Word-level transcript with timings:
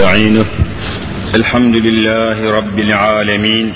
نستعينه. 0.00 0.44
الحمد 1.34 1.76
لله 1.76 2.50
رب 2.50 2.78
العالمين. 2.78 3.72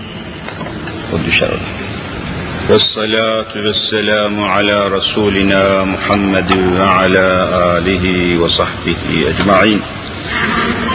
والصلاة 2.71 3.53
والسلام 3.57 4.45
على 4.45 4.89
رسولنا 4.89 5.85
محمد 5.85 6.57
وعلى 6.81 7.49
آله 7.77 8.39
وصحبه 8.39 9.33
أجمعين. 9.33 9.81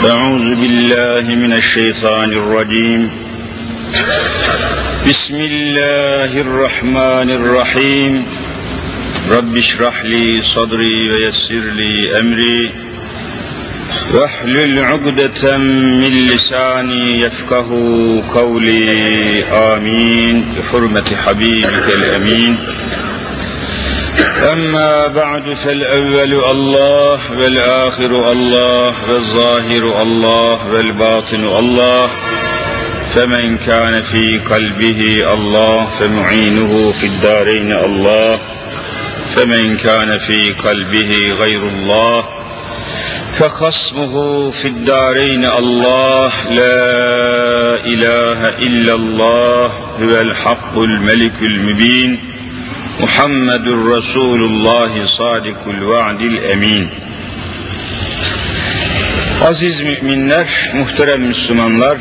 أعوذ 0.06 0.56
بالله 0.56 1.36
من 1.36 1.54
الشيطان 1.54 2.34
الرجيم. 2.34 3.10
بسم 5.10 5.36
الله 5.36 6.42
الرحمن 6.42 7.30
الرحيم. 7.30 8.26
رب 9.30 9.58
اشرح 9.58 10.04
لي 10.04 10.42
صدري 10.42 11.10
ويسر 11.12 11.54
لي 11.54 12.20
أمري. 12.20 12.89
واحلل 14.14 14.86
عقدة 14.86 15.58
من 15.58 16.28
لساني 16.28 17.22
يفقه 17.22 17.70
قولي. 18.34 19.44
آمين. 19.44 20.56
بحرمة 20.58 21.16
حبيبك 21.26 21.90
الأمين. 21.94 22.58
أما 24.52 25.08
بعد 25.08 25.54
فالأول 25.54 26.34
الله 26.52 27.20
والآخر 27.40 28.32
الله 28.32 28.94
والظاهر 29.10 30.02
الله 30.02 30.60
والباطن 30.74 31.44
الله. 31.60 32.10
فمن 33.16 33.58
كان 33.58 34.02
في 34.02 34.40
قلبه 34.40 35.34
الله 35.34 35.88
فمعينه 36.00 36.92
في 36.92 37.06
الدارين 37.06 37.74
الله. 37.74 38.40
فمن 39.36 39.78
كان 39.78 40.18
في 40.18 40.52
قلبه 40.52 41.36
غير 41.40 41.60
الله. 41.60 42.24
فخصمه 43.39 44.51
في 44.51 44.69
الدارين 44.69 45.45
الله 45.45 46.33
لا 46.51 47.75
إله 47.85 48.49
إلا 48.49 48.95
الله 48.95 49.67
هو 50.01 50.21
الحق 50.21 50.79
الملك 50.79 51.43
المبين 51.43 52.19
محمد 53.01 53.69
رسول 53.69 54.41
الله 54.43 55.07
صادق 55.07 55.69
الوعد 55.69 56.21
الأمين 56.21 56.89
Aziz 59.45 59.83
müminler, 59.83 60.47
muhterem 60.75 61.23
Müslümanlar, 61.23 61.99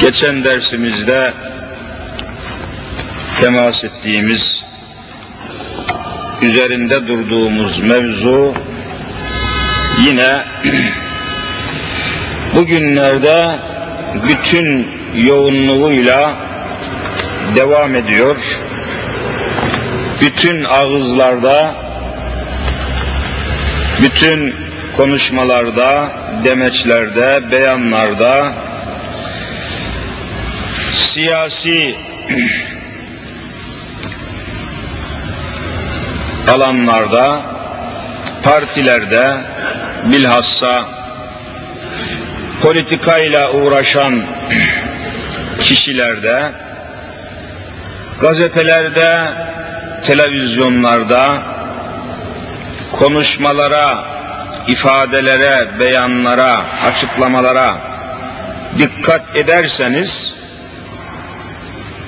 geçen 0.00 0.44
dersimizde 0.44 1.32
temas 3.40 3.84
ettiğimiz 3.84 4.64
üzerinde 6.43 7.07
durduğumuz 7.07 7.79
mevzu 7.79 8.53
yine 9.99 10.41
bugünlerde 12.55 13.55
bütün 14.27 14.87
yoğunluğuyla 15.15 16.35
devam 17.55 17.95
ediyor. 17.95 18.59
Bütün 20.21 20.63
ağızlarda, 20.63 21.75
bütün 24.01 24.55
konuşmalarda, 24.97 26.09
demeçlerde, 26.43 27.41
beyanlarda, 27.51 28.53
siyasi 30.93 31.95
alanlarda, 36.51 37.41
partilerde, 38.43 39.37
bilhassa 40.05 40.85
politikayla 42.61 43.51
uğraşan 43.51 44.23
kişilerde, 45.59 46.51
gazetelerde, 48.21 49.27
televizyonlarda, 50.05 51.37
konuşmalara, 52.91 54.03
ifadelere, 54.67 55.67
beyanlara, 55.79 56.65
açıklamalara 56.85 57.75
dikkat 58.77 59.35
ederseniz, 59.35 60.33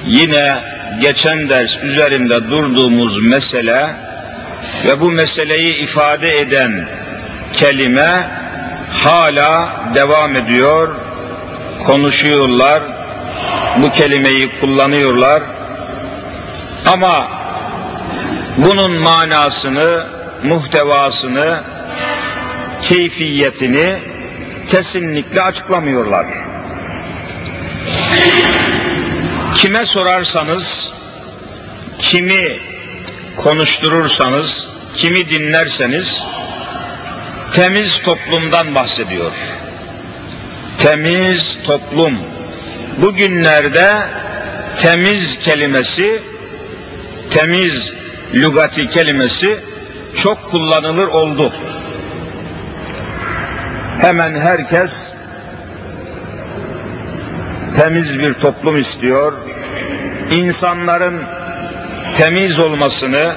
yine 0.06 0.56
geçen 1.02 1.50
ders 1.50 1.84
üzerinde 1.84 2.50
durduğumuz 2.50 3.24
mesele 3.24 4.05
ve 4.86 5.02
bu 5.02 5.12
meseleyi 5.12 5.76
ifade 5.76 6.40
eden 6.40 6.88
kelime 7.54 8.30
hala 8.94 9.70
devam 9.96 10.36
ediyor, 10.36 10.90
konuşuyorlar, 11.86 12.84
bu 13.78 13.92
kelimeyi 13.92 14.50
kullanıyorlar. 14.60 15.44
Ama 16.86 17.28
bunun 18.58 18.92
manasını, 18.92 20.04
muhtevasını, 20.44 21.60
keyfiyetini 22.82 23.96
kesinlikle 24.72 25.42
açıklamıyorlar. 25.42 26.26
Kime 29.54 29.86
sorarsanız, 29.86 30.94
kimi 32.00 32.58
konuşturursanız, 33.36 34.70
kimi 34.94 35.30
dinlerseniz 35.30 36.24
temiz 37.54 38.02
toplumdan 38.02 38.76
bahsediyor. 38.76 39.34
Temiz 40.80 41.58
toplum. 41.66 42.18
Bugünlerde 42.98 43.94
temiz 44.80 45.40
kelimesi, 45.40 46.22
temiz 47.30 47.94
lügati 48.34 48.90
kelimesi 48.90 49.60
çok 50.16 50.52
kullanılır 50.52 51.08
oldu. 51.08 51.54
Hemen 54.02 54.40
herkes 54.40 55.12
temiz 57.76 58.20
bir 58.20 58.34
toplum 58.34 58.78
istiyor. 58.78 59.34
İnsanların 60.32 61.22
temiz 62.18 62.60
olmasını, 62.60 63.34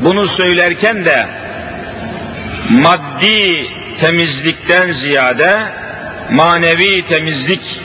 bunu 0.00 0.28
söylerken 0.28 1.04
de 1.04 1.26
maddi 2.70 3.68
temizlikten 4.00 4.92
ziyade 4.92 5.58
manevi 6.30 7.06
temizlik 7.06 7.80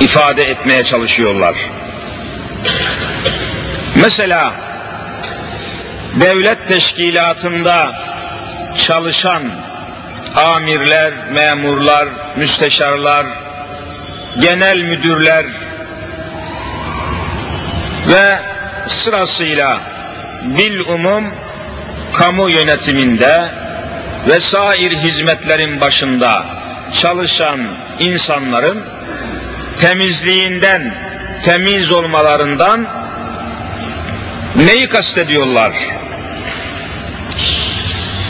ifade 0.00 0.42
etmeye 0.50 0.84
çalışıyorlar. 0.84 1.54
Mesela 3.96 4.52
devlet 6.20 6.68
teşkilatında 6.68 7.92
çalışan 8.86 9.42
amirler, 10.36 11.12
memurlar, 11.32 12.08
müsteşarlar, 12.36 13.26
genel 14.40 14.78
müdürler 14.78 15.46
ve 18.08 18.38
sırasıyla 18.86 19.80
bil 20.42 20.80
umum 20.80 21.24
kamu 22.12 22.50
yönetiminde 22.50 23.48
vesair 24.28 24.92
hizmetlerin 24.92 25.80
başında 25.80 26.44
çalışan 27.00 27.60
insanların 28.00 28.82
temizliğinden, 29.80 30.94
temiz 31.44 31.92
olmalarından 31.92 32.86
neyi 34.56 34.88
kastediyorlar? 34.88 35.72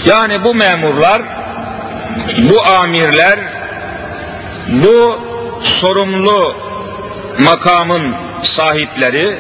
Yani 0.07 0.45
bu 0.45 0.55
memurlar, 0.55 1.23
bu 2.39 2.67
amirler, 2.67 3.39
bu 4.69 5.21
sorumlu 5.63 6.57
makamın 7.39 8.15
sahipleri, 8.43 9.37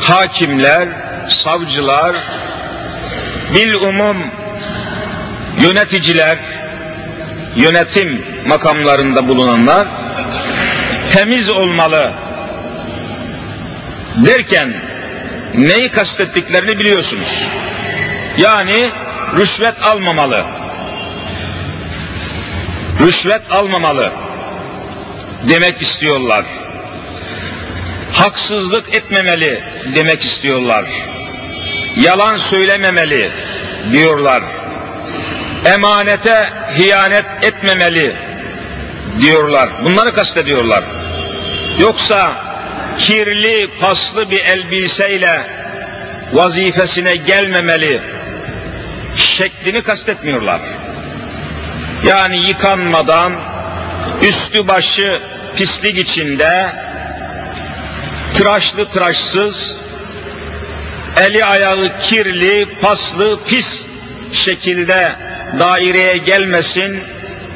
hakimler, 0.00 0.88
savcılar, 1.28 2.16
bil 3.54 3.74
umum 3.74 4.16
yöneticiler, 5.60 6.38
yönetim 7.56 8.24
makamlarında 8.46 9.28
bulunanlar 9.28 9.88
temiz 11.12 11.48
olmalı 11.48 12.10
derken 14.16 14.74
neyi 15.54 15.88
kastettiklerini 15.88 16.78
biliyorsunuz. 16.78 17.28
Yani 18.38 18.90
rüşvet 19.36 19.82
almamalı. 19.82 20.44
Rüşvet 23.00 23.42
almamalı 23.50 24.12
demek 25.48 25.82
istiyorlar. 25.82 26.44
Haksızlık 28.18 28.94
etmemeli 28.94 29.62
demek 29.94 30.24
istiyorlar. 30.24 30.84
Yalan 31.96 32.36
söylememeli, 32.36 33.30
diyorlar. 33.92 34.42
Emanete 35.64 36.48
hiyanet 36.76 37.24
etmemeli 37.42 38.12
diyorlar. 39.20 39.68
Bunları 39.84 40.12
kastediyorlar. 40.14 40.84
Yoksa 41.78 42.32
kirli, 42.98 43.68
paslı 43.80 44.30
bir 44.30 44.40
elbiseyle 44.40 45.42
vazifesine 46.32 47.16
gelmemeli 47.16 48.00
şeklini 49.16 49.82
kastetmiyorlar. 49.82 50.60
Yani 52.06 52.48
yıkanmadan 52.48 53.32
üstü 54.22 54.68
başı 54.68 55.20
pislik 55.56 55.98
içinde 55.98 56.72
tıraşlı 58.34 58.88
tıraşsız 58.88 59.76
eli 61.20 61.44
ayağı 61.44 61.90
kirli, 62.02 62.66
paslı, 62.82 63.38
pis 63.46 63.82
şekilde 64.32 65.12
daireye 65.58 66.16
gelmesin, 66.16 67.00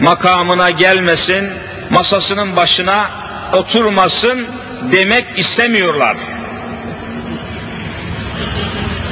makamına 0.01 0.71
gelmesin, 0.71 1.51
masasının 1.91 2.57
başına 2.57 3.11
oturmasın 3.53 4.47
demek 4.93 5.25
istemiyorlar. 5.37 6.17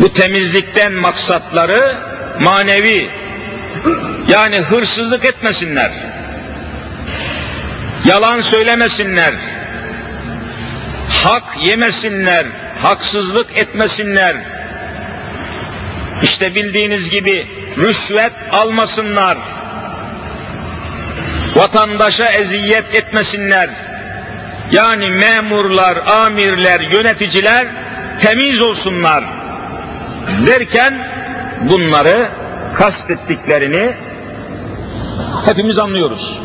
Bu 0.01 0.13
temizlikten 0.13 0.93
maksatları 0.93 1.97
manevi. 2.41 3.11
Yani 4.29 4.61
hırsızlık 4.61 5.25
etmesinler. 5.25 5.93
Yalan 8.05 8.41
söylemesinler. 8.41 9.35
Hak 11.25 11.43
yemesinler. 11.63 12.47
Haksızlık 12.83 13.57
etmesinler. 13.57 14.37
İşte 16.23 16.55
bildiğiniz 16.55 17.11
gibi 17.11 17.47
rüşvet 17.79 18.33
almasınlar. 18.53 19.39
Vatandaşa 21.55 22.27
eziyet 22.27 22.95
etmesinler. 22.95 23.71
Yani 24.73 25.09
memurlar, 25.09 25.97
amirler, 26.07 26.81
yöneticiler 26.81 27.67
temiz 28.21 28.61
olsunlar 28.61 29.25
derken 30.47 30.95
bunları 31.61 32.29
kastettiklerini 32.75 33.93
hepimiz 35.45 35.79
anlıyoruz. 35.79 36.39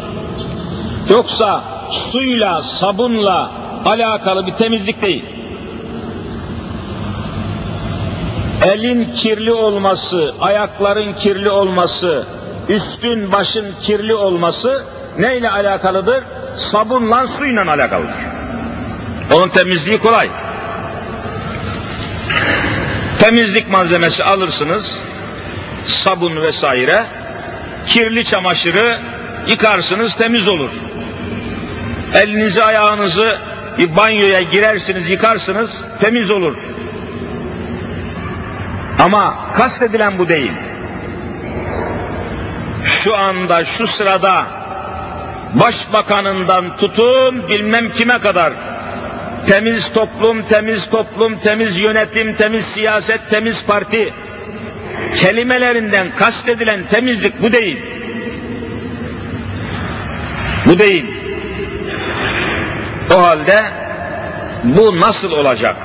Yoksa 1.10 1.63
suyla, 2.12 2.62
sabunla 2.62 3.64
alakalı 3.85 4.47
bir 4.47 4.53
temizlik 4.53 5.01
değil. 5.01 5.25
Elin 8.65 9.13
kirli 9.13 9.53
olması, 9.53 10.35
ayakların 10.41 11.13
kirli 11.13 11.49
olması, 11.49 12.27
üstün 12.69 13.31
başın 13.31 13.65
kirli 13.81 14.15
olması 14.15 14.83
neyle 15.19 15.49
alakalıdır? 15.49 16.23
Sabunla, 16.57 17.27
suyla 17.27 17.71
alakalıdır. 17.71 18.13
Onun 19.33 19.49
temizliği 19.49 19.97
kolay. 19.97 20.29
Temizlik 23.19 23.69
malzemesi 23.69 24.23
alırsınız, 24.23 24.97
sabun 25.88 26.41
vesaire, 26.41 27.03
kirli 27.88 28.25
çamaşırı 28.25 28.97
yıkarsınız 29.47 30.15
temiz 30.15 30.47
olur. 30.47 30.69
Elinizi 32.13 32.63
ayağınızı 32.63 33.38
bir 33.77 33.95
banyoya 33.95 34.42
girersiniz 34.42 35.10
yıkarsınız 35.10 35.83
temiz 36.00 36.31
olur. 36.31 36.56
Ama 39.00 39.36
kastedilen 39.54 40.18
bu 40.18 40.30
değil. 40.30 40.51
Şu 42.86 43.16
anda 43.16 43.66
şu 43.66 43.88
sırada 43.88 44.45
başbakanından 45.54 46.77
tutun 46.77 47.50
bilmem 47.50 47.89
kime 47.94 48.19
kadar 48.19 48.54
temiz 49.48 49.94
toplum, 49.94 50.44
temiz 50.44 50.89
toplum, 50.89 51.39
temiz 51.39 51.80
yönetim, 51.80 52.36
temiz 52.36 52.66
siyaset, 52.66 53.30
temiz 53.30 53.66
parti 53.66 54.13
kelimelerinden 55.16 56.07
kastedilen 56.18 56.80
temizlik 56.92 57.42
bu 57.42 57.51
değil. 57.51 57.77
Bu 60.66 60.80
değil. 60.80 61.14
O 63.13 63.21
halde 63.21 63.63
bu 64.63 64.99
nasıl 64.99 65.31
olacak? 65.31 65.75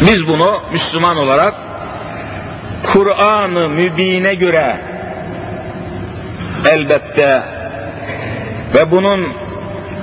Biz 0.00 0.28
bunu 0.28 0.60
Müslüman 0.72 1.16
olarak 1.16 1.54
Kur'an-ı 2.92 3.68
Mübin'e 3.68 4.34
göre 4.34 4.76
elbette 6.70 7.42
ve 8.74 8.90
bunun 8.90 9.32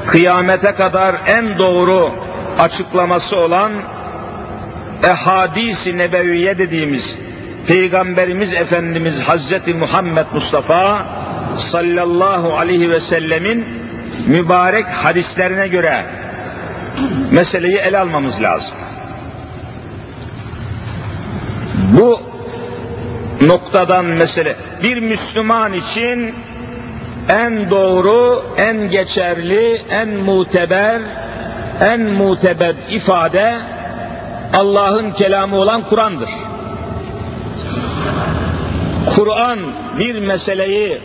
kıyamete 0.07 0.71
kadar 0.71 1.15
en 1.27 1.57
doğru 1.57 2.11
açıklaması 2.59 3.37
olan 3.37 3.71
ehadis-i 5.03 5.97
nebeviye 5.97 6.57
dediğimiz 6.57 7.15
Peygamberimiz 7.67 8.53
Efendimiz 8.53 9.19
Hazreti 9.19 9.73
Muhammed 9.73 10.25
Mustafa 10.33 11.05
sallallahu 11.57 12.57
aleyhi 12.57 12.89
ve 12.89 12.99
sellemin 12.99 13.80
mübarek 14.27 14.85
hadislerine 14.85 15.67
göre 15.67 16.03
meseleyi 17.31 17.77
ele 17.77 17.97
almamız 17.97 18.41
lazım. 18.41 18.75
Bu 21.99 22.21
noktadan 23.41 24.05
mesele 24.05 24.55
bir 24.83 24.97
Müslüman 24.97 25.73
için 25.73 26.35
en 27.29 27.69
doğru, 27.69 28.43
en 28.57 28.89
geçerli, 28.89 29.85
en 29.89 30.09
muteber, 30.09 31.01
en 31.81 32.01
mutebed 32.01 32.75
ifade 32.89 33.57
Allah'ın 34.53 35.11
kelamı 35.11 35.55
olan 35.55 35.83
Kur'an'dır. 35.89 36.29
Kur'an 39.15 39.59
bir 39.99 40.19
meseleyi 40.19 41.01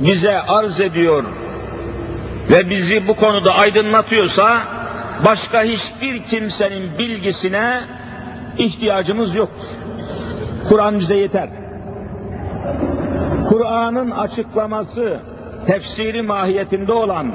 bize 0.00 0.40
arz 0.40 0.80
ediyor 0.80 1.24
ve 2.52 2.70
bizi 2.70 3.08
bu 3.08 3.16
konuda 3.16 3.54
aydınlatıyorsa 3.54 4.62
başka 5.24 5.62
hiçbir 5.62 6.22
kimsenin 6.22 6.98
bilgisine 6.98 7.80
ihtiyacımız 8.58 9.34
yoktur. 9.34 9.66
Kur'an 10.68 11.00
bize 11.00 11.16
yeter. 11.16 11.48
Kur'an'ın 13.48 14.10
açıklaması, 14.10 15.20
tefsiri 15.66 16.22
mahiyetinde 16.22 16.92
olan 16.92 17.32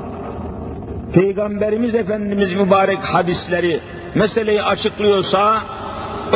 Peygamberimiz 1.13 1.95
Efendimiz 1.95 2.53
mübarek 2.53 2.99
hadisleri 2.99 3.81
meseleyi 4.15 4.63
açıklıyorsa 4.63 5.61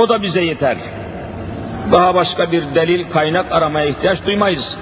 o 0.02 0.10
da 0.10 0.22
bize 0.22 0.42
yeter. 0.42 0.78
Daha 1.92 2.16
başka 2.16 2.52
bir 2.52 2.64
delil, 2.76 3.10
kaynak 3.10 3.52
aramaya 3.52 3.86
ihtiyaç 3.86 4.26
duymayız. 4.26 4.78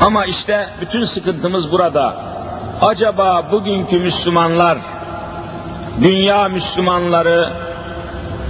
Ama 0.00 0.26
işte 0.26 0.68
bütün 0.80 1.04
sıkıntımız 1.04 1.72
burada. 1.72 2.31
Acaba 2.80 3.44
bugünkü 3.52 3.98
Müslümanlar, 3.98 4.78
dünya 6.02 6.48
Müslümanları, 6.48 7.52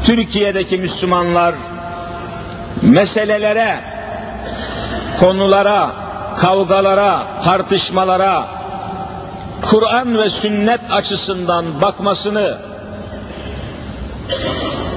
Türkiye'deki 0.04 0.76
Müslümanlar 0.76 1.54
meselelere, 2.82 3.80
konulara, 5.20 5.90
kavgalara, 6.36 7.22
tartışmalara 7.44 8.44
Kur'an 9.70 10.18
ve 10.18 10.30
sünnet 10.30 10.80
açısından 10.90 11.64
bakmasını 11.82 12.58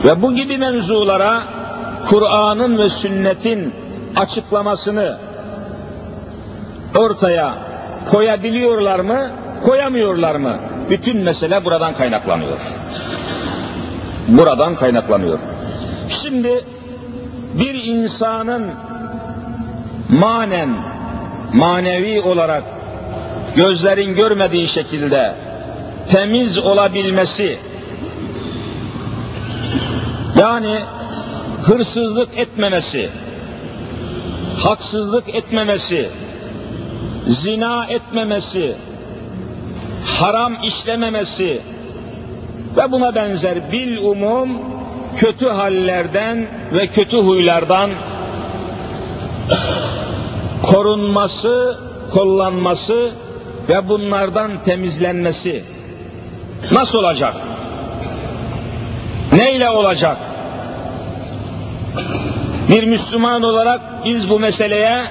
ve 0.03 0.21
bu 0.21 0.35
gibi 0.35 0.57
mevzulara 0.57 1.43
Kur'an'ın 2.09 2.77
ve 2.77 2.89
sünnetin 2.89 3.73
açıklamasını 4.15 5.17
ortaya 6.95 7.55
koyabiliyorlar 8.05 8.99
mı, 8.99 9.31
koyamıyorlar 9.63 10.35
mı? 10.35 10.57
Bütün 10.89 11.17
mesele 11.17 11.65
buradan 11.65 11.95
kaynaklanıyor. 11.95 12.57
Buradan 14.27 14.75
kaynaklanıyor. 14.75 15.39
Şimdi 16.09 16.63
bir 17.53 17.73
insanın 17.73 18.71
manen, 20.09 20.69
manevi 21.53 22.21
olarak 22.21 22.63
gözlerin 23.55 24.15
görmediği 24.15 24.67
şekilde 24.67 25.33
temiz 26.11 26.57
olabilmesi, 26.57 27.59
yani 30.39 30.79
hırsızlık 31.63 32.37
etmemesi, 32.37 33.09
haksızlık 34.59 35.35
etmemesi, 35.35 36.09
zina 37.27 37.85
etmemesi, 37.85 38.75
haram 40.03 40.57
işlememesi 40.63 41.61
ve 42.77 42.91
buna 42.91 43.15
benzer 43.15 43.71
bil 43.71 43.97
umum 43.97 44.49
kötü 45.17 45.49
hallerden 45.49 46.47
ve 46.73 46.87
kötü 46.87 47.17
huylardan 47.17 47.91
korunması, 50.63 51.79
kollanması 52.13 53.13
ve 53.69 53.89
bunlardan 53.89 54.51
temizlenmesi 54.65 55.63
nasıl 56.71 56.99
olacak? 56.99 57.33
Neyle 59.31 59.69
olacak? 59.69 60.17
Bir 62.69 62.83
Müslüman 62.83 63.43
olarak 63.43 63.81
biz 64.05 64.29
bu 64.29 64.39
meseleye 64.39 65.05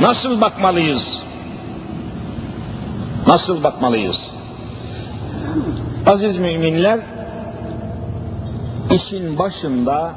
nasıl 0.00 0.40
bakmalıyız? 0.40 1.25
Nasıl 3.26 3.64
bakmalıyız? 3.64 4.30
Aziz 6.06 6.36
müminler, 6.36 7.00
işin 8.90 9.38
başında 9.38 10.14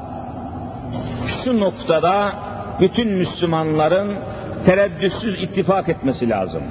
şu 1.44 1.60
noktada 1.60 2.34
bütün 2.80 3.12
Müslümanların 3.12 4.16
tereddütsüz 4.66 5.42
ittifak 5.44 5.90
etmesi 5.90 6.30
lazım. 6.30 6.64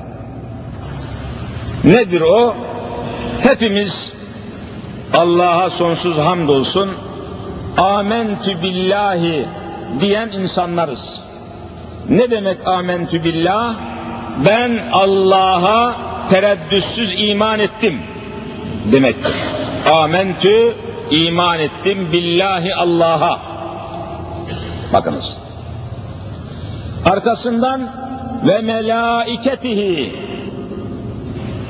Nedir 1.85 2.21
o? 2.21 2.55
Hepimiz 3.41 4.13
Allah'a 5.15 5.71
sonsuz 5.71 6.19
hamdolsun 6.19 6.91
amentü 7.77 8.63
billahi 8.63 9.45
diyen 10.01 10.29
insanlarız. 10.29 11.21
Ne 12.09 12.31
demek 12.31 12.67
amentü 12.67 13.25
billah? 13.25 13.77
Ben 14.47 14.89
Allah'a 14.93 16.08
tereddütsüz 16.31 17.15
iman 17.17 17.59
ettim 17.59 18.01
demektir. 18.93 19.33
Amentü 19.93 20.75
iman 21.11 21.61
ettim 21.61 22.13
billahi 22.13 22.75
Allah'a. 22.75 23.39
Bakınız. 24.93 25.37
Arkasından 27.05 27.91
ve 28.47 28.59
melaiketihi 28.59 30.13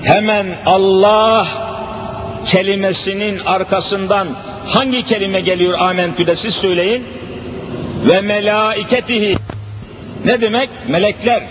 hemen 0.03 0.47
Allah 0.67 1.47
kelimesinin 2.47 3.39
arkasından 3.39 4.29
hangi 4.67 5.03
kelime 5.03 5.41
geliyor 5.41 5.79
amentüde 5.79 6.37
siz 6.37 6.55
söyleyin. 6.55 7.05
Ve 8.09 8.21
melaiketihi 8.21 9.37
ne 10.25 10.41
demek? 10.41 10.71
Melekler. 10.89 11.43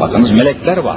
Bakınız 0.00 0.32
melekler 0.32 0.76
var. 0.76 0.96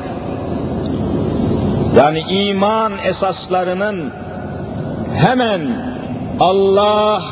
Yani 1.97 2.19
iman 2.19 2.97
esaslarının 2.97 4.13
hemen 5.17 5.61
Allah 6.39 7.23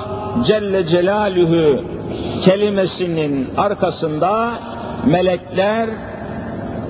Celle 0.46 0.86
Celaluhu 0.86 1.84
kelimesinin 2.46 3.50
arkasında 3.58 4.60
melekler 5.06 5.90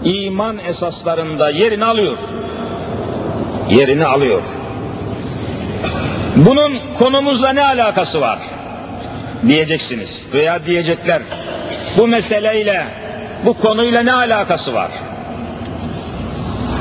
iman 0.04 0.58
esaslarında 0.58 1.50
yerini 1.50 1.86
alıyor. 1.86 2.18
Yerini 3.70 4.06
alıyor. 4.06 4.42
Bunun 6.36 6.80
konumuzla 7.00 7.54
ne 7.54 7.64
alakası 7.64 8.22
var? 8.22 8.40
Diyeceksiniz 9.48 10.22
veya 10.34 10.66
diyecekler. 10.66 11.22
Bu 11.98 12.08
meseleyle, 12.08 12.88
bu 13.46 13.54
konuyla 13.54 14.04
ne 14.04 14.14
alakası 14.14 14.74
var? 14.74 14.92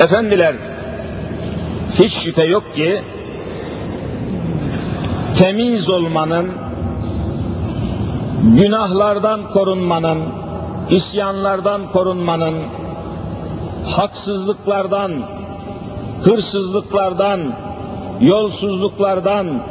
Efendiler, 0.01 0.55
hiç 1.99 2.15
şüphe 2.15 2.45
yok 2.45 2.75
ki 2.75 3.01
temiz 5.39 5.89
olmanın, 5.89 6.53
günahlardan 8.43 9.49
korunmanın, 9.49 10.23
isyanlardan 10.91 11.87
korunmanın, 11.93 12.55
haksızlıklardan, 13.87 15.13
hırsızlıklardan, 16.25 17.41
yolsuzluklardan, 18.21 19.67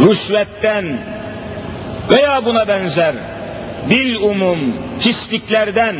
rüşvetten 0.00 0.98
veya 2.10 2.44
buna 2.44 2.68
benzer 2.68 3.14
bil 3.90 4.16
umum 4.16 4.58
pisliklerden 5.00 5.96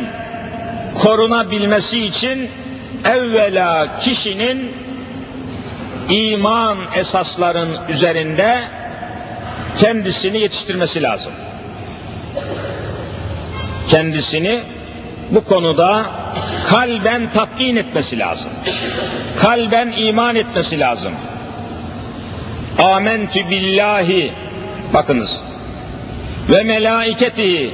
korunabilmesi 1.01 2.05
için 2.05 2.49
evvela 3.05 3.99
kişinin 3.99 4.82
iman 6.09 6.77
esasların 6.95 7.77
üzerinde 7.89 8.63
kendisini 9.77 10.39
yetiştirmesi 10.39 11.03
lazım. 11.03 11.31
Kendisini 13.87 14.63
bu 15.31 15.43
konuda 15.43 16.05
kalben 16.67 17.33
tatmin 17.33 17.75
etmesi 17.75 18.19
lazım. 18.19 18.51
Kalben 19.37 19.93
iman 19.97 20.35
etmesi 20.35 20.79
lazım. 20.79 21.13
Amentü 22.83 23.49
billahi 23.49 24.33
bakınız 24.93 25.41
ve 26.49 26.63
melaiketi 26.63 27.71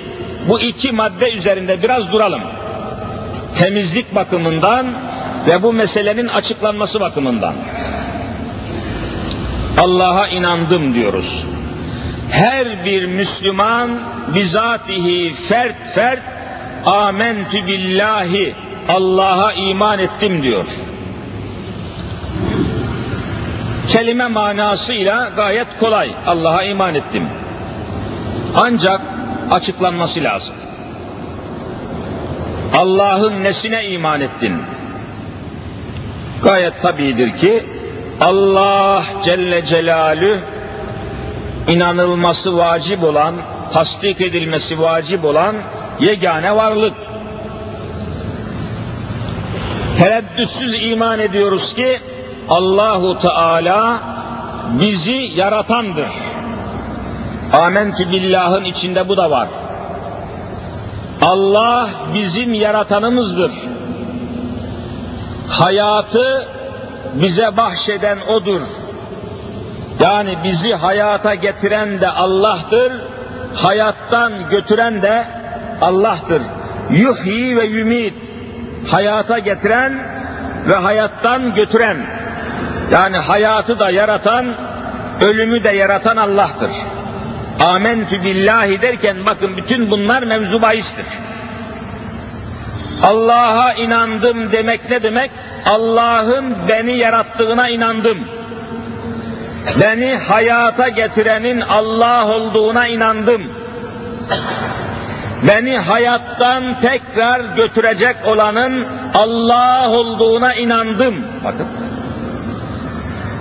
bu 0.48 0.60
iki 0.60 0.92
madde 0.92 1.32
üzerinde 1.32 1.84
biraz 1.84 2.12
duralım. 2.12 2.42
Temizlik 3.60 4.16
bakımından 4.16 4.88
ve 5.48 5.64
bu 5.64 5.74
meselenin 5.74 6.28
açıklanması 6.28 7.00
bakımından. 7.00 7.56
Allah'a 9.80 10.28
inandım 10.28 10.94
diyoruz. 10.94 11.46
Her 12.32 12.86
bir 12.86 13.06
Müslüman 13.06 13.90
bizatihi 14.36 15.36
fert 15.50 15.96
fert 15.96 16.22
amentü 16.86 17.68
billahi 17.68 18.56
Allah'a 18.90 19.54
iman 19.54 20.00
ettim 20.00 20.44
diyor. 20.44 20.66
Kelime 23.88 24.28
manasıyla 24.28 25.30
gayet 25.36 25.68
kolay. 25.80 26.12
Allah'a 26.28 26.64
iman 26.64 26.96
ettim. 26.96 27.28
Ancak 28.56 29.02
açıklanması 29.52 30.24
lazım. 30.24 30.56
Allah'ın 32.78 33.44
nesine 33.44 33.86
iman 33.86 34.22
ettin? 34.22 34.54
Gayet 36.44 36.82
tabidir 36.82 37.38
ki 37.38 37.64
Allah 38.22 39.06
Celle 39.26 39.66
Celalü 39.66 40.40
inanılması 41.68 42.58
vacip 42.58 43.04
olan, 43.04 43.36
tasdik 43.74 44.22
edilmesi 44.22 44.82
vacip 44.82 45.26
olan 45.26 45.56
yegane 46.00 46.56
varlık. 46.56 46.94
Tereddütsüz 49.98 50.84
iman 50.84 51.20
ediyoruz 51.20 51.74
ki 51.76 52.00
Allahu 52.50 53.20
Teala 53.20 54.00
bizi 54.80 55.32
yaratandır. 55.36 56.12
Amentü 57.54 58.12
billahın 58.12 58.64
içinde 58.64 59.10
bu 59.10 59.18
da 59.18 59.32
var. 59.32 59.48
Allah 61.22 61.90
bizim 62.14 62.54
yaratanımızdır. 62.54 63.52
Hayatı 65.50 66.48
bize 67.14 67.58
bahşeden 67.58 68.18
odur. 68.28 68.62
Yani 70.00 70.38
bizi 70.44 70.74
hayata 70.74 71.36
getiren 71.36 72.02
de 72.02 72.10
Allah'tır, 72.10 72.92
hayattan 73.56 74.34
götüren 74.50 75.02
de 75.02 75.28
Allah'tır. 75.82 76.42
Yuhyi 76.92 77.58
ve 77.58 77.66
yumit, 77.66 78.14
hayata 78.88 79.40
getiren 79.40 79.94
ve 80.70 80.76
hayattan 80.76 81.56
götüren. 81.56 81.98
Yani 82.92 83.18
hayatı 83.18 83.80
da 83.80 83.90
yaratan, 83.90 84.46
ölümü 85.22 85.64
de 85.64 85.70
yaratan 85.70 86.18
Allah'tır. 86.18 86.72
Amentü 87.60 88.24
billahi 88.24 88.82
derken 88.82 89.16
bakın 89.26 89.58
bütün 89.58 89.92
bunlar 89.92 90.24
mevzu 90.24 90.62
bahistir. 90.62 91.06
Allah'a 93.04 93.74
inandım 93.74 94.52
demek 94.52 94.90
ne 94.90 95.04
demek? 95.04 95.32
Allah'ın 95.66 96.56
beni 96.68 96.98
yarattığına 96.98 97.70
inandım. 97.70 98.18
Beni 99.82 100.16
hayata 100.16 100.90
getirenin 100.90 101.62
Allah 101.62 102.28
olduğuna 102.28 102.88
inandım. 102.88 103.42
Beni 105.48 105.78
hayattan 105.78 106.82
tekrar 106.82 107.56
götürecek 107.56 108.16
olanın 108.26 108.86
Allah 109.14 109.90
olduğuna 109.90 110.54
inandım. 110.54 111.16
Bakın. 111.44 111.68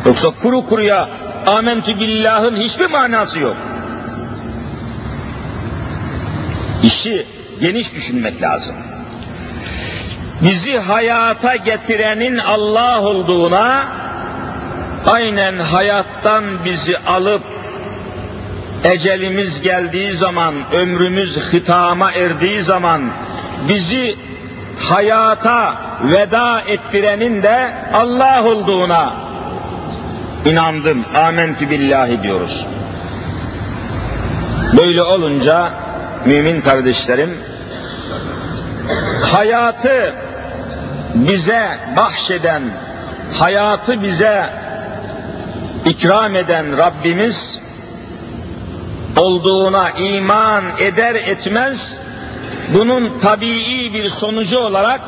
Yoksa 0.06 0.30
kuru 0.42 0.66
kuruya 0.66 1.08
amentü 1.46 2.00
billahın 2.00 2.56
hiçbir 2.56 2.90
manası 2.90 3.40
yok. 3.40 3.56
İşi 6.82 7.26
geniş 7.60 7.94
düşünmek 7.94 8.42
lazım. 8.42 8.76
Bizi 10.42 10.78
hayata 10.78 11.57
getirenin 11.57 12.38
Allah 12.38 13.02
olduğuna, 13.02 13.87
aynen 15.07 15.59
hayattan 15.59 16.45
bizi 16.64 16.99
alıp 16.99 17.42
ecelimiz 18.85 19.62
geldiği 19.62 20.12
zaman, 20.12 20.54
ömrümüz 20.73 21.38
hitama 21.52 22.12
erdiği 22.12 22.62
zaman 22.62 23.02
bizi 23.68 24.16
hayata 24.78 25.75
veda 26.02 26.61
ettirenin 26.61 27.42
de 27.42 27.71
Allah 27.92 28.45
olduğuna 28.45 29.14
inandım. 30.45 31.04
Amentü 31.16 31.71
billahi 31.71 32.23
diyoruz. 32.23 32.66
Böyle 34.76 35.02
olunca 35.02 35.71
mümin 36.26 36.61
kardeşlerim 36.61 37.38
hayatı 39.33 40.14
bize 41.14 41.78
bahşeden, 41.96 42.62
hayatı 43.38 44.02
bize 44.02 44.50
ikram 45.84 46.36
eden 46.36 46.78
Rabbimiz 46.78 47.60
olduğuna 49.16 49.90
iman 49.90 50.64
eder 50.78 51.14
etmez 51.14 51.94
bunun 52.74 53.18
tabii 53.22 53.90
bir 53.94 54.08
sonucu 54.08 54.58
olarak 54.58 55.00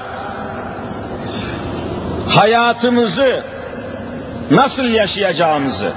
hayatımızı 2.28 3.44
nasıl 4.50 4.84
yaşayacağımızı 4.84 5.92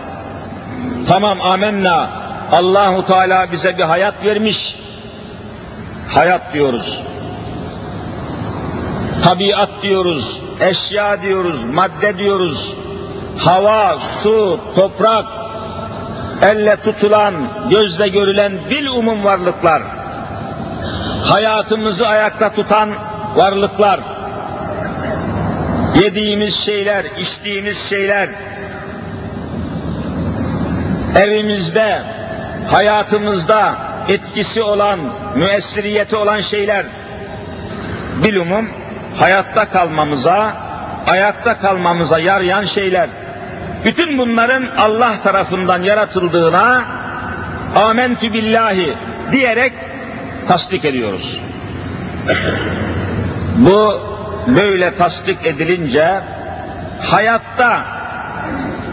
tamam 1.07 1.41
amenna 1.41 2.10
Allahu 2.51 3.05
Teala 3.05 3.51
bize 3.51 3.77
bir 3.77 3.83
hayat 3.83 4.24
vermiş 4.25 4.75
hayat 6.07 6.53
diyoruz 6.53 7.01
tabiat 9.24 9.70
diyoruz 9.82 10.42
eşya 10.60 11.22
diyoruz 11.22 11.65
madde 11.65 12.18
diyoruz. 12.18 12.74
Hava 13.38 14.00
su 14.00 14.60
toprak 14.75 15.25
elle 16.42 16.75
tutulan 16.75 17.34
gözle 17.70 18.08
görülen 18.08 18.53
bil 18.70 18.86
umum 18.86 19.24
varlıklar. 19.24 19.82
Hayatımızı 21.24 22.08
ayakta 22.08 22.53
tutan 22.53 22.89
varlıklar, 23.36 24.00
yediğimiz 26.01 26.56
şeyler, 26.56 27.06
içtiğimiz 27.20 27.89
şeyler, 27.89 28.30
evimizde, 31.15 32.01
hayatımızda 32.72 33.75
etkisi 34.10 34.63
olan, 34.63 35.00
müessiriyeti 35.36 36.15
olan 36.15 36.42
şeyler, 36.42 36.86
bilumum 38.24 38.70
hayatta 39.20 39.65
kalmamıza, 39.65 40.53
ayakta 41.08 41.58
kalmamıza 41.58 42.20
yarayan 42.20 42.63
şeyler. 42.63 43.10
Bütün 43.86 44.17
bunların 44.17 44.63
Allah 44.77 45.13
tarafından 45.24 45.84
yaratıldığına 45.84 46.84
amentü 47.75 48.34
billahi 48.34 48.98
diyerek 49.32 49.74
tasdik 50.48 50.86
ediyoruz. 50.86 51.39
Bu 53.58 54.00
böyle 54.48 54.96
tasdik 54.96 55.46
edilince 55.46 56.22
hayatta 57.01 57.82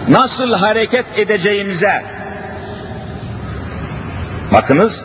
nasıl 0.09 0.53
hareket 0.53 1.19
edeceğimize 1.19 2.05
bakınız 4.53 5.03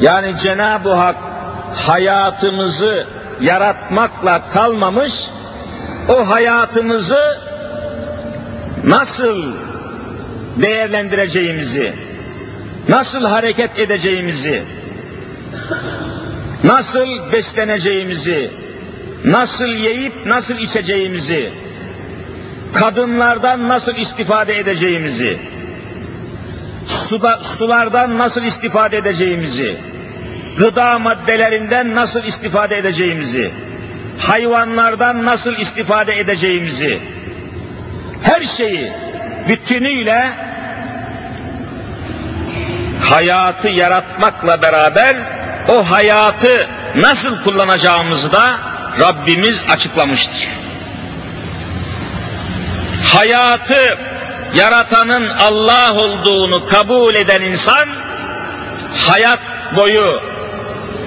yani 0.00 0.36
Cenab-ı 0.36 0.92
Hak 0.92 1.16
hayatımızı 1.74 3.06
yaratmakla 3.40 4.50
kalmamış 4.52 5.12
o 6.08 6.28
hayatımızı 6.28 7.38
nasıl 8.84 9.44
değerlendireceğimizi 10.56 11.92
nasıl 12.88 13.24
hareket 13.24 13.78
edeceğimizi 13.78 14.62
nasıl 16.64 17.32
besleneceğimizi, 17.32 18.50
nasıl 19.24 19.66
yiyip 19.66 20.26
nasıl 20.26 20.58
içeceğimizi, 20.58 21.52
kadınlardan 22.74 23.68
nasıl 23.68 23.96
istifade 23.96 24.58
edeceğimizi, 24.58 25.38
suda, 26.86 27.40
sulardan 27.42 28.18
nasıl 28.18 28.42
istifade 28.42 28.96
edeceğimizi, 28.96 29.76
gıda 30.58 30.98
maddelerinden 30.98 31.94
nasıl 31.94 32.24
istifade 32.24 32.78
edeceğimizi, 32.78 33.50
hayvanlardan 34.18 35.24
nasıl 35.24 35.56
istifade 35.56 36.18
edeceğimizi, 36.18 37.00
her 38.22 38.42
şeyi 38.42 38.92
bütünüyle 39.48 40.30
hayatı 43.02 43.68
yaratmakla 43.68 44.62
beraber 44.62 45.16
o 45.68 45.90
hayatı 45.90 46.66
nasıl 46.94 47.42
kullanacağımızı 47.44 48.32
da 48.32 48.58
Rabbimiz 49.00 49.56
açıklamıştır. 49.70 50.48
Hayatı 53.14 53.98
yaratanın 54.54 55.28
Allah 55.28 55.94
olduğunu 55.94 56.68
kabul 56.68 57.14
eden 57.14 57.42
insan 57.42 57.88
hayat 59.06 59.38
boyu 59.76 60.20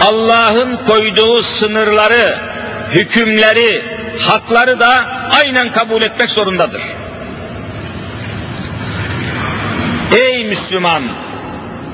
Allah'ın 0.08 0.78
koyduğu 0.88 1.44
sınırları, 1.44 2.38
hükümleri, 2.92 3.82
hakları 4.20 4.80
da 4.80 5.06
aynen 5.32 5.72
kabul 5.72 6.02
etmek 6.02 6.30
zorundadır. 6.30 6.82
Ey 10.12 10.46
Müslüman! 10.46 11.04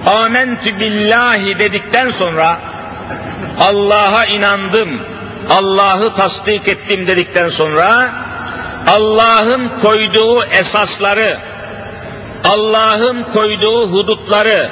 amentü 0.07 0.79
billahi 0.79 1.59
dedikten 1.59 2.11
sonra 2.11 2.59
Allah'a 3.59 4.25
inandım, 4.25 4.89
Allah'ı 5.49 6.13
tasdik 6.13 6.67
ettim 6.67 7.07
dedikten 7.07 7.49
sonra 7.49 8.09
Allah'ın 8.87 9.69
koyduğu 9.81 10.43
esasları, 10.43 11.37
Allah'ın 12.43 13.23
koyduğu 13.33 13.91
hudutları, 13.91 14.69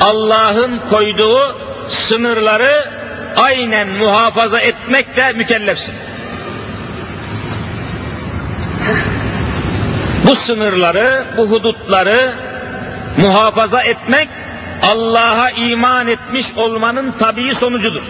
Allah'ın 0.00 0.80
koyduğu 0.90 1.56
sınırları 1.90 2.88
aynen 3.36 3.88
muhafaza 3.88 4.60
etmekle 4.60 5.32
mükellefsin. 5.32 5.94
Bu 10.26 10.36
sınırları, 10.36 11.24
bu 11.36 11.50
hudutları 11.50 12.32
muhafaza 13.16 13.82
etmek 13.82 14.28
Allah'a 14.82 15.50
iman 15.50 16.08
etmiş 16.08 16.46
olmanın 16.56 17.14
tabii 17.18 17.54
sonucudur. 17.54 18.02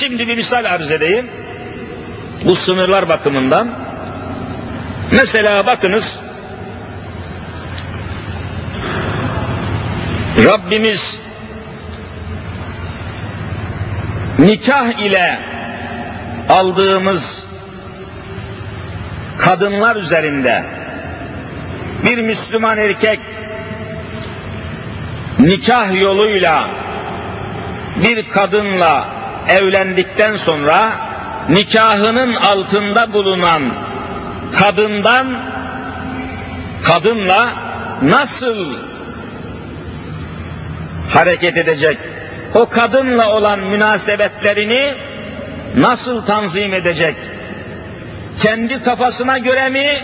Şimdi 0.00 0.28
bir 0.28 0.36
misal 0.36 0.64
arz 0.64 0.90
edeyim. 0.90 1.30
Bu 2.44 2.56
sınırlar 2.56 3.08
bakımından. 3.08 3.68
Mesela 5.10 5.66
bakınız 5.66 6.18
Rabbimiz 10.36 11.16
nikah 14.38 15.02
ile 15.02 15.38
aldığımız 16.48 17.46
kadınlar 19.38 19.96
üzerinde 19.96 20.62
bir 22.04 22.18
Müslüman 22.18 22.78
erkek 22.78 23.20
nikah 25.38 26.00
yoluyla 26.00 26.68
bir 27.96 28.28
kadınla 28.28 29.08
evlendikten 29.48 30.36
sonra 30.36 30.92
nikahının 31.48 32.34
altında 32.34 33.12
bulunan 33.12 33.62
kadından 34.58 35.26
kadınla 36.84 37.52
nasıl 38.02 38.89
hareket 41.12 41.56
edecek? 41.56 41.98
O 42.54 42.68
kadınla 42.68 43.36
olan 43.36 43.58
münasebetlerini 43.58 44.94
nasıl 45.76 46.26
tanzim 46.26 46.74
edecek? 46.74 47.16
Kendi 48.38 48.82
kafasına 48.82 49.38
göre 49.38 49.68
mi 49.68 50.02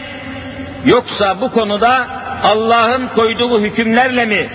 yoksa 0.87 1.40
bu 1.40 1.51
konuda 1.51 2.07
Allah'ın 2.42 3.09
koyduğu 3.14 3.61
hükümlerle 3.61 4.25
mi 4.25 4.49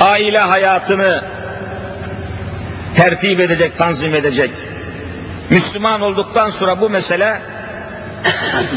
aile 0.00 0.38
hayatını 0.38 1.24
tertip 2.96 3.40
edecek, 3.40 3.78
tanzim 3.78 4.14
edecek. 4.14 4.50
Müslüman 5.50 6.00
olduktan 6.00 6.50
sonra 6.50 6.80
bu 6.80 6.90
mesele 6.90 7.40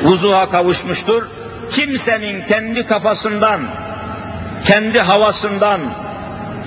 vuzuha 0.04 0.50
kavuşmuştur. 0.50 1.28
Kimsenin 1.72 2.42
kendi 2.46 2.86
kafasından, 2.86 3.62
kendi 4.66 5.00
havasından, 5.00 5.80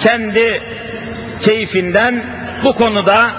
kendi 0.00 0.62
keyfinden 1.40 2.24
bu 2.64 2.72
konuda 2.72 3.30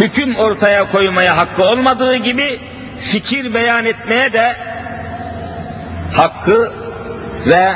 hüküm 0.00 0.36
ortaya 0.36 0.90
koymaya 0.90 1.36
hakkı 1.36 1.64
olmadığı 1.64 2.16
gibi 2.16 2.60
fikir 3.00 3.54
beyan 3.54 3.84
etmeye 3.84 4.32
de 4.32 4.56
hakkı 6.16 6.72
ve 7.46 7.72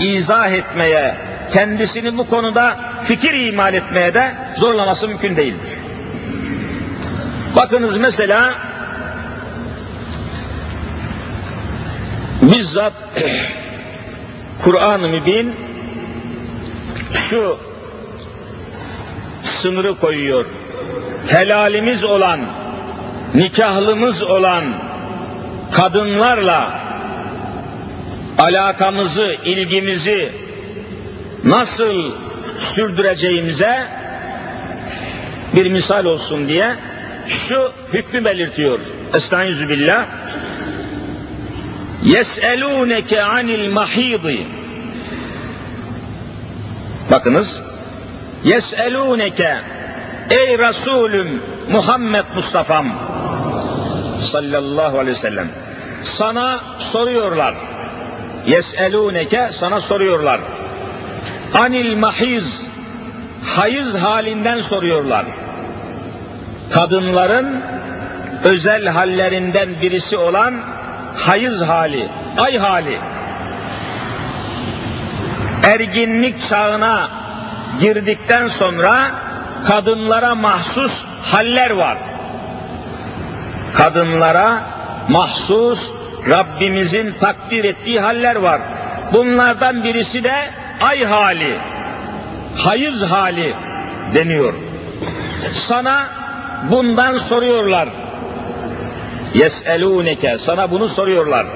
izah 0.00 0.50
etmeye, 0.50 1.14
kendisini 1.52 2.18
bu 2.18 2.26
konuda 2.26 2.76
fikir 3.04 3.34
imal 3.34 3.74
etmeye 3.74 4.14
de 4.14 4.32
zorlaması 4.56 5.08
mümkün 5.08 5.36
değildir. 5.36 5.70
Bakınız 7.56 7.96
mesela 7.96 8.54
bizzat 12.42 12.92
Kur'an-ı 14.64 15.08
Mübin 15.08 15.54
şu 17.14 17.58
sınırı 19.42 19.94
koyuyor. 19.94 20.46
Helalimiz 21.26 22.04
olan, 22.04 22.40
nikahlımız 23.34 24.22
olan 24.22 24.64
kadınlarla 25.72 26.80
alakamızı, 28.38 29.36
ilgimizi 29.44 30.32
nasıl 31.44 32.12
sürdüreceğimize 32.58 33.86
bir 35.56 35.70
misal 35.70 36.04
olsun 36.04 36.48
diye 36.48 36.76
şu 37.26 37.72
hükmü 37.92 38.24
belirtiyor. 38.24 38.80
Estaizu 39.14 39.68
billah. 39.68 40.06
Yes'elûneke 42.04 43.22
anil 43.22 43.70
mahîdi. 43.72 44.46
Bakınız. 47.10 47.60
Yes'elûneke 48.44 49.56
ey 50.30 50.58
Resulüm 50.58 51.42
Muhammed 51.70 52.24
Mustafa'm 52.34 52.92
sallallahu 54.32 54.98
aleyhi 54.98 55.16
ve 55.16 55.20
sellem 55.20 55.48
sana 56.02 56.60
soruyorlar. 56.78 57.54
Yes'elûneke 58.46 59.52
sana 59.52 59.80
soruyorlar. 59.80 60.40
Anil 61.54 61.96
mahiz 61.96 62.66
hayız 63.44 63.94
halinden 63.94 64.60
soruyorlar. 64.60 65.26
Kadınların 66.72 67.60
özel 68.44 68.86
hallerinden 68.86 69.80
birisi 69.82 70.16
olan 70.16 70.54
hayız 71.16 71.62
hali, 71.62 72.08
ay 72.38 72.58
hali. 72.58 73.00
Erginlik 75.64 76.48
çağına 76.48 77.10
girdikten 77.80 78.48
sonra 78.48 79.10
kadınlara 79.66 80.34
mahsus 80.34 81.04
haller 81.22 81.70
var. 81.70 81.98
Kadınlara 83.74 84.62
mahsus 85.08 85.92
Rabbimizin 86.28 87.14
takdir 87.20 87.64
ettiği 87.64 88.00
haller 88.00 88.36
var. 88.36 88.60
Bunlardan 89.12 89.84
birisi 89.84 90.24
de 90.24 90.50
ay 90.80 91.04
hali, 91.04 91.58
hayız 92.56 93.02
hali 93.02 93.54
deniyor. 94.14 94.54
Sana 95.52 96.06
bundan 96.70 97.16
soruyorlar. 97.16 97.88
Yes'elûneke 99.34 100.38
sana 100.38 100.70
bunu 100.70 100.88
soruyorlar. 100.88 101.46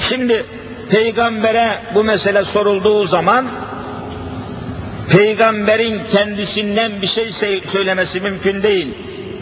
Şimdi 0.00 0.44
peygambere 0.92 1.82
bu 1.94 2.04
mesele 2.04 2.44
sorulduğu 2.44 3.04
zaman 3.04 3.46
peygamberin 5.10 6.00
kendisinden 6.10 7.02
bir 7.02 7.06
şey 7.06 7.30
söylemesi 7.64 8.20
mümkün 8.20 8.62
değil. 8.62 8.94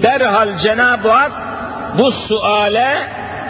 Derhal 0.03 0.57
Cenab-ı 0.57 1.09
Hak 1.09 1.33
bu 1.99 2.13
suale, 2.13 2.97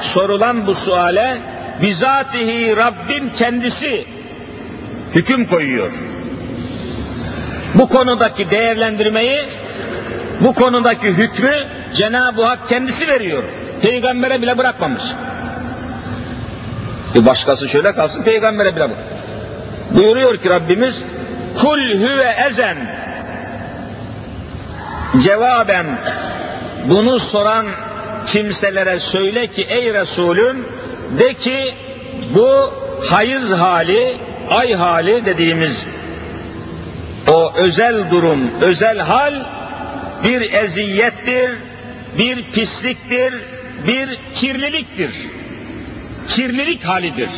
sorulan 0.01 0.67
bu 0.67 0.75
suale 0.75 1.43
bizatihi 1.83 2.77
Rabbim 2.77 3.31
kendisi 3.37 4.07
hüküm 5.15 5.47
koyuyor. 5.47 5.93
Bu 7.75 7.89
konudaki 7.89 8.51
değerlendirmeyi, 8.51 9.41
bu 10.41 10.55
konudaki 10.55 11.09
hükmü 11.09 11.55
Cenab-ı 11.97 12.45
Hak 12.45 12.69
kendisi 12.69 13.09
veriyor. 13.09 13.43
Peygambere 13.83 14.43
bile 14.43 14.59
bırakmamış. 14.59 15.03
E 17.15 17.27
başkası 17.27 17.69
şöyle 17.69 17.93
kalsın 17.93 18.23
peygambere 18.23 18.77
bile 18.77 18.89
bırak. 18.89 18.99
Buyuruyor 19.91 20.37
ki 20.37 20.51
Rabbimiz 20.51 21.03
kul 21.61 21.79
huve 21.79 22.35
ezen 22.49 22.77
cevaben 25.19 25.87
bunu 26.89 27.19
soran 27.19 27.67
kimselere 28.27 29.01
söyle 29.01 29.47
ki 29.47 29.63
ey 29.63 29.95
Resulüm 29.95 30.65
de 31.19 31.35
ki 31.35 31.75
bu 32.35 32.75
hayız 33.11 33.53
hali, 33.53 34.19
ay 34.51 34.75
hali 34.75 35.25
dediğimiz 35.25 35.87
o 37.29 37.53
özel 37.57 38.11
durum, 38.11 38.51
özel 38.61 38.99
hal 38.99 39.35
bir 40.25 40.53
eziyettir, 40.53 41.51
bir 42.19 42.51
pisliktir, 42.51 43.35
bir 43.87 44.19
kirliliktir. 44.35 45.40
Kirlilik 46.31 46.85
halidir. 46.85 47.31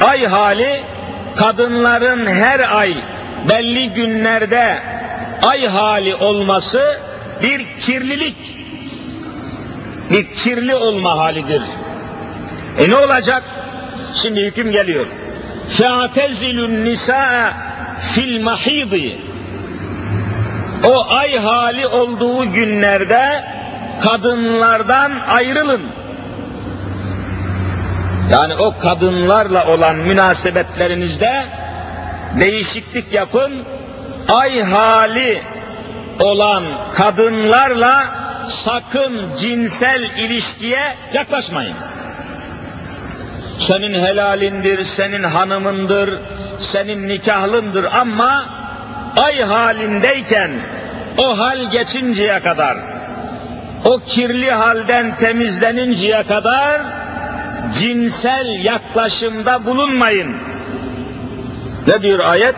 Ay 0.00 0.26
hali 0.26 0.84
kadınların 1.36 2.26
her 2.26 2.76
ay 2.76 2.94
belli 3.48 3.90
günlerde 3.90 4.78
ay 5.42 5.66
hali 5.66 6.14
olması 6.14 6.82
bir 7.42 7.66
kirlilik, 7.80 8.36
bir 10.10 10.34
kirli 10.34 10.74
olma 10.74 11.16
halidir. 11.16 11.62
E 12.78 12.90
ne 12.90 12.96
olacak? 12.96 13.42
Şimdi 14.14 14.40
hüküm 14.40 14.72
geliyor. 14.72 15.06
Fe'tezilun 15.78 16.84
nisaa 16.84 17.52
fil 18.00 18.40
mahidi. 18.40 19.18
O 20.84 21.06
ay 21.08 21.38
hali 21.38 21.86
olduğu 21.86 22.52
günlerde 22.52 23.44
kadınlardan 24.02 25.12
ayrılın. 25.28 25.82
Yani 28.30 28.54
o 28.54 28.78
kadınlarla 28.78 29.66
olan 29.66 29.96
münasebetlerinizde 29.96 31.44
değişiklik 32.40 33.12
yapın. 33.12 33.64
Ay 34.28 34.62
hali 34.62 35.42
olan 36.20 36.64
kadınlarla 36.94 38.04
sakın 38.64 39.28
cinsel 39.38 40.02
ilişkiye 40.02 40.96
yaklaşmayın. 41.14 41.76
Senin 43.58 43.94
helalindir, 43.94 44.84
senin 44.84 45.22
hanımındır, 45.22 46.18
senin 46.60 47.08
nikahlındır 47.08 47.84
ama 47.84 48.46
ay 49.16 49.42
halindeyken 49.42 50.50
o 51.18 51.38
hal 51.38 51.70
geçinceye 51.70 52.40
kadar, 52.40 52.78
o 53.84 53.98
kirli 53.98 54.50
halden 54.50 55.16
temizleninceye 55.16 56.22
kadar 56.22 56.80
cinsel 57.78 58.64
yaklaşımda 58.64 59.64
bulunmayın. 59.64 60.36
Ne 61.86 62.02
diyor 62.02 62.18
ayet? 62.18 62.54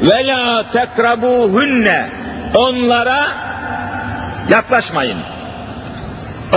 Ve 0.00 0.26
la 0.26 0.70
tekrabuhunne 0.72 2.08
onlara 2.54 3.26
yaklaşmayın. 4.48 5.18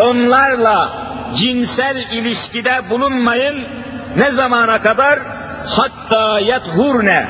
Onlarla 0.01 0.91
cinsel 1.35 1.97
ilişkide 2.11 2.89
bulunmayın. 2.89 3.67
Ne 4.17 4.31
zamana 4.31 4.81
kadar? 4.81 5.19
Hatta 5.65 6.39
yethurne. 6.39 7.25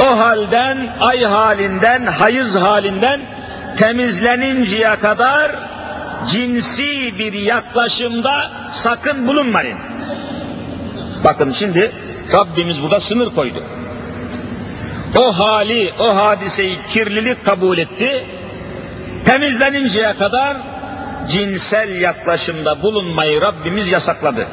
O 0.00 0.18
halden, 0.18 0.96
ay 1.00 1.24
halinden, 1.24 2.06
hayız 2.06 2.56
halinden 2.56 3.20
temizleninceye 3.76 4.96
kadar 4.96 5.75
cinsi 6.28 7.18
bir 7.18 7.32
yaklaşımda 7.32 8.50
sakın 8.72 9.26
bulunmayın. 9.26 9.78
Bakın 11.24 11.50
şimdi 11.50 11.92
Rabbimiz 12.32 12.82
burada 12.82 13.00
sınır 13.00 13.34
koydu. 13.34 13.62
O 15.16 15.38
hali, 15.38 15.94
o 15.98 16.16
hadiseyi 16.16 16.78
kirlilik 16.88 17.44
kabul 17.44 17.78
etti. 17.78 18.26
Temizleninceye 19.24 20.16
kadar 20.16 20.56
cinsel 21.28 22.00
yaklaşımda 22.00 22.82
bulunmayı 22.82 23.40
Rabbimiz 23.40 23.88
yasakladı. 23.88 24.46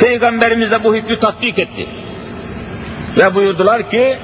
Peygamberimiz 0.00 0.70
de 0.70 0.84
bu 0.84 0.94
hükmü 0.94 1.18
tatbik 1.18 1.58
etti. 1.58 1.88
Ve 3.16 3.34
buyurdular 3.34 3.90
ki, 3.90 4.18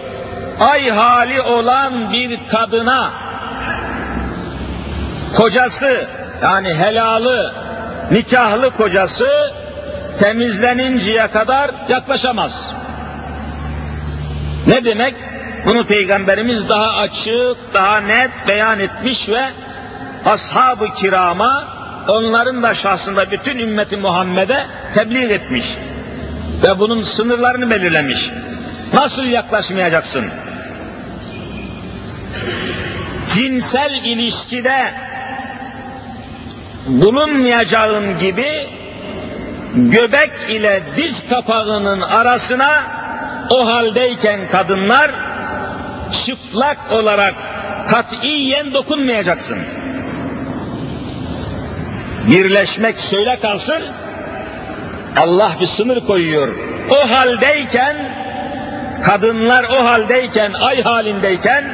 ay 0.60 0.90
hali 0.90 1.40
olan 1.40 2.12
bir 2.12 2.38
kadına 2.48 3.10
kocası 5.36 6.04
yani 6.42 6.74
helalı, 6.74 7.54
nikahlı 8.10 8.70
kocası 8.70 9.52
temizleninceye 10.18 11.26
kadar 11.26 11.70
yaklaşamaz. 11.88 12.70
Ne 14.66 14.84
demek? 14.84 15.14
Bunu 15.66 15.84
Peygamberimiz 15.84 16.68
daha 16.68 16.96
açık, 16.96 17.74
daha 17.74 18.00
net 18.00 18.30
beyan 18.48 18.78
etmiş 18.78 19.28
ve 19.28 19.50
ashab-ı 20.24 20.94
kirama 20.94 21.68
onların 22.08 22.62
da 22.62 22.74
şahsında 22.74 23.30
bütün 23.30 23.58
ümmeti 23.58 23.96
Muhammed'e 23.96 24.66
tebliğ 24.94 25.32
etmiş. 25.32 25.76
ve 26.62 26.78
bunun 26.78 27.02
sınırlarını 27.02 27.70
belirlemiş. 27.70 28.30
Nasıl 28.92 29.24
yaklaşmayacaksın? 29.24 30.24
Cinsel 33.34 33.92
ilişkide 34.04 34.92
bulunmayacağın 36.86 38.18
gibi 38.18 38.68
göbek 39.74 40.30
ile 40.48 40.82
diz 40.96 41.22
kapağının 41.30 42.00
arasına 42.00 42.82
o 43.50 43.66
haldeyken 43.66 44.40
kadınlar 44.52 45.10
çıplak 46.24 46.78
olarak 46.92 47.34
katiyen 47.90 48.72
dokunmayacaksın. 48.72 49.58
Birleşmek 52.30 53.00
söyle 53.00 53.38
kalsın, 53.42 53.82
Allah 55.16 55.56
bir 55.60 55.66
sınır 55.66 56.06
koyuyor. 56.06 56.48
O 56.90 57.10
haldeyken, 57.10 57.96
kadınlar 59.04 59.64
o 59.64 59.84
haldeyken, 59.84 60.52
ay 60.52 60.82
halindeyken, 60.82 61.64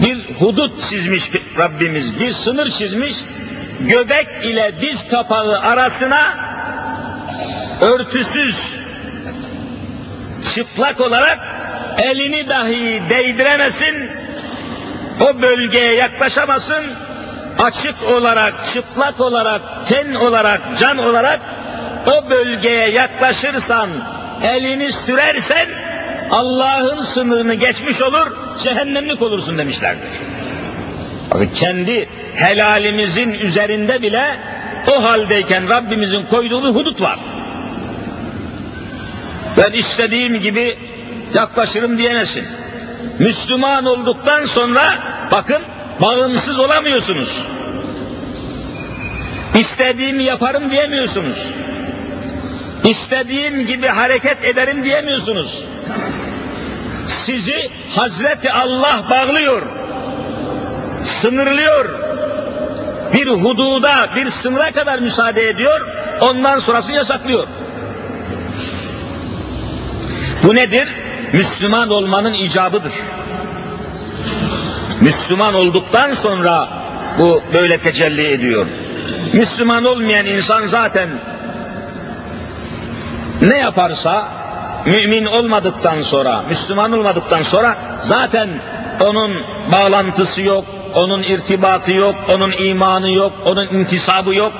bir 0.00 0.34
hudut 0.34 0.80
çizmiş 0.80 1.30
Rabbimiz, 1.58 2.20
bir 2.20 2.32
sınır 2.32 2.70
çizmiş, 2.70 3.16
göbek 3.80 4.26
ile 4.42 4.72
diz 4.80 5.08
kapağı 5.08 5.60
arasına 5.60 6.34
örtüsüz, 7.80 8.80
çıplak 10.54 11.00
olarak 11.00 11.38
elini 11.98 12.48
dahi 12.48 13.02
değdiremesin, 13.10 14.10
o 15.20 15.42
bölgeye 15.42 15.94
yaklaşamasın, 15.94 16.84
açık 17.58 18.02
olarak, 18.02 18.54
çıplak 18.72 19.20
olarak, 19.20 19.60
ten 19.88 20.14
olarak, 20.14 20.60
can 20.78 20.98
olarak 20.98 21.40
o 22.06 22.30
bölgeye 22.30 22.90
yaklaşırsan, 22.90 23.90
elini 24.42 24.92
sürersen 24.92 25.68
Allah'ın 26.30 27.02
sınırını 27.02 27.54
geçmiş 27.54 28.02
olur, 28.02 28.36
cehennemlik 28.58 29.22
olursun 29.22 29.58
demişlerdir. 29.58 30.08
Bakın 31.30 31.50
kendi 31.54 32.08
helalimizin 32.34 33.32
üzerinde 33.32 34.02
bile 34.02 34.38
o 34.96 35.02
haldeyken 35.04 35.68
Rabbimizin 35.68 36.26
koyduğu 36.26 36.62
bir 36.62 36.80
hudut 36.80 37.00
var. 37.00 37.18
Ben 39.56 39.72
istediğim 39.72 40.40
gibi 40.40 40.78
yaklaşırım 41.34 41.98
diyemezsin. 41.98 42.44
Müslüman 43.18 43.84
olduktan 43.84 44.44
sonra 44.44 44.98
bakın 45.30 45.62
bağımsız 46.00 46.58
olamıyorsunuz. 46.58 47.42
İstediğimi 49.54 50.24
yaparım 50.24 50.70
diyemiyorsunuz. 50.70 51.48
İstediğim 52.84 53.66
gibi 53.66 53.86
hareket 53.86 54.44
ederim 54.44 54.84
diyemiyorsunuz. 54.84 55.64
Sizi 57.06 57.70
Hazreti 57.96 58.52
Allah 58.52 59.04
bağlıyor, 59.10 59.62
sınırlıyor, 61.04 61.98
bir 63.14 63.28
hududa, 63.28 64.08
bir 64.16 64.28
sınıra 64.28 64.72
kadar 64.72 64.98
müsaade 64.98 65.48
ediyor, 65.48 65.86
ondan 66.20 66.58
sonrasını 66.58 66.96
yasaklıyor. 66.96 67.46
Bu 70.44 70.54
nedir? 70.54 70.88
Müslüman 71.32 71.90
olmanın 71.90 72.32
icabıdır. 72.32 72.92
Müslüman 75.00 75.54
olduktan 75.54 76.14
sonra 76.14 76.68
bu 77.18 77.42
böyle 77.54 77.78
tecelli 77.78 78.26
ediyor. 78.26 78.66
Müslüman 79.32 79.84
olmayan 79.84 80.26
insan 80.26 80.66
zaten 80.66 81.08
ne 83.42 83.58
yaparsa 83.58 84.28
mümin 84.86 85.26
olmadıktan 85.26 86.02
sonra, 86.02 86.44
Müslüman 86.48 86.92
olmadıktan 86.92 87.42
sonra 87.42 87.76
zaten 88.00 88.62
onun 89.00 89.32
bağlantısı 89.72 90.42
yok, 90.42 90.64
onun 90.94 91.22
irtibatı 91.22 91.92
yok, 91.92 92.14
onun 92.28 92.52
imanı 92.52 93.10
yok, 93.10 93.32
onun 93.44 93.68
intisabı 93.68 94.34
yok. 94.34 94.52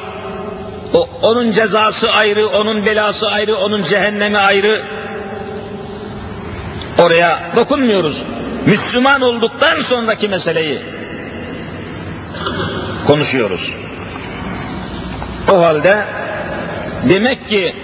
O, 0.94 1.08
onun 1.22 1.50
cezası 1.50 2.10
ayrı, 2.12 2.48
onun 2.48 2.86
belası 2.86 3.28
ayrı, 3.28 3.56
onun 3.56 3.82
cehennemi 3.82 4.38
ayrı. 4.38 4.82
Oraya 6.98 7.40
dokunmuyoruz. 7.56 8.16
Müslüman 8.66 9.20
olduktan 9.20 9.80
sonraki 9.80 10.28
meseleyi 10.28 10.82
konuşuyoruz. 13.06 13.70
O 15.50 15.60
halde 15.60 16.04
demek 17.08 17.48
ki 17.48 17.74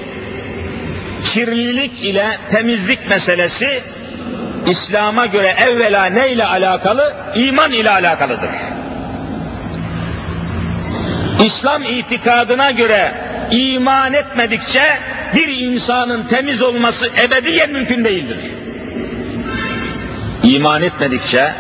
kirlilik 1.33 2.01
ile 2.01 2.39
temizlik 2.51 3.09
meselesi 3.09 3.83
İslam'a 4.67 5.27
göre 5.27 5.57
evvela 5.59 6.05
ne 6.05 6.29
ile 6.29 6.45
alakalı? 6.45 7.15
İman 7.35 7.73
ile 7.73 7.91
alakalıdır. 7.91 8.51
İslam 11.47 11.83
itikadına 11.83 12.71
göre 12.71 13.13
iman 13.51 14.13
etmedikçe 14.13 14.99
bir 15.35 15.49
insanın 15.49 16.27
temiz 16.29 16.63
olması 16.63 17.11
ebediyen 17.21 17.71
mümkün 17.71 18.05
değildir. 18.05 18.39
İman 20.43 20.83
etmedikçe, 20.83 21.53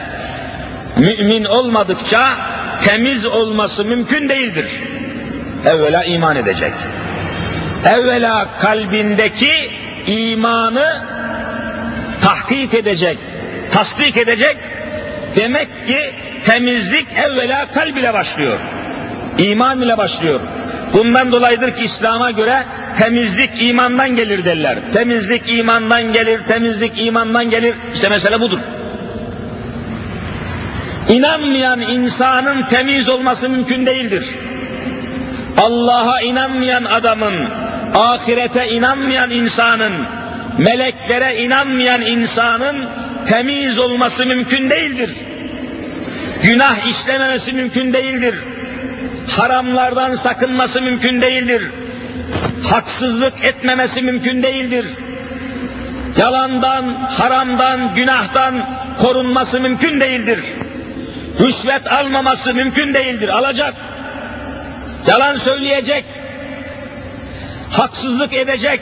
mümin 0.97 1.45
olmadıkça 1.45 2.37
temiz 2.85 3.27
olması 3.27 3.85
mümkün 3.85 4.29
değildir. 4.29 4.66
Evvela 5.66 6.05
iman 6.05 6.37
edecek. 6.37 6.73
Evvela 7.85 8.49
kalbindeki 8.61 9.71
imanı 10.07 11.03
tahkik 12.22 12.74
edecek, 12.74 13.18
tasdik 13.70 14.16
edecek. 14.16 14.57
Demek 15.37 15.68
ki 15.87 15.98
temizlik 16.44 17.07
evvela 17.12 17.68
kalb 17.72 17.96
ile 17.96 18.14
başlıyor. 18.14 18.59
İman 19.38 19.81
ile 19.81 19.98
başlıyor. 19.98 20.40
Bundan 20.92 21.33
dolayıdır 21.33 21.70
ki 21.74 21.85
İslam'a 21.85 22.31
göre 22.31 22.64
temizlik 22.98 23.50
imandan 23.61 24.16
gelir 24.16 24.44
derler. 24.44 24.79
Temizlik 24.92 25.42
imandan 25.46 26.12
gelir, 26.12 26.40
temizlik 26.48 26.92
imandan 26.96 27.50
gelir. 27.50 27.74
İşte 27.94 28.09
mesele 28.09 28.40
budur. 28.40 28.59
İnanmayan 31.09 31.81
insanın 31.81 32.62
temiz 32.62 33.09
olması 33.09 33.50
mümkün 33.50 33.87
değildir. 33.87 34.35
Allah'a 35.59 36.20
inanmayan 36.20 36.85
adamın, 36.85 37.35
ahirete 37.94 38.68
inanmayan 38.68 39.31
insanın, 39.31 39.92
meleklere 40.59 41.42
inanmayan 41.42 42.01
insanın 42.01 42.88
temiz 43.27 43.79
olması 43.79 44.27
mümkün 44.27 44.71
değildir. 44.71 45.16
Günah 46.42 46.87
işlememesi 46.90 47.53
mümkün 47.53 47.92
değildir. 47.92 48.35
Haramlardan 49.31 50.14
sakınması 50.14 50.83
mümkün 50.83 51.21
değildir. 51.21 51.62
Haksızlık 52.71 53.45
etmemesi 53.45 54.03
mümkün 54.03 54.42
değildir. 54.42 54.87
Yalandan, 56.16 56.95
haramdan, 56.95 57.95
günahtan 57.95 58.69
korunması 58.99 59.61
mümkün 59.61 60.01
değildir. 60.01 60.38
Rüşvet 61.40 61.92
almaması 61.92 62.55
mümkün 62.55 62.95
değildir. 62.95 63.29
Alacak. 63.29 63.75
Yalan 65.07 65.37
söyleyecek. 65.37 66.05
Haksızlık 67.71 68.33
edecek. 68.35 68.81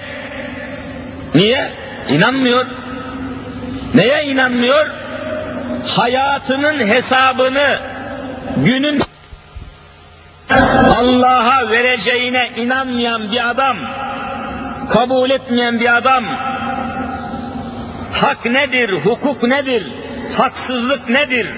Niye? 1.34 1.72
İnanmıyor. 2.08 2.66
Neye 3.94 4.24
inanmıyor? 4.24 4.86
Hayatının 5.86 6.78
hesabını 6.78 7.78
günün 8.56 9.02
Allah'a 10.98 11.70
vereceğine 11.70 12.50
inanmayan 12.56 13.32
bir 13.32 13.50
adam, 13.50 13.76
kabul 14.90 15.30
etmeyen 15.30 15.80
bir 15.80 15.96
adam, 15.96 16.24
hak 18.12 18.44
nedir, 18.44 18.90
hukuk 18.90 19.42
nedir, 19.42 19.92
haksızlık 20.38 21.08
nedir, 21.08 21.48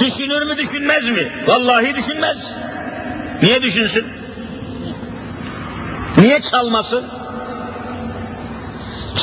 düşünür 0.00 0.46
mü 0.46 0.56
düşünmez 0.56 1.10
mi? 1.10 1.32
Vallahi 1.46 1.94
düşünmez. 1.94 2.54
Niye 3.42 3.62
düşünsün? 3.62 4.06
Niye 6.18 6.40
çalmasın? 6.40 7.23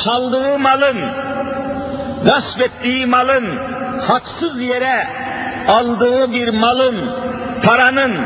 Çaldığı 0.04 0.58
malın, 0.58 0.96
gasp 2.24 2.60
ettiği 2.60 3.06
malın, 3.06 3.46
haksız 4.08 4.62
yere 4.62 5.06
aldığı 5.68 6.32
bir 6.32 6.48
malın, 6.48 7.10
paranın, 7.64 8.16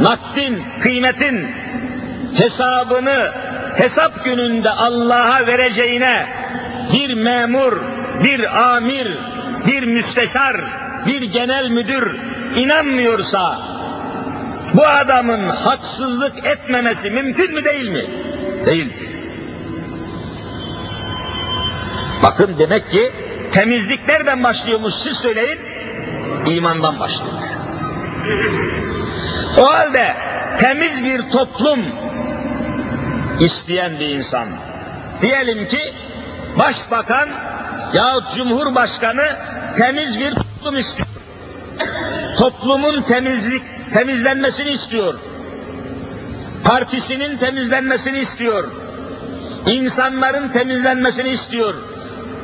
nakdin, 0.00 0.62
kıymetin 0.80 1.48
hesabını 2.36 3.30
hesap 3.76 4.24
gününde 4.24 4.70
Allah'a 4.70 5.46
vereceğine 5.46 6.26
bir 6.92 7.14
memur, 7.14 7.72
bir 8.24 8.74
amir, 8.74 9.18
bir 9.66 9.82
müsteşar, 9.82 10.56
bir 11.06 11.22
genel 11.22 11.70
müdür 11.70 12.16
inanmıyorsa 12.56 13.58
bu 14.74 14.86
adamın 14.86 15.48
haksızlık 15.48 16.46
etmemesi 16.46 17.10
mümkün 17.10 17.54
mü 17.54 17.64
değil 17.64 17.88
mi? 17.88 18.06
Değildir. 18.66 19.17
Bakın 22.22 22.54
demek 22.58 22.90
ki 22.90 23.12
temizlik 23.52 24.08
nereden 24.08 24.44
başlıyormuş 24.44 24.94
siz 24.94 25.12
söyleyin. 25.16 25.58
İmandan 26.46 27.00
başlıyor. 27.00 27.32
O 29.58 29.72
halde 29.72 30.14
temiz 30.58 31.04
bir 31.04 31.30
toplum 31.30 31.80
isteyen 33.40 34.00
bir 34.00 34.08
insan. 34.08 34.48
Diyelim 35.22 35.66
ki 35.66 35.94
başbakan 36.58 37.28
yahut 37.94 38.34
cumhurbaşkanı 38.34 39.36
temiz 39.76 40.20
bir 40.20 40.34
toplum 40.34 40.76
istiyor. 40.76 41.08
Toplumun 42.38 43.02
temizlik 43.02 43.62
temizlenmesini 43.92 44.70
istiyor. 44.70 45.14
Partisinin 46.64 47.38
temizlenmesini 47.38 48.18
istiyor. 48.18 48.64
İnsanların 49.66 50.48
temizlenmesini 50.48 51.28
istiyor. 51.28 51.74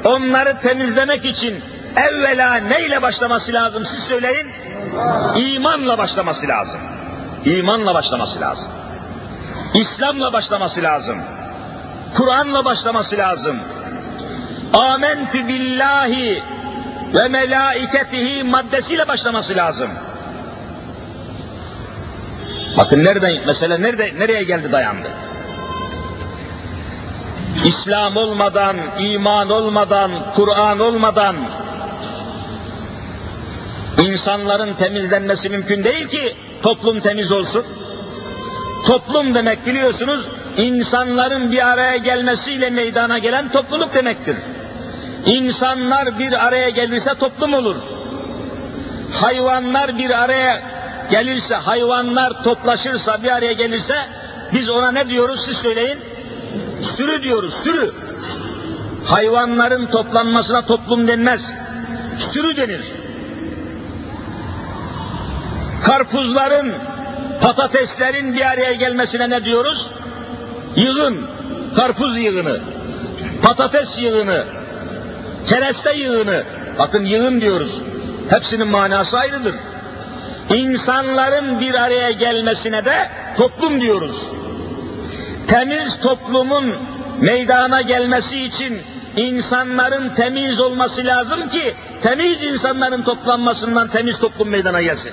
Onları 0.04 0.60
temizlemek 0.62 1.24
için 1.24 1.60
evvela 1.96 2.54
neyle 2.54 3.02
başlaması 3.02 3.52
lazım 3.52 3.84
siz 3.84 4.00
söyleyin? 4.04 4.46
İmanla 5.36 5.98
başlaması 5.98 6.48
lazım. 6.48 6.80
İmanla 7.44 7.94
başlaması 7.94 8.40
lazım. 8.40 8.70
İslam'la 9.74 10.32
başlaması 10.32 10.82
lazım. 10.82 11.18
Kur'an'la 12.16 12.64
başlaması 12.64 13.16
lazım. 13.16 13.58
Amentü 14.72 15.48
billahi 15.48 16.42
ve 17.14 17.28
melaiketihi 17.28 18.44
maddesiyle 18.44 19.08
başlaması 19.08 19.56
lazım. 19.56 19.90
Bakın 22.78 23.04
nereden, 23.04 23.32
mesela 23.46 23.78
nerede, 23.78 24.12
nereye 24.18 24.42
geldi 24.42 24.72
dayandı? 24.72 25.08
İslam 27.64 28.16
olmadan, 28.16 28.76
iman 28.98 29.50
olmadan, 29.50 30.32
Kur'an 30.34 30.78
olmadan 30.80 31.36
insanların 33.98 34.74
temizlenmesi 34.74 35.48
mümkün 35.48 35.84
değil 35.84 36.08
ki 36.08 36.36
toplum 36.62 37.00
temiz 37.00 37.32
olsun. 37.32 37.64
Toplum 38.86 39.34
demek 39.34 39.66
biliyorsunuz 39.66 40.28
insanların 40.56 41.52
bir 41.52 41.68
araya 41.68 41.96
gelmesiyle 41.96 42.70
meydana 42.70 43.18
gelen 43.18 43.48
topluluk 43.48 43.94
demektir. 43.94 44.36
İnsanlar 45.26 46.18
bir 46.18 46.46
araya 46.46 46.68
gelirse 46.68 47.14
toplum 47.14 47.54
olur. 47.54 47.76
Hayvanlar 49.12 49.98
bir 49.98 50.22
araya 50.22 50.62
gelirse, 51.10 51.54
hayvanlar 51.54 52.44
toplaşırsa, 52.44 53.22
bir 53.22 53.30
araya 53.30 53.52
gelirse 53.52 54.06
biz 54.52 54.70
ona 54.70 54.92
ne 54.92 55.08
diyoruz 55.08 55.44
siz 55.44 55.56
söyleyin? 55.58 55.98
Sürü 56.84 57.22
diyoruz, 57.22 57.54
sürü. 57.54 57.94
Hayvanların 59.04 59.86
toplanmasına 59.86 60.66
toplum 60.66 61.08
denmez. 61.08 61.52
Sürü 62.18 62.56
denir. 62.56 62.92
Karpuzların, 65.84 66.72
patateslerin 67.40 68.34
bir 68.34 68.50
araya 68.50 68.72
gelmesine 68.72 69.30
ne 69.30 69.44
diyoruz? 69.44 69.90
Yığın, 70.76 71.26
karpuz 71.76 72.18
yığını, 72.18 72.60
patates 73.42 73.98
yığını, 73.98 74.44
kereste 75.46 75.96
yığını. 75.96 76.44
Bakın 76.78 77.04
yığın 77.04 77.40
diyoruz. 77.40 77.80
Hepsinin 78.30 78.68
manası 78.68 79.18
ayrıdır. 79.18 79.54
İnsanların 80.54 81.60
bir 81.60 81.74
araya 81.74 82.10
gelmesine 82.10 82.84
de 82.84 82.96
toplum 83.36 83.80
diyoruz. 83.80 84.30
Temiz 85.48 86.00
toplumun 86.00 86.74
meydana 87.20 87.82
gelmesi 87.82 88.40
için 88.40 88.82
insanların 89.16 90.14
temiz 90.14 90.60
olması 90.60 91.04
lazım 91.04 91.48
ki 91.48 91.74
temiz 92.02 92.42
insanların 92.42 93.02
toplanmasından 93.02 93.88
temiz 93.88 94.20
toplum 94.20 94.48
meydana 94.48 94.82
gelsin. 94.82 95.12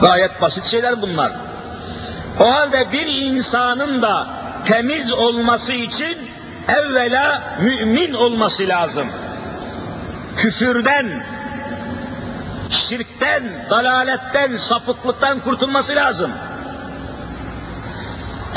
Gayet 0.00 0.40
basit 0.40 0.64
şeyler 0.64 1.02
bunlar. 1.02 1.32
O 2.40 2.54
halde 2.54 2.86
bir 2.92 3.06
insanın 3.06 4.02
da 4.02 4.26
temiz 4.64 5.12
olması 5.12 5.72
için 5.72 6.16
evvela 6.68 7.42
mümin 7.60 8.12
olması 8.14 8.68
lazım. 8.68 9.08
Küfürden, 10.36 11.06
şirkten, 12.70 13.42
dalaletten, 13.70 14.56
sapıklıktan 14.56 15.40
kurtulması 15.40 15.94
lazım. 15.96 16.30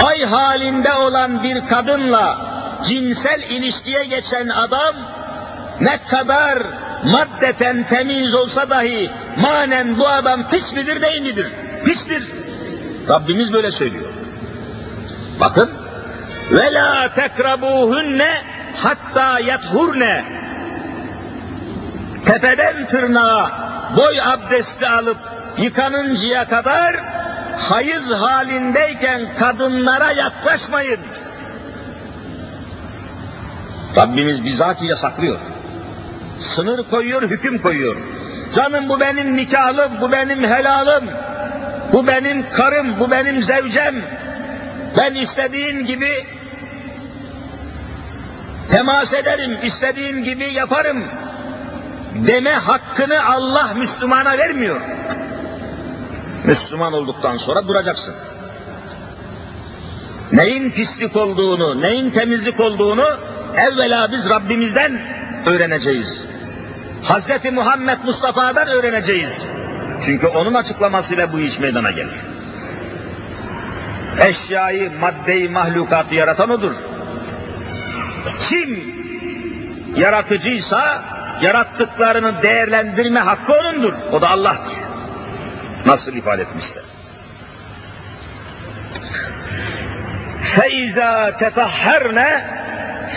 Ay 0.05 0.25
halinde 0.25 0.93
olan 0.93 1.43
bir 1.43 1.65
kadınla 1.65 2.37
cinsel 2.83 3.41
ilişkiye 3.41 4.03
geçen 4.05 4.47
adam 4.47 4.95
ne 5.81 5.97
kadar 6.09 6.59
maddeten 7.03 7.83
temiz 7.83 8.33
olsa 8.35 8.69
dahi 8.69 9.11
manen 9.41 9.99
bu 9.99 10.07
adam 10.07 10.49
pis 10.49 10.73
midir 10.73 11.01
değil 11.01 11.21
midir? 11.21 11.47
Pistir. 11.85 12.23
Rabbimiz 13.09 13.53
böyle 13.53 13.71
söylüyor. 13.71 14.09
Bakın 15.39 15.71
ve 16.51 16.73
la 16.73 17.13
tekrabuhunne 17.13 18.41
hatta 18.75 19.39
yathurne 19.39 20.25
tepeden 22.25 22.87
tırnağa 22.87 23.51
boy 23.97 24.21
abdesti 24.21 24.87
alıp 24.87 25.17
yıkanıncaya 25.57 26.47
kadar 26.47 26.95
hayız 27.59 28.11
halindeyken 28.11 29.35
kadınlara 29.39 30.11
yaklaşmayın. 30.11 30.99
Rabbimiz 33.97 34.45
bizatihi 34.45 34.89
yasaklıyor. 34.89 35.39
Sınır 36.39 36.83
koyuyor, 36.83 37.21
hüküm 37.21 37.61
koyuyor. 37.61 37.95
Canım 38.53 38.89
bu 38.89 38.99
benim 38.99 39.37
nikahlım, 39.37 39.91
bu 40.01 40.11
benim 40.11 40.43
helalım, 40.43 41.03
bu 41.93 42.07
benim 42.07 42.49
karım, 42.49 42.99
bu 42.99 43.11
benim 43.11 43.41
zevcem. 43.41 43.95
Ben 44.97 45.13
istediğin 45.13 45.85
gibi 45.85 46.25
temas 48.71 49.13
ederim, 49.13 49.57
istediğim 49.63 50.23
gibi 50.23 50.53
yaparım 50.53 51.03
deme 52.15 52.53
hakkını 52.53 53.25
Allah 53.25 53.73
Müslümana 53.73 54.37
vermiyor. 54.37 54.81
Müslüman 56.49 56.93
olduktan 56.93 57.37
sonra 57.37 57.67
duracaksın. 57.67 58.15
Neyin 60.31 60.71
pislik 60.71 61.15
olduğunu, 61.15 61.81
neyin 61.81 62.11
temizlik 62.11 62.59
olduğunu 62.59 63.05
evvela 63.55 64.11
biz 64.11 64.29
Rabbimizden 64.29 65.01
öğreneceğiz. 65.45 66.25
Hz. 67.03 67.51
Muhammed 67.53 67.97
Mustafa'dan 68.05 68.67
öğreneceğiz. 68.67 69.41
Çünkü 70.05 70.27
onun 70.27 70.53
açıklamasıyla 70.53 71.33
bu 71.33 71.39
iş 71.39 71.59
meydana 71.59 71.91
gelir. 71.91 72.15
Eşyayı, 74.19 74.91
maddeyi, 74.99 75.49
mahlukatı 75.49 76.15
yaratan 76.15 76.49
odur. 76.49 76.73
Kim 78.39 78.83
yaratıcıysa 79.95 81.03
yarattıklarını 81.41 82.41
değerlendirme 82.41 83.19
hakkı 83.19 83.53
onundur. 83.53 83.93
O 84.11 84.21
da 84.21 84.29
Allah'tır. 84.29 84.88
Nasıl 85.86 86.14
ifade 86.14 86.42
etmişse. 86.42 86.80
فَاِذَا 90.54 91.12
تَطَحَّرْنَ 91.42 92.18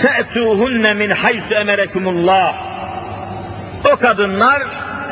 فَأْتُوهُنَّ 0.01 0.85
مِنْ 1.01 1.13
حَيْسُ 1.13 1.47
اَمَرَكُمُ 1.61 2.03
اللّٰهِ 2.13 2.51
O 3.93 3.95
kadınlar 3.97 4.63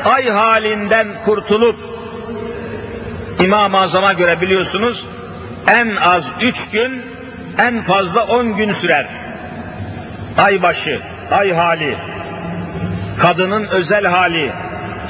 ay 0.04 0.28
halinden 0.28 1.06
kurtulup 1.24 1.76
İmam-ı 3.40 3.80
Azam'a 3.80 4.12
göre 4.12 4.40
biliyorsunuz 4.40 5.06
en 5.66 5.96
az 5.96 6.32
üç 6.40 6.70
gün 6.70 7.02
en 7.58 7.82
fazla 7.82 8.24
on 8.24 8.56
gün 8.56 8.72
sürer. 8.72 9.06
Ay 10.38 10.62
başı, 10.62 11.00
ay 11.30 11.52
hali, 11.52 11.96
kadının 13.18 13.66
özel 13.66 14.04
hali, 14.04 14.52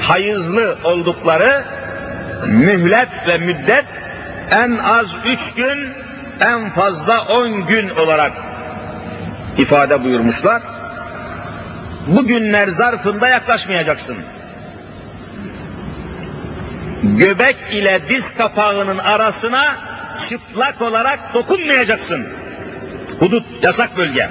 hayızlı 0.01 0.75
oldukları 0.83 1.63
mühlet 2.46 3.08
ve 3.28 3.38
müddet 3.38 3.84
en 4.50 4.78
az 4.78 5.16
üç 5.26 5.54
gün, 5.54 5.88
en 6.40 6.70
fazla 6.70 7.24
on 7.24 7.66
gün 7.66 7.88
olarak 7.88 8.32
ifade 9.58 10.04
buyurmuşlar. 10.04 10.62
Bu 12.06 12.26
günler 12.26 12.68
zarfında 12.68 13.28
yaklaşmayacaksın. 13.28 14.16
Göbek 17.02 17.56
ile 17.70 18.00
diz 18.08 18.34
kapağının 18.34 18.98
arasına 18.98 19.76
çıplak 20.28 20.82
olarak 20.82 21.34
dokunmayacaksın. 21.34 22.26
Hudut, 23.18 23.44
yasak 23.62 23.96
bölge. 23.96 24.28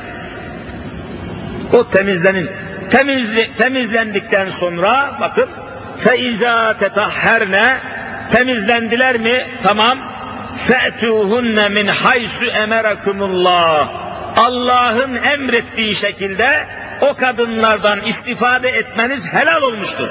O 1.74 1.90
temizlenin. 1.90 2.50
Temizli, 2.90 3.56
temizlendikten 3.56 4.50
sonra 4.50 5.12
bakın 5.22 5.50
feiza 5.98 6.78
tetahherne 6.78 7.78
temizlendiler 8.32 9.18
mi? 9.18 9.48
Tamam. 9.64 9.98
Fe'tuhunne 10.58 11.70
min 11.70 11.88
haysu 11.88 12.46
emerakumullah. 12.46 13.88
Allah'ın 14.38 15.16
emrettiği 15.16 15.96
şekilde 15.96 16.66
o 17.02 17.14
kadınlardan 17.14 18.02
istifade 18.02 18.70
etmeniz 18.70 19.34
helal 19.34 19.62
olmuştur. 19.62 20.08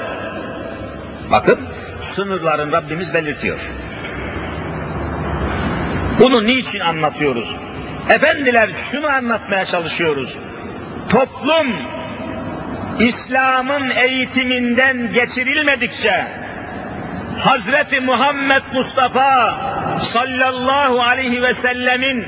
Bakın 1.31 1.59
sınırların 2.01 2.71
Rabbimiz 2.71 3.13
belirtiyor. 3.13 3.57
Bunu 6.19 6.45
niçin 6.45 6.79
anlatıyoruz? 6.79 7.55
Efendiler 8.09 8.69
şunu 8.69 9.07
anlatmaya 9.07 9.65
çalışıyoruz. 9.65 10.37
Toplum 11.09 11.67
İslam'ın 12.99 13.89
eğitiminden 13.89 15.13
geçirilmedikçe 15.13 16.27
Hazreti 17.39 17.99
Muhammed 17.99 18.63
Mustafa 18.73 19.55
sallallahu 20.05 21.01
aleyhi 21.01 21.41
ve 21.41 21.53
sellemin 21.53 22.27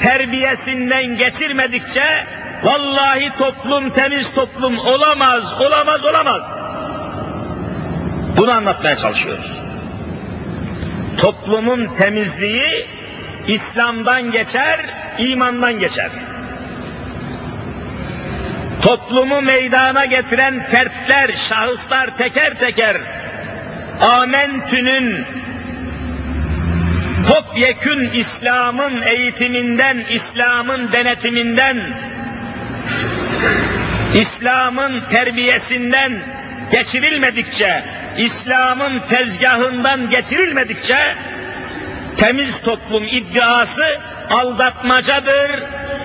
terbiyesinden 0.00 1.04
geçirmedikçe 1.04 2.26
vallahi 2.62 3.32
toplum 3.38 3.90
temiz 3.90 4.32
toplum 4.32 4.78
olamaz, 4.78 5.52
olamaz, 5.60 6.04
olamaz. 6.04 6.56
Bunu 8.36 8.50
anlatmaya 8.52 8.96
çalışıyoruz. 8.96 9.56
Toplumun 11.18 11.86
temizliği 11.86 12.86
İslam'dan 13.48 14.30
geçer, 14.30 14.80
imandan 15.18 15.72
geçer. 15.72 16.10
Toplumu 18.82 19.40
meydana 19.40 20.04
getiren 20.04 20.60
fertler, 20.60 21.36
şahıslar 21.36 22.16
teker 22.16 22.54
teker 22.58 22.96
Amentü'nün 24.00 25.24
topyekün 27.28 28.10
İslam'ın 28.10 29.02
eğitiminden, 29.02 30.04
İslam'ın 30.10 30.92
denetiminden, 30.92 31.76
İslam'ın 34.14 35.00
terbiyesinden 35.10 36.12
geçirilmedikçe, 36.72 37.84
İslam'ın 38.18 39.00
tezgahından 39.08 40.10
geçirilmedikçe 40.10 41.14
temiz 42.16 42.62
toplum 42.62 43.04
iddiası 43.04 43.84
aldatmacadır, 44.30 45.50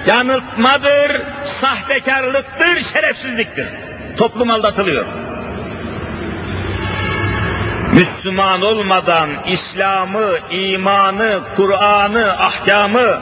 yanıltmadır, 0.07 1.21
sahtekarlıktır, 1.45 2.81
şerefsizliktir. 2.93 3.67
Toplum 4.17 4.51
aldatılıyor. 4.51 5.05
Müslüman 7.95 8.61
olmadan 8.61 9.29
İslam'ı, 9.47 10.39
imanı, 10.51 11.39
Kur'an'ı, 11.55 12.31
ahkamı 12.31 13.19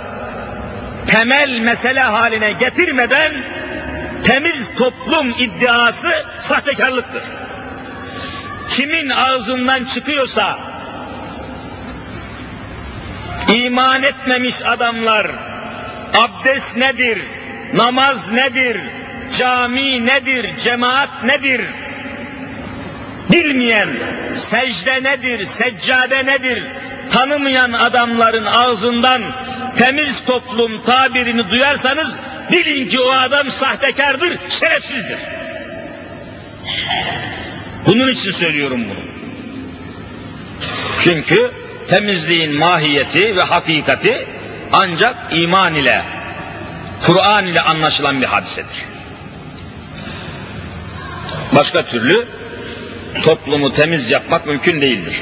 temel 1.07 1.59
mesele 1.59 1.99
haline 1.99 2.51
getirmeden 2.51 3.31
temiz 4.23 4.75
toplum 4.75 5.29
iddiası 5.29 6.25
sahtekarlıktır. 6.41 7.23
Kimin 8.69 9.09
ağzından 9.09 9.85
çıkıyorsa 9.85 10.57
iman 13.53 14.03
etmemiş 14.03 14.65
adamlar 14.65 15.31
abdest 16.13 16.77
nedir, 16.77 17.21
namaz 17.73 18.31
nedir, 18.31 18.81
cami 19.37 20.05
nedir, 20.05 20.57
cemaat 20.57 21.23
nedir, 21.23 21.61
bilmeyen 23.31 23.89
secde 24.37 25.03
nedir, 25.03 25.45
seccade 25.45 26.25
nedir 26.25 26.63
tanımayan 27.13 27.71
adamların 27.71 28.45
ağzından 28.45 29.21
temiz 29.77 30.25
toplum 30.25 30.81
tabirini 30.81 31.49
duyarsanız 31.49 32.15
bilin 32.51 32.89
ki 32.89 32.99
o 32.99 33.11
adam 33.11 33.49
sahtekardır, 33.49 34.37
şerefsizdir. 34.49 35.19
Bunun 37.85 38.11
için 38.11 38.31
söylüyorum 38.31 38.83
bunu. 38.85 39.13
Çünkü 41.03 41.51
temizliğin 41.87 42.55
mahiyeti 42.55 43.35
ve 43.37 43.41
hakikati 43.41 44.25
ancak 44.71 45.15
iman 45.31 45.75
ile, 45.75 46.03
Kur'an 47.05 47.45
ile 47.45 47.61
anlaşılan 47.61 48.21
bir 48.21 48.25
hadisedir. 48.25 48.85
Başka 51.55 51.85
türlü 51.85 52.27
toplumu 53.21 53.73
temiz 53.73 54.11
yapmak 54.11 54.45
mümkün 54.45 54.81
değildir. 54.81 55.21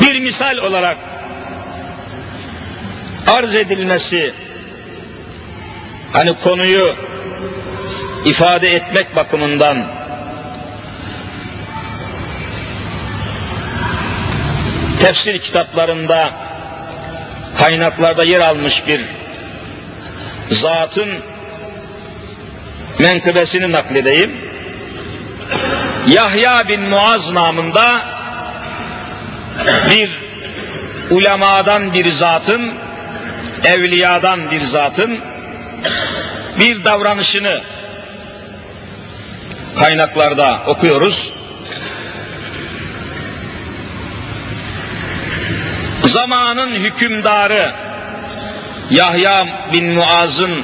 Bir 0.00 0.18
misal 0.18 0.56
olarak 0.56 0.96
arz 3.26 3.54
edilmesi 3.54 4.32
hani 6.12 6.34
konuyu 6.38 6.94
ifade 8.24 8.68
etmek 8.74 9.16
bakımından 9.16 9.84
tefsir 15.00 15.38
kitaplarında 15.38 16.30
kaynaklarda 17.58 18.24
yer 18.24 18.40
almış 18.40 18.86
bir 18.86 19.00
zatın 20.50 21.08
menkıbesini 22.98 23.72
nakledeyim. 23.72 24.36
Yahya 26.08 26.68
bin 26.68 26.80
Muaz 26.80 27.32
namında 27.32 28.02
bir 29.90 30.10
ulemadan 31.10 31.94
bir 31.94 32.10
zatın, 32.10 32.72
evliyadan 33.64 34.50
bir 34.50 34.64
zatın 34.64 35.18
bir 36.60 36.84
davranışını 36.84 37.60
kaynaklarda 39.78 40.60
okuyoruz. 40.66 41.32
Zamanın 46.02 46.72
hükümdarı 46.72 47.72
Yahya 48.90 49.46
bin 49.72 49.84
Muaz'ın 49.84 50.62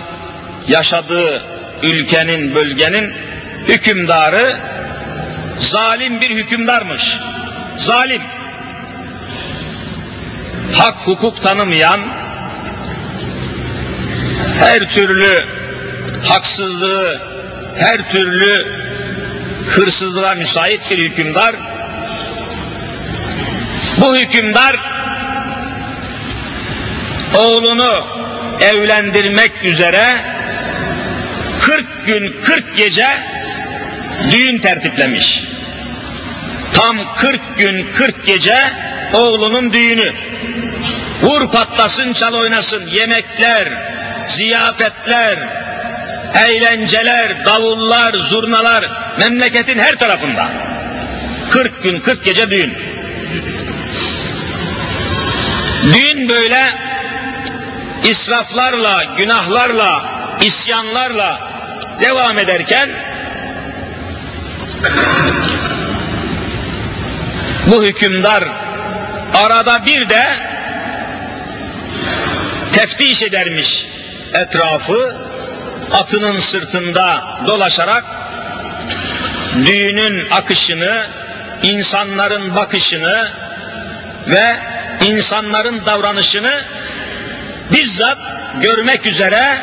yaşadığı 0.68 1.42
ülkenin, 1.82 2.54
bölgenin 2.54 3.12
hükümdarı 3.68 4.56
zalim 5.58 6.20
bir 6.20 6.30
hükümdarmış. 6.30 7.18
Zalim. 7.76 8.22
Hak 10.72 10.94
hukuk 10.94 11.42
tanımayan, 11.42 12.00
her 14.58 14.90
türlü 14.90 15.44
haksızlığı, 16.28 17.20
her 17.78 18.10
türlü 18.10 18.66
hırsızlığa 19.68 20.34
müsait 20.34 20.90
bir 20.90 20.98
hükümdar. 20.98 21.54
Bu 23.96 24.16
hükümdar 24.16 24.76
oğlunu 27.34 28.06
evlendirmek 28.60 29.52
üzere 29.64 30.20
40 31.60 32.06
gün 32.06 32.36
40 32.44 32.76
gece 32.76 33.08
düğün 34.30 34.58
tertiplemiş. 34.58 35.42
Tam 36.72 37.14
40 37.14 37.40
gün 37.58 37.86
40 37.92 38.26
gece 38.26 38.58
oğlunun 39.12 39.72
düğünü. 39.72 40.12
Vur 41.22 41.50
patlasın 41.50 42.12
çal 42.12 42.34
oynasın 42.34 42.86
yemekler, 42.86 43.68
ziyafetler, 44.26 45.38
eğlenceler, 46.34 47.44
davullar, 47.44 48.14
zurnalar 48.14 48.84
memleketin 49.18 49.78
her 49.78 49.96
tarafında. 49.96 50.48
40 51.50 51.82
gün 51.82 52.00
40 52.00 52.24
gece 52.24 52.50
düğün. 52.50 52.74
Düğün 55.92 56.28
böyle 56.28 56.72
israflarla, 58.04 59.04
günahlarla, 59.18 60.02
isyanlarla 60.40 61.49
devam 62.00 62.38
ederken 62.38 62.90
bu 67.66 67.84
hükümdar 67.84 68.44
arada 69.34 69.86
bir 69.86 70.08
de 70.08 70.22
teftiş 72.72 73.22
edermiş 73.22 73.86
etrafı 74.34 75.16
atının 75.92 76.40
sırtında 76.40 77.22
dolaşarak 77.46 78.04
düğünün 79.66 80.28
akışını, 80.30 81.06
insanların 81.62 82.56
bakışını 82.56 83.28
ve 84.26 84.56
insanların 85.06 85.86
davranışını 85.86 86.62
bizzat 87.72 88.18
görmek 88.62 89.06
üzere 89.06 89.60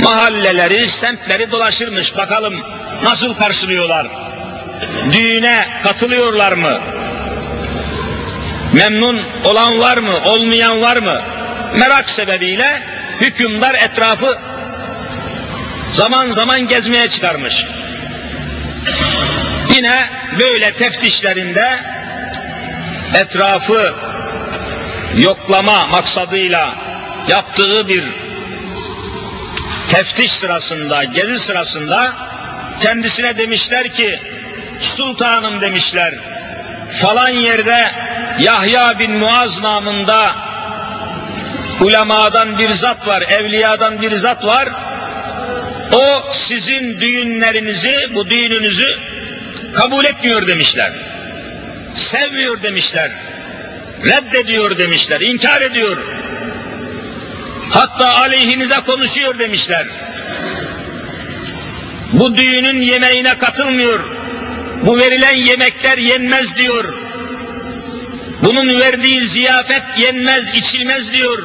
mahalleleri, 0.00 0.88
semtleri 0.88 1.50
dolaşırmış. 1.50 2.16
Bakalım 2.16 2.62
nasıl 3.02 3.34
karşılıyorlar? 3.34 4.06
Düğüne 5.12 5.66
katılıyorlar 5.82 6.52
mı? 6.52 6.80
Memnun 8.72 9.22
olan 9.44 9.80
var 9.80 9.98
mı, 9.98 10.20
olmayan 10.24 10.82
var 10.82 10.96
mı? 10.96 11.20
Merak 11.76 12.10
sebebiyle 12.10 12.82
hükümdar 13.20 13.74
etrafı 13.74 14.38
zaman 15.92 16.30
zaman 16.30 16.68
gezmeye 16.68 17.08
çıkarmış. 17.08 17.66
Yine 19.74 20.06
böyle 20.38 20.72
teftişlerinde 20.72 21.78
etrafı 23.14 23.94
yoklama 25.16 25.86
maksadıyla 25.86 26.74
yaptığı 27.28 27.88
bir 27.88 28.04
teftiş 29.88 30.32
sırasında, 30.32 31.04
gezi 31.04 31.38
sırasında 31.38 32.14
kendisine 32.80 33.38
demişler 33.38 33.88
ki 33.88 34.20
sultanım 34.80 35.60
demişler 35.60 36.14
falan 36.92 37.28
yerde 37.28 37.90
Yahya 38.38 38.98
bin 38.98 39.12
Muaz 39.12 39.62
namında 39.62 40.34
ulemadan 41.80 42.58
bir 42.58 42.70
zat 42.70 43.06
var, 43.06 43.22
evliyadan 43.22 44.02
bir 44.02 44.16
zat 44.16 44.44
var. 44.44 44.68
O 45.92 46.32
sizin 46.32 47.00
düğünlerinizi, 47.00 48.08
bu 48.14 48.30
düğününüzü 48.30 48.98
kabul 49.74 50.04
etmiyor 50.04 50.46
demişler. 50.46 50.92
Sevmiyor 51.94 52.62
demişler. 52.62 53.10
Reddediyor 54.04 54.78
demişler, 54.78 55.20
inkar 55.20 55.60
ediyor. 55.60 55.96
Hatta 57.70 58.14
aleyhinize 58.14 58.76
konuşuyor 58.86 59.38
demişler. 59.38 59.86
Bu 62.12 62.36
düğünün 62.36 62.80
yemeğine 62.80 63.38
katılmıyor. 63.38 64.00
Bu 64.82 64.98
verilen 64.98 65.34
yemekler 65.34 65.98
yenmez 65.98 66.56
diyor. 66.56 66.94
Bunun 68.42 68.80
verdiği 68.80 69.26
ziyafet 69.26 69.82
yenmez, 69.98 70.54
içilmez 70.54 71.12
diyor. 71.12 71.38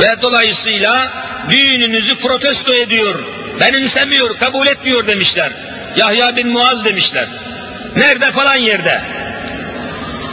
Ve 0.00 0.16
dolayısıyla 0.22 1.12
düğününüzü 1.50 2.18
protesto 2.18 2.74
ediyor. 2.74 3.24
Benimsemiyor, 3.60 4.38
kabul 4.38 4.66
etmiyor 4.66 5.06
demişler. 5.06 5.52
Yahya 5.96 6.36
bin 6.36 6.48
Muaz 6.48 6.84
demişler. 6.84 7.28
Nerede 7.96 8.30
falan 8.30 8.56
yerde. 8.56 9.02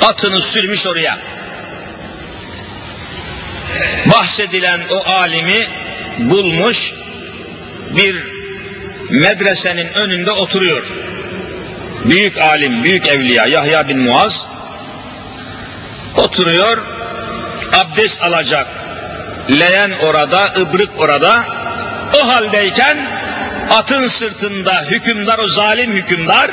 Atını 0.01 0.41
sürmüş 0.41 0.87
oraya. 0.87 1.34
Bahsedilen 4.05 4.81
o 4.91 5.03
alimi 5.05 5.67
bulmuş 6.19 6.93
bir 7.89 8.15
medresenin 9.09 9.93
önünde 9.93 10.31
oturuyor. 10.31 10.83
Büyük 12.05 12.37
alim, 12.37 12.83
büyük 12.83 13.07
evliya 13.07 13.45
Yahya 13.45 13.87
bin 13.87 13.99
Muaz 13.99 14.47
oturuyor, 16.17 16.77
abdest 17.73 18.23
alacak. 18.23 18.67
Leyen 19.49 19.91
orada, 20.03 20.53
ıbrık 20.57 20.89
orada. 20.97 21.45
O 22.21 22.27
haldeyken 22.27 22.97
atın 23.69 24.07
sırtında 24.07 24.81
hükümdar, 24.81 25.39
o 25.39 25.47
zalim 25.47 25.93
hükümdar, 25.93 26.51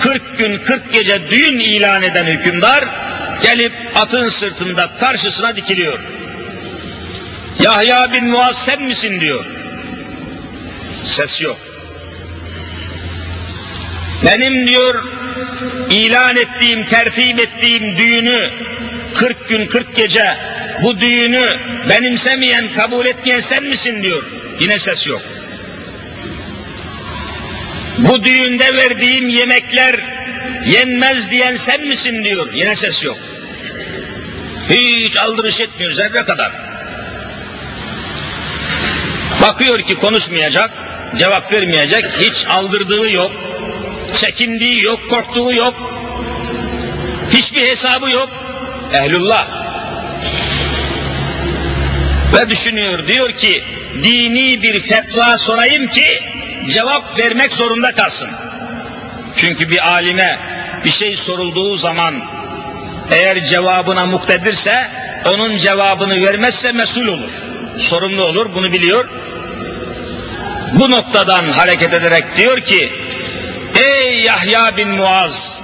40 0.00 0.38
gün 0.38 0.58
40 0.58 0.92
gece 0.92 1.30
düğün 1.30 1.58
ilan 1.58 2.02
eden 2.02 2.26
hükümdar, 2.26 2.84
gelip 3.42 3.72
atın 3.94 4.28
sırtında 4.28 4.90
karşısına 5.00 5.56
dikiliyor. 5.56 5.98
Yahya 7.60 8.12
bin 8.12 8.24
Muaz 8.24 8.64
sen 8.64 8.82
misin 8.82 9.20
diyor. 9.20 9.44
Ses 11.04 11.42
yok. 11.42 11.58
Benim 14.26 14.66
diyor 14.66 15.04
ilan 15.90 16.36
ettiğim, 16.36 16.86
tertip 16.86 17.38
ettiğim 17.38 17.96
düğünü 17.96 18.50
40 19.14 19.48
gün 19.48 19.66
40 19.66 19.96
gece 19.96 20.36
bu 20.82 21.00
düğünü 21.00 21.56
benimsemeyen, 21.88 22.64
kabul 22.76 23.06
etmeyen 23.06 23.40
sen 23.40 23.64
misin 23.64 24.02
diyor. 24.02 24.22
Yine 24.60 24.78
ses 24.78 25.06
yok. 25.06 25.22
Bu 27.98 28.24
düğünde 28.24 28.76
verdiğim 28.76 29.28
yemekler 29.28 30.00
yenmez 30.66 31.30
diyen 31.30 31.56
sen 31.56 31.86
misin 31.86 32.24
diyor. 32.24 32.52
Yine 32.52 32.76
ses 32.76 33.04
yok. 33.04 33.18
Hiç 34.70 35.16
aldırış 35.16 35.60
etmiyor 35.60 35.92
zerre 35.92 36.24
kadar. 36.24 36.52
Bakıyor 39.42 39.82
ki 39.82 39.94
konuşmayacak, 39.94 40.70
cevap 41.18 41.52
vermeyecek, 41.52 42.04
hiç 42.20 42.46
aldırdığı 42.46 43.10
yok, 43.10 43.32
çekindiği 44.14 44.82
yok, 44.82 45.00
korktuğu 45.10 45.54
yok, 45.54 45.74
hiçbir 47.30 47.68
hesabı 47.68 48.10
yok. 48.10 48.30
Ehlullah. 48.92 49.46
Ve 52.36 52.50
düşünüyor, 52.50 53.06
diyor 53.06 53.32
ki, 53.32 53.64
dini 54.02 54.62
bir 54.62 54.80
fetva 54.80 55.38
sorayım 55.38 55.88
ki, 55.88 56.22
cevap 56.68 57.18
vermek 57.18 57.52
zorunda 57.52 57.92
kalsın. 57.92 58.30
Çünkü 59.36 59.70
bir 59.70 59.88
alime 59.88 60.38
bir 60.84 60.90
şey 60.90 61.16
sorulduğu 61.16 61.76
zaman, 61.76 62.14
eğer 63.10 63.44
cevabına 63.44 64.06
muktedirse, 64.06 64.86
onun 65.26 65.56
cevabını 65.56 66.22
vermezse 66.22 66.72
mesul 66.72 67.06
olur. 67.06 67.30
Sorumlu 67.78 68.24
olur, 68.24 68.54
bunu 68.54 68.72
biliyor. 68.72 69.08
Bu 70.72 70.90
noktadan 70.90 71.50
hareket 71.50 71.94
ederek 71.94 72.24
diyor 72.36 72.60
ki, 72.60 72.92
Ey 73.80 74.20
Yahya 74.20 74.76
bin 74.76 74.88
Muaz, 74.88 75.58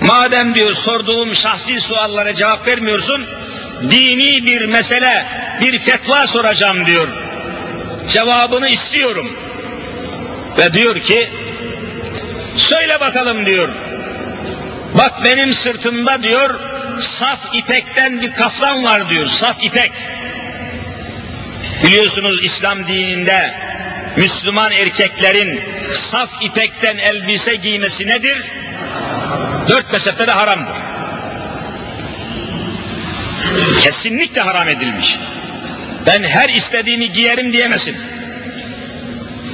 madem 0.00 0.54
diyor 0.54 0.72
sorduğum 0.72 1.34
şahsi 1.34 1.80
suallara 1.80 2.34
cevap 2.34 2.66
vermiyorsun, 2.66 3.26
dini 3.90 4.46
bir 4.46 4.64
mesele, 4.64 5.26
bir 5.62 5.78
fetva 5.78 6.26
soracağım 6.26 6.86
diyor. 6.86 7.08
Cevabını 8.08 8.68
istiyorum. 8.68 9.32
Ve 10.58 10.72
diyor 10.72 11.00
ki, 11.00 11.30
söyle 12.56 13.00
bakalım 13.00 13.46
diyor. 13.46 13.68
Bak 14.94 15.24
benim 15.24 15.54
sırtımda 15.54 16.22
diyor, 16.22 16.60
saf 17.00 17.54
ipekten 17.54 18.20
bir 18.20 18.32
kaftan 18.32 18.84
var 18.84 19.10
diyor, 19.10 19.26
saf 19.26 19.62
ipek. 19.62 19.92
Biliyorsunuz 21.86 22.44
İslam 22.44 22.86
dininde 22.86 23.54
Müslüman 24.16 24.72
erkeklerin 24.72 25.60
saf 25.92 26.42
ipekten 26.42 26.98
elbise 26.98 27.54
giymesi 27.54 28.06
nedir? 28.06 28.42
Dört 29.68 29.92
mezhepte 29.92 30.26
de 30.26 30.32
haramdır. 30.32 30.76
Kesinlikle 33.80 34.40
haram 34.40 34.68
edilmiş. 34.68 35.18
Ben 36.06 36.22
her 36.22 36.48
istediğimi 36.48 37.12
giyerim 37.12 37.52
diyemezsin. 37.52 37.96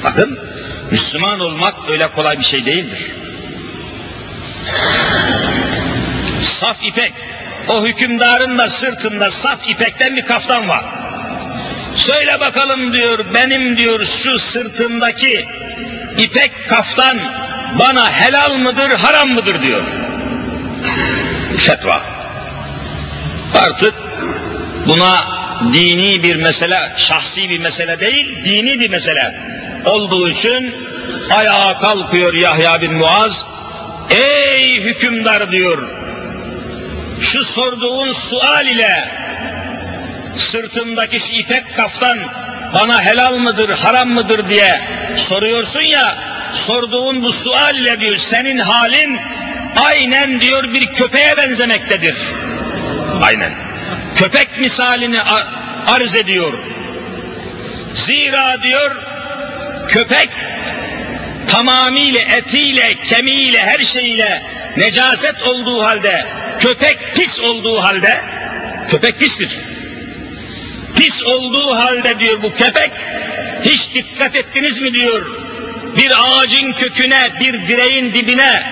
Bakın 0.04 0.47
Müslüman 0.90 1.40
olmak 1.40 1.74
öyle 1.88 2.08
kolay 2.08 2.38
bir 2.38 2.44
şey 2.44 2.66
değildir. 2.66 3.10
Saf 6.42 6.82
ipek. 6.82 7.12
O 7.68 7.86
hükümdarın 7.86 8.58
da 8.58 8.68
sırtında 8.68 9.30
saf 9.30 9.68
ipekten 9.68 10.16
bir 10.16 10.26
kaftan 10.26 10.68
var. 10.68 10.84
Söyle 11.96 12.40
bakalım 12.40 12.92
diyor 12.92 13.24
benim 13.34 13.76
diyor 13.76 14.04
şu 14.04 14.38
sırtımdaki 14.38 15.46
ipek 16.18 16.68
kaftan 16.68 17.18
bana 17.78 18.12
helal 18.12 18.54
mıdır 18.54 18.90
haram 18.90 19.28
mıdır 19.28 19.62
diyor. 19.62 19.82
Fetva. 21.56 22.02
Artık 23.54 23.94
buna 24.86 25.38
dini 25.72 26.22
bir 26.22 26.36
mesele, 26.36 26.92
şahsi 26.96 27.50
bir 27.50 27.58
mesele 27.58 28.00
değil, 28.00 28.44
dini 28.44 28.80
bir 28.80 28.90
mesele 28.90 29.34
olduğu 29.84 30.28
için 30.28 30.74
ayağa 31.30 31.78
kalkıyor 31.78 32.34
Yahya 32.34 32.80
bin 32.80 32.92
Muaz. 32.92 33.46
Ey 34.10 34.80
hükümdar 34.80 35.52
diyor, 35.52 35.88
şu 37.20 37.44
sorduğun 37.44 38.12
sual 38.12 38.66
ile 38.66 39.08
sırtımdaki 40.36 41.20
şu 41.20 41.34
ipek 41.34 41.76
kaftan 41.76 42.18
bana 42.74 43.02
helal 43.02 43.38
mıdır, 43.38 43.70
haram 43.70 44.08
mıdır 44.08 44.48
diye 44.48 44.80
soruyorsun 45.16 45.80
ya, 45.80 46.16
sorduğun 46.52 47.22
bu 47.22 47.32
sual 47.32 47.76
ile 47.76 48.00
diyor 48.00 48.16
senin 48.16 48.58
halin 48.58 49.18
aynen 49.76 50.40
diyor 50.40 50.72
bir 50.72 50.86
köpeğe 50.86 51.36
benzemektedir. 51.36 52.16
Aynen. 53.22 53.67
Köpek 54.18 54.58
misalini 54.58 55.22
arz 55.86 56.16
ediyor. 56.16 56.52
Zira 57.94 58.62
diyor 58.62 58.96
köpek 59.88 60.28
tamamıyla 61.48 62.20
etiyle, 62.20 62.94
kemiğiyle, 63.04 63.62
her 63.62 63.84
şeyiyle 63.84 64.42
necaset 64.76 65.42
olduğu 65.42 65.84
halde, 65.84 66.26
köpek 66.58 66.98
pis 67.14 67.40
olduğu 67.40 67.82
halde, 67.82 68.20
köpek 68.90 69.18
pistir 69.18 69.50
pis 70.98 71.22
olduğu 71.22 71.76
halde 71.76 72.18
diyor 72.18 72.42
bu 72.42 72.54
köpek, 72.54 72.90
hiç 73.64 73.94
dikkat 73.94 74.36
ettiniz 74.36 74.80
mi 74.80 74.92
diyor, 74.92 75.26
bir 75.96 76.12
ağacın 76.18 76.72
köküne, 76.72 77.30
bir 77.40 77.68
direğin 77.68 78.14
dibine 78.14 78.62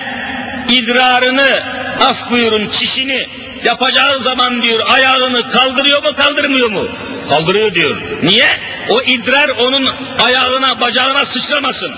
idrarını 0.69 1.63
af 1.99 2.31
buyurun 2.31 2.69
çişini 2.69 3.27
yapacağı 3.65 4.19
zaman 4.19 4.61
diyor 4.61 4.79
ayağını 4.87 5.49
kaldırıyor 5.49 6.03
mu 6.03 6.09
kaldırmıyor 6.17 6.69
mu? 6.69 6.87
Kaldırıyor 7.29 7.73
diyor. 7.73 7.97
Niye? 8.23 8.47
O 8.89 9.01
idrar 9.01 9.49
onun 9.49 9.89
ayağına 10.23 10.81
bacağına 10.81 11.25
sıçramasın. 11.25 11.91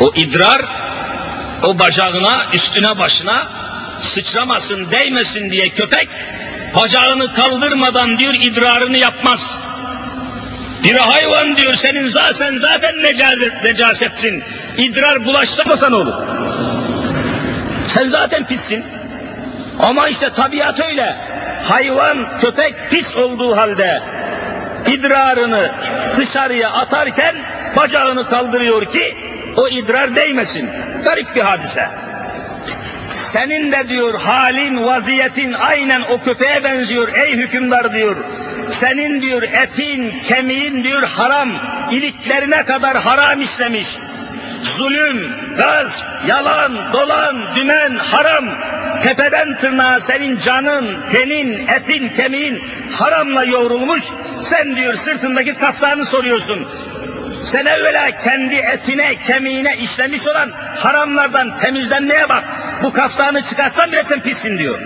O 0.00 0.12
idrar 0.14 0.62
o 1.62 1.78
bacağına 1.78 2.46
üstüne 2.52 2.98
başına 2.98 3.48
sıçramasın 4.00 4.90
değmesin 4.90 5.50
diye 5.50 5.68
köpek 5.68 6.08
bacağını 6.74 7.34
kaldırmadan 7.34 8.18
diyor 8.18 8.34
idrarını 8.34 8.96
yapmaz. 8.96 9.58
Bir 10.84 10.94
hayvan 10.94 11.56
diyor 11.56 11.74
senin 11.74 12.08
zaten 12.08 12.56
zaten 12.56 13.02
necaset, 13.02 13.64
necasetsin. 13.64 14.44
İdrar 14.76 15.24
bulaşsa 15.24 15.62
olur? 15.96 16.12
Sen 17.94 18.08
zaten 18.08 18.46
pissin. 18.46 18.84
Ama 19.78 20.08
işte 20.08 20.30
tabiat 20.30 20.80
öyle. 20.80 21.16
Hayvan, 21.62 22.38
köpek 22.40 22.74
pis 22.90 23.16
olduğu 23.16 23.56
halde 23.56 24.02
idrarını 24.86 25.70
dışarıya 26.16 26.70
atarken 26.70 27.34
bacağını 27.76 28.28
kaldırıyor 28.28 28.84
ki 28.84 29.16
o 29.56 29.68
idrar 29.68 30.16
değmesin. 30.16 30.70
Garip 31.04 31.36
bir 31.36 31.40
hadise. 31.40 31.88
Senin 33.12 33.72
de 33.72 33.88
diyor 33.88 34.20
halin, 34.20 34.86
vaziyetin 34.86 35.52
aynen 35.52 36.02
o 36.02 36.20
köpeğe 36.24 36.64
benziyor 36.64 37.08
ey 37.14 37.32
hükümdar 37.36 37.92
diyor. 37.92 38.16
Senin 38.72 39.22
diyor 39.22 39.42
etin, 39.42 40.14
kemiğin 40.28 40.84
diyor 40.84 41.02
haram, 41.02 41.48
iliklerine 41.90 42.62
kadar 42.62 42.96
haram 42.96 43.40
işlemiş. 43.40 43.88
Zulüm, 44.62 45.32
gaz, 45.56 46.02
yalan, 46.26 46.92
dolan, 46.92 47.36
dümen, 47.56 47.96
haram. 47.96 48.44
Tepeden 49.02 49.58
tırnağa 49.58 50.00
senin 50.00 50.38
canın, 50.38 50.96
tenin, 51.12 51.66
etin, 51.66 52.08
kemiğin 52.08 52.62
haramla 52.92 53.44
yoğrulmuş. 53.44 54.02
Sen 54.42 54.76
diyor 54.76 54.94
sırtındaki 54.94 55.54
kaftanı 55.54 56.04
soruyorsun. 56.04 56.66
Sen 57.42 57.66
evvela 57.66 58.10
kendi 58.10 58.54
etine, 58.54 59.14
kemiğine 59.26 59.76
işlemiş 59.76 60.26
olan 60.26 60.50
haramlardan 60.76 61.58
temizlenmeye 61.58 62.28
bak. 62.28 62.44
Bu 62.82 62.92
kaftanı 62.92 63.42
çıkarsan 63.42 63.92
bile 63.92 64.04
sen 64.04 64.20
pissin 64.20 64.58
diyor. 64.58 64.78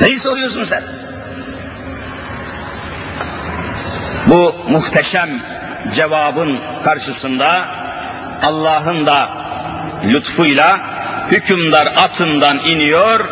Neyi 0.00 0.18
soruyorsun 0.18 0.64
sen? 0.64 0.82
Bu 4.26 4.54
muhteşem 4.68 5.28
cevabın 5.94 6.60
karşısında 6.84 7.64
Allah'ın 8.42 9.06
da 9.06 9.28
lütfuyla 10.06 10.80
hükümdar 11.30 11.86
atından 11.86 12.58
iniyor, 12.58 13.24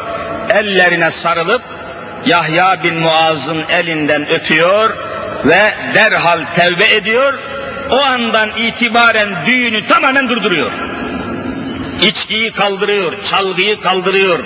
ellerine 0.50 1.10
sarılıp 1.10 1.62
Yahya 2.26 2.82
bin 2.82 2.98
Muaz'ın 2.98 3.64
elinden 3.70 4.28
öpüyor 4.28 4.96
ve 5.44 5.74
derhal 5.94 6.40
tevbe 6.56 6.94
ediyor. 6.94 7.34
O 7.90 8.00
andan 8.00 8.48
itibaren 8.58 9.28
düğünü 9.46 9.86
tamamen 9.86 10.28
durduruyor. 10.28 10.72
İçkiyi 12.02 12.52
kaldırıyor, 12.52 13.12
çalgıyı 13.30 13.80
kaldırıyor, 13.80 14.38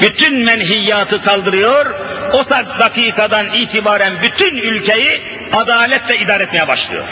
bütün 0.00 0.34
menhiyatı 0.34 1.22
kaldırıyor. 1.22 1.86
O 2.32 2.50
dakikadan 2.78 3.46
itibaren 3.54 4.12
bütün 4.22 4.56
ülkeyi 4.56 5.20
adaletle 5.52 6.18
idare 6.18 6.42
etmeye 6.42 6.68
başlıyor. 6.68 7.04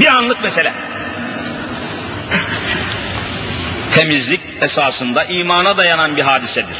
Bir 0.00 0.06
anlık 0.06 0.42
mesele. 0.42 0.72
Temizlik 3.94 4.40
esasında 4.60 5.24
imana 5.24 5.76
dayanan 5.76 6.16
bir 6.16 6.22
hadisedir. 6.22 6.76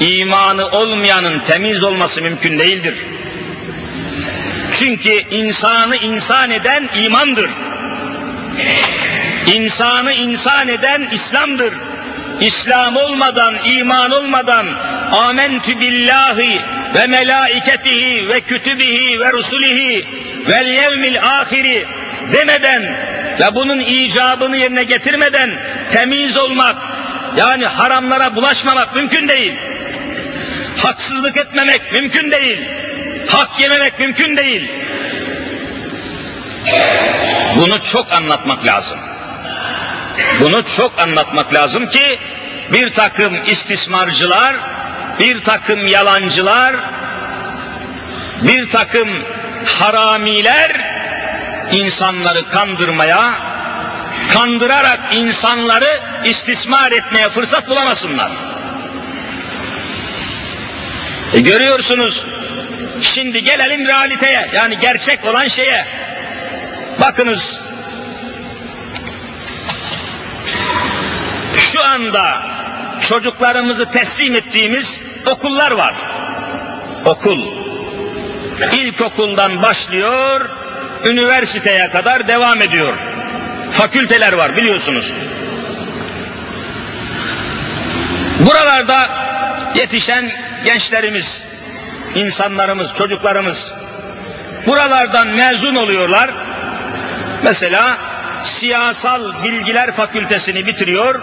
İmanı 0.00 0.68
olmayanın 0.68 1.38
temiz 1.38 1.84
olması 1.84 2.22
mümkün 2.22 2.58
değildir. 2.58 2.94
Çünkü 4.78 5.10
insanı 5.30 5.96
insan 5.96 6.50
eden 6.50 6.88
imandır. 6.94 7.50
İnsanı 9.46 10.12
insan 10.12 10.68
eden 10.68 11.08
İslam'dır. 11.12 11.74
İslam 12.40 12.96
olmadan, 12.96 13.54
iman 13.64 14.10
olmadan 14.10 14.66
amentü 15.12 15.80
billahi 15.80 16.60
ve 16.94 17.06
melaiketihi 17.06 18.28
ve 18.28 18.40
kütübihi 18.40 19.20
ve 19.20 19.32
rusulihi 19.32 20.06
vel 20.48 20.66
yevmil 20.66 21.22
ahiri 21.22 21.86
demeden 22.32 22.96
ve 23.40 23.54
bunun 23.54 23.80
icabını 23.80 24.56
yerine 24.56 24.84
getirmeden 24.84 25.50
temiz 25.92 26.36
olmak 26.36 26.76
yani 27.36 27.66
haramlara 27.66 28.36
bulaşmamak 28.36 28.94
mümkün 28.94 29.28
değil. 29.28 29.52
Haksızlık 30.76 31.36
etmemek 31.36 31.92
mümkün 31.92 32.30
değil. 32.30 32.68
Hak 33.28 33.60
yememek 33.60 34.00
mümkün 34.00 34.36
değil. 34.36 34.70
Bunu 37.56 37.82
çok 37.82 38.12
anlatmak 38.12 38.66
lazım. 38.66 38.98
Bunu 40.40 40.64
çok 40.64 40.98
anlatmak 40.98 41.54
lazım 41.54 41.86
ki 41.88 42.18
bir 42.72 42.94
takım 42.94 43.36
istismarcılar, 43.46 44.56
bir 45.18 45.44
takım 45.44 45.86
yalancılar, 45.86 46.76
bir 48.42 48.70
takım 48.70 49.08
haramiler 49.66 50.97
insanları 51.72 52.48
kandırmaya, 52.48 53.34
kandırarak 54.32 55.00
insanları 55.12 56.00
istismar 56.24 56.92
etmeye 56.92 57.28
fırsat 57.28 57.68
bulamasınlar. 57.68 58.30
E 61.34 61.40
görüyorsunuz, 61.40 62.24
şimdi 63.00 63.44
gelelim 63.44 63.86
realiteye, 63.86 64.50
yani 64.54 64.78
gerçek 64.80 65.24
olan 65.24 65.48
şeye. 65.48 65.86
Bakınız, 67.00 67.60
şu 71.72 71.82
anda 71.82 72.42
çocuklarımızı 73.08 73.92
teslim 73.92 74.34
ettiğimiz 74.34 75.00
okullar 75.26 75.70
var. 75.70 75.94
Okul. 77.04 77.38
İlkokuldan 78.72 79.62
başlıyor, 79.62 80.50
üniversiteye 81.04 81.90
kadar 81.90 82.28
devam 82.28 82.62
ediyor. 82.62 82.94
Fakülteler 83.72 84.32
var 84.32 84.56
biliyorsunuz. 84.56 85.12
Buralarda 88.40 89.08
yetişen 89.74 90.30
gençlerimiz, 90.64 91.42
insanlarımız, 92.14 92.94
çocuklarımız 92.94 93.72
buralardan 94.66 95.28
mezun 95.28 95.74
oluyorlar. 95.74 96.30
Mesela 97.42 97.98
siyasal 98.44 99.44
bilgiler 99.44 99.92
fakültesini 99.92 100.66
bitiriyor, 100.66 101.20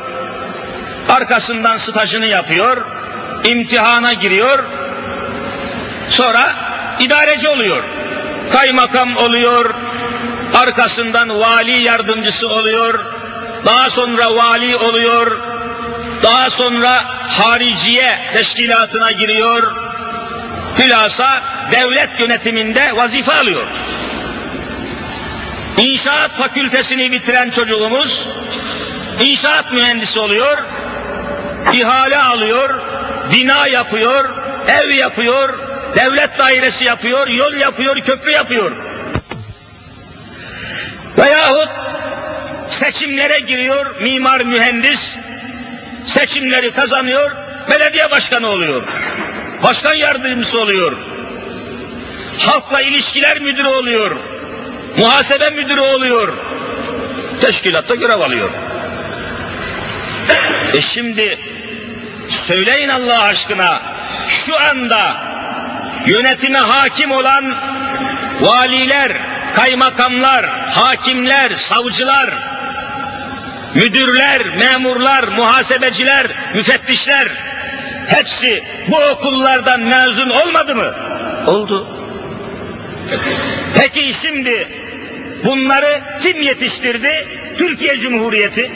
arkasından 1.09 1.77
stajını 1.77 2.25
yapıyor, 2.25 2.77
imtihana 3.43 4.13
giriyor, 4.13 4.63
sonra 6.09 6.53
idareci 6.99 7.47
oluyor, 7.47 7.83
kaymakam 8.51 9.17
oluyor, 9.17 9.73
arkasından 10.53 11.39
vali 11.39 11.71
yardımcısı 11.71 12.49
oluyor, 12.49 12.99
daha 13.65 13.89
sonra 13.89 14.35
vali 14.35 14.75
oluyor, 14.75 15.37
daha 16.23 16.49
sonra 16.49 17.03
hariciye 17.29 18.19
teşkilatına 18.33 19.11
giriyor, 19.11 19.75
hülasa 20.79 21.41
devlet 21.71 22.19
yönetiminde 22.19 22.95
vazife 22.95 23.33
alıyor. 23.33 23.67
İnşaat 25.77 26.31
fakültesini 26.31 27.11
bitiren 27.11 27.49
çocuğumuz 27.49 28.27
inşaat 29.19 29.71
mühendisi 29.71 30.19
oluyor, 30.19 30.57
ihale 31.73 32.17
alıyor, 32.17 32.81
bina 33.31 33.67
yapıyor, 33.67 34.29
ev 34.67 34.89
yapıyor, 34.89 35.59
devlet 35.95 36.37
dairesi 36.37 36.83
yapıyor, 36.83 37.27
yol 37.27 37.53
yapıyor, 37.53 37.95
köprü 37.99 38.31
yapıyor. 38.31 38.71
Veyahut 41.17 41.69
seçimlere 42.71 43.39
giriyor 43.39 43.95
mimar 44.01 44.41
mühendis, 44.41 45.17
seçimleri 46.07 46.71
kazanıyor, 46.71 47.31
belediye 47.69 48.11
başkanı 48.11 48.47
oluyor. 48.47 48.83
Başkan 49.63 49.93
yardımcısı 49.93 50.59
oluyor. 50.59 50.97
Halkla 52.37 52.81
ilişkiler 52.81 53.39
müdürü 53.39 53.67
oluyor. 53.67 54.15
Muhasebe 54.97 55.49
müdürü 55.49 55.79
oluyor. 55.79 56.33
Teşkilatta 57.41 57.95
görev 57.95 58.19
alıyor. 58.19 58.49
E 60.73 60.81
şimdi 60.81 61.37
söyleyin 62.29 62.89
Allah 62.89 63.21
aşkına 63.21 63.81
şu 64.27 64.59
anda 64.59 65.34
yönetime 66.07 66.59
hakim 66.59 67.11
olan 67.11 67.55
valiler, 68.41 69.11
kaymakamlar, 69.55 70.45
hakimler, 70.69 71.55
savcılar 71.55 72.29
müdürler, 73.75 74.41
memurlar, 74.57 75.23
muhasebeciler, 75.23 76.27
müfettişler 76.53 77.27
hepsi 78.07 78.63
bu 78.87 78.97
okullardan 78.97 79.79
mezun 79.79 80.29
olmadı 80.29 80.75
mı? 80.75 80.93
Oldu. 81.47 81.87
Peki 83.75 84.13
şimdi 84.21 84.67
bunları 85.43 86.01
kim 86.21 86.41
yetiştirdi? 86.41 87.27
Türkiye 87.57 87.97
Cumhuriyeti. 87.97 88.71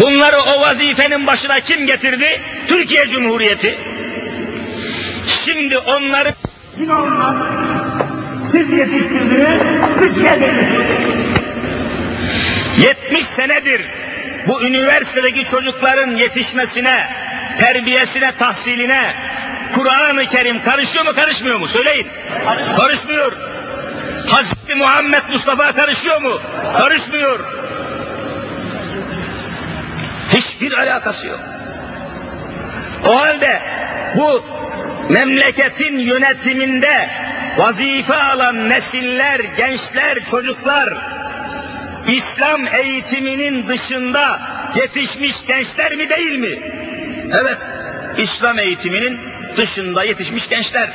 Bunları 0.00 0.40
o 0.42 0.60
vazifenin 0.60 1.26
başına 1.26 1.60
kim 1.60 1.86
getirdi? 1.86 2.40
Türkiye 2.68 3.08
Cumhuriyeti. 3.08 3.78
Şimdi 5.44 5.78
onları 5.78 6.34
siz 8.52 8.70
yetiştirdiniz, 8.70 9.62
siz 9.98 10.22
geldiniz. 10.22 10.66
70 12.78 13.26
senedir 13.26 13.80
bu 14.46 14.62
üniversitedeki 14.62 15.44
çocukların 15.44 16.10
yetişmesine, 16.10 17.06
terbiyesine, 17.58 18.32
tahsiline 18.38 19.14
Kur'an-ı 19.74 20.26
Kerim 20.26 20.62
karışıyor 20.62 21.04
mu 21.04 21.14
karışmıyor 21.14 21.58
mu? 21.58 21.68
Söyleyin. 21.68 22.06
Karışmıyor. 22.76 23.32
Hazreti 24.26 24.74
Muhammed 24.74 25.22
Mustafa 25.32 25.72
karışıyor 25.72 26.22
mu? 26.22 26.40
Karışmıyor. 26.78 27.40
Hiçbir 30.32 30.72
alakası 30.72 31.26
yok. 31.26 31.40
O 33.06 33.20
halde 33.20 33.60
bu 34.16 34.44
memleketin 35.10 35.98
yönetiminde 35.98 37.08
vazife 37.56 38.14
alan 38.14 38.68
nesiller, 38.68 39.40
gençler, 39.56 40.24
çocuklar 40.30 40.94
İslam 42.08 42.66
eğitiminin 42.66 43.68
dışında 43.68 44.40
yetişmiş 44.76 45.46
gençler 45.46 45.94
mi 45.94 46.10
değil 46.10 46.38
mi? 46.38 46.58
Evet, 47.40 47.58
İslam 48.18 48.58
eğitiminin 48.58 49.20
dışında 49.56 50.04
yetişmiş 50.04 50.48
gençler. 50.48 50.88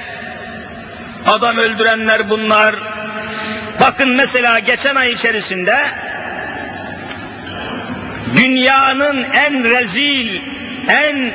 Adam 1.28 1.58
öldürenler 1.58 2.30
bunlar. 2.30 2.76
Bakın 3.80 4.10
mesela 4.10 4.60
geçen 4.60 4.96
ay 4.96 5.12
içerisinde 5.12 5.78
dünyanın 8.36 9.24
en 9.34 9.70
rezil, 9.70 10.42
en 10.88 11.32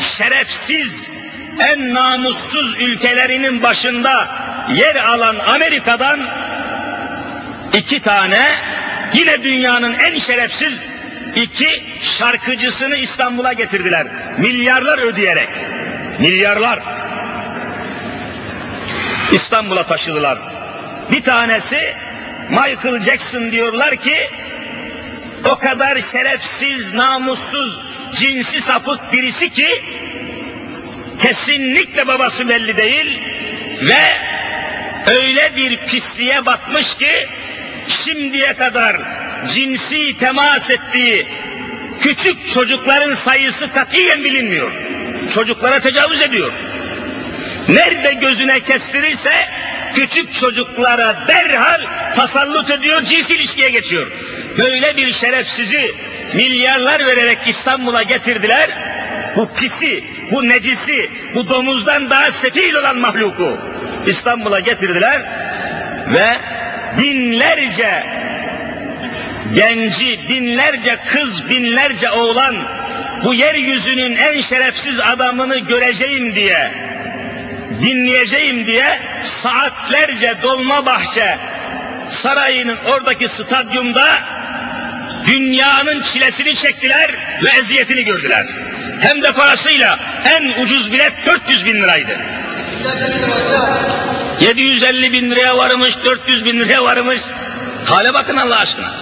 şerefsiz, 0.00 1.06
en 1.58 1.94
namussuz 1.94 2.76
ülkelerinin 2.80 3.62
başında 3.62 4.28
yer 4.74 4.96
alan 4.96 5.36
Amerika'dan 5.38 6.20
iki 7.72 8.02
tane 8.02 8.56
yine 9.14 9.42
dünyanın 9.42 9.92
en 9.92 10.18
şerefsiz 10.18 10.84
iki 11.36 11.82
şarkıcısını 12.02 12.96
İstanbul'a 12.96 13.52
getirdiler. 13.52 14.06
Milyarlar 14.38 14.98
ödeyerek. 14.98 15.48
Milyarlar. 16.18 16.78
İstanbul'a 19.32 19.82
taşıdılar. 19.82 20.38
Bir 21.10 21.22
tanesi 21.22 21.94
Michael 22.50 23.02
Jackson 23.02 23.50
diyorlar 23.50 23.96
ki 23.96 24.16
o 25.50 25.56
kadar 25.56 26.00
şerefsiz, 26.00 26.94
namussuz, 26.94 27.80
cinsi 28.14 28.60
sapık 28.60 29.12
birisi 29.12 29.50
ki 29.50 29.82
kesinlikle 31.22 32.06
babası 32.06 32.48
belli 32.48 32.76
değil 32.76 33.20
ve 33.82 34.02
öyle 35.06 35.56
bir 35.56 35.76
pisliğe 35.76 36.46
batmış 36.46 36.94
ki 36.94 37.28
şimdiye 38.04 38.54
kadar 38.54 38.96
cinsi 39.54 40.18
temas 40.18 40.70
ettiği 40.70 41.26
küçük 42.00 42.48
çocukların 42.48 43.14
sayısı 43.14 43.72
katiyen 43.72 44.24
bilinmiyor. 44.24 44.72
Çocuklara 45.34 45.80
tecavüz 45.80 46.22
ediyor. 46.22 46.52
Nerede 47.68 48.12
gözüne 48.12 48.60
kestirirse 48.60 49.32
küçük 49.94 50.34
çocuklara 50.34 51.16
derhal 51.28 51.80
tasallut 52.16 52.70
ediyor, 52.70 53.02
cins 53.02 53.30
ilişkiye 53.30 53.70
geçiyor. 53.70 54.06
Böyle 54.58 54.96
bir 54.96 55.12
şerefsizi 55.12 55.94
milyarlar 56.34 57.06
vererek 57.06 57.38
İstanbul'a 57.46 58.02
getirdiler. 58.02 58.70
Bu 59.36 59.48
pisi, 59.54 60.04
bu 60.32 60.48
necisi, 60.48 61.10
bu 61.34 61.48
domuzdan 61.48 62.10
daha 62.10 62.32
sefil 62.32 62.74
olan 62.74 62.96
mahluku. 62.96 63.58
İstanbul'a 64.06 64.60
getirdiler 64.60 65.22
ve 66.14 66.36
binlerce 66.98 68.04
genci, 69.54 70.28
binlerce 70.28 70.96
kız, 71.12 71.50
binlerce 71.50 72.10
oğlan 72.10 72.56
bu 73.24 73.34
yeryüzünün 73.34 74.16
en 74.16 74.40
şerefsiz 74.40 75.00
adamını 75.00 75.58
göreceğim 75.58 76.34
diye, 76.34 76.72
dinleyeceğim 77.82 78.66
diye 78.66 78.98
saatlerce 79.24 80.34
Dolmabahçe 80.42 81.38
sarayının 82.10 82.78
oradaki 82.86 83.28
stadyumda 83.28 84.18
dünyanın 85.26 86.02
çilesini 86.02 86.54
çektiler 86.54 87.10
ve 87.42 87.50
eziyetini 87.58 88.04
gördüler. 88.04 88.46
Hem 89.00 89.22
de 89.22 89.32
parasıyla 89.32 89.98
en 90.24 90.62
ucuz 90.62 90.92
bilet 90.92 91.12
400 91.26 91.66
bin 91.66 91.74
liraydı. 91.74 92.20
750 94.40 95.12
bin 95.12 95.30
liraya 95.30 95.58
varmış, 95.58 95.94
400 96.04 96.44
bin 96.44 96.60
liraya 96.60 96.84
varmış. 96.84 97.22
Hale 97.84 98.14
bakın 98.14 98.36
Allah 98.36 98.58
aşkına. 98.58 98.92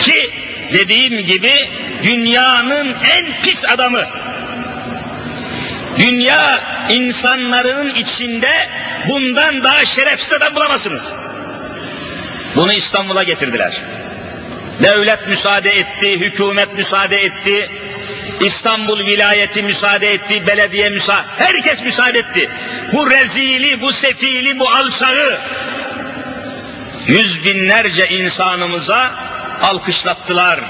Ki 0.00 0.30
dediğim 0.72 1.26
gibi 1.26 1.70
dünyanın 2.04 2.94
en 3.10 3.24
pis 3.42 3.64
adamı. 3.64 4.04
Dünya 5.98 6.60
insanların 6.88 7.94
içinde 7.94 8.68
bundan 9.08 9.64
daha 9.64 9.84
şerefsiz 9.84 10.32
adam 10.32 10.54
bulamazsınız. 10.54 11.12
Bunu 12.56 12.72
İstanbul'a 12.72 13.22
getirdiler. 13.22 13.95
Devlet 14.82 15.28
müsaade 15.28 15.70
etti, 15.70 16.20
hükümet 16.20 16.74
müsaade 16.74 17.24
etti, 17.24 17.70
İstanbul 18.40 19.06
vilayeti 19.06 19.62
müsaade 19.62 20.12
etti, 20.12 20.46
belediye 20.46 20.88
müsaade, 20.88 21.26
herkes 21.38 21.82
müsaade 21.82 22.18
etti. 22.18 22.50
Bu 22.92 23.10
rezili, 23.10 23.80
bu 23.80 23.92
sefili, 23.92 24.58
bu 24.58 24.70
alçağı 24.70 25.40
yüz 27.06 27.44
binlerce 27.44 28.08
insanımıza 28.08 29.12
alkışlattılar. 29.62 30.60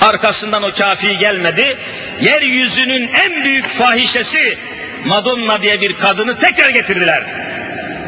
Arkasından 0.00 0.62
o 0.62 0.74
kafi 0.74 1.18
gelmedi. 1.18 1.76
Yeryüzünün 2.20 3.10
en 3.14 3.44
büyük 3.44 3.68
fahişesi 3.68 4.58
Madonna 5.04 5.62
diye 5.62 5.80
bir 5.80 5.92
kadını 5.92 6.38
tekrar 6.38 6.68
getirdiler. 6.68 7.22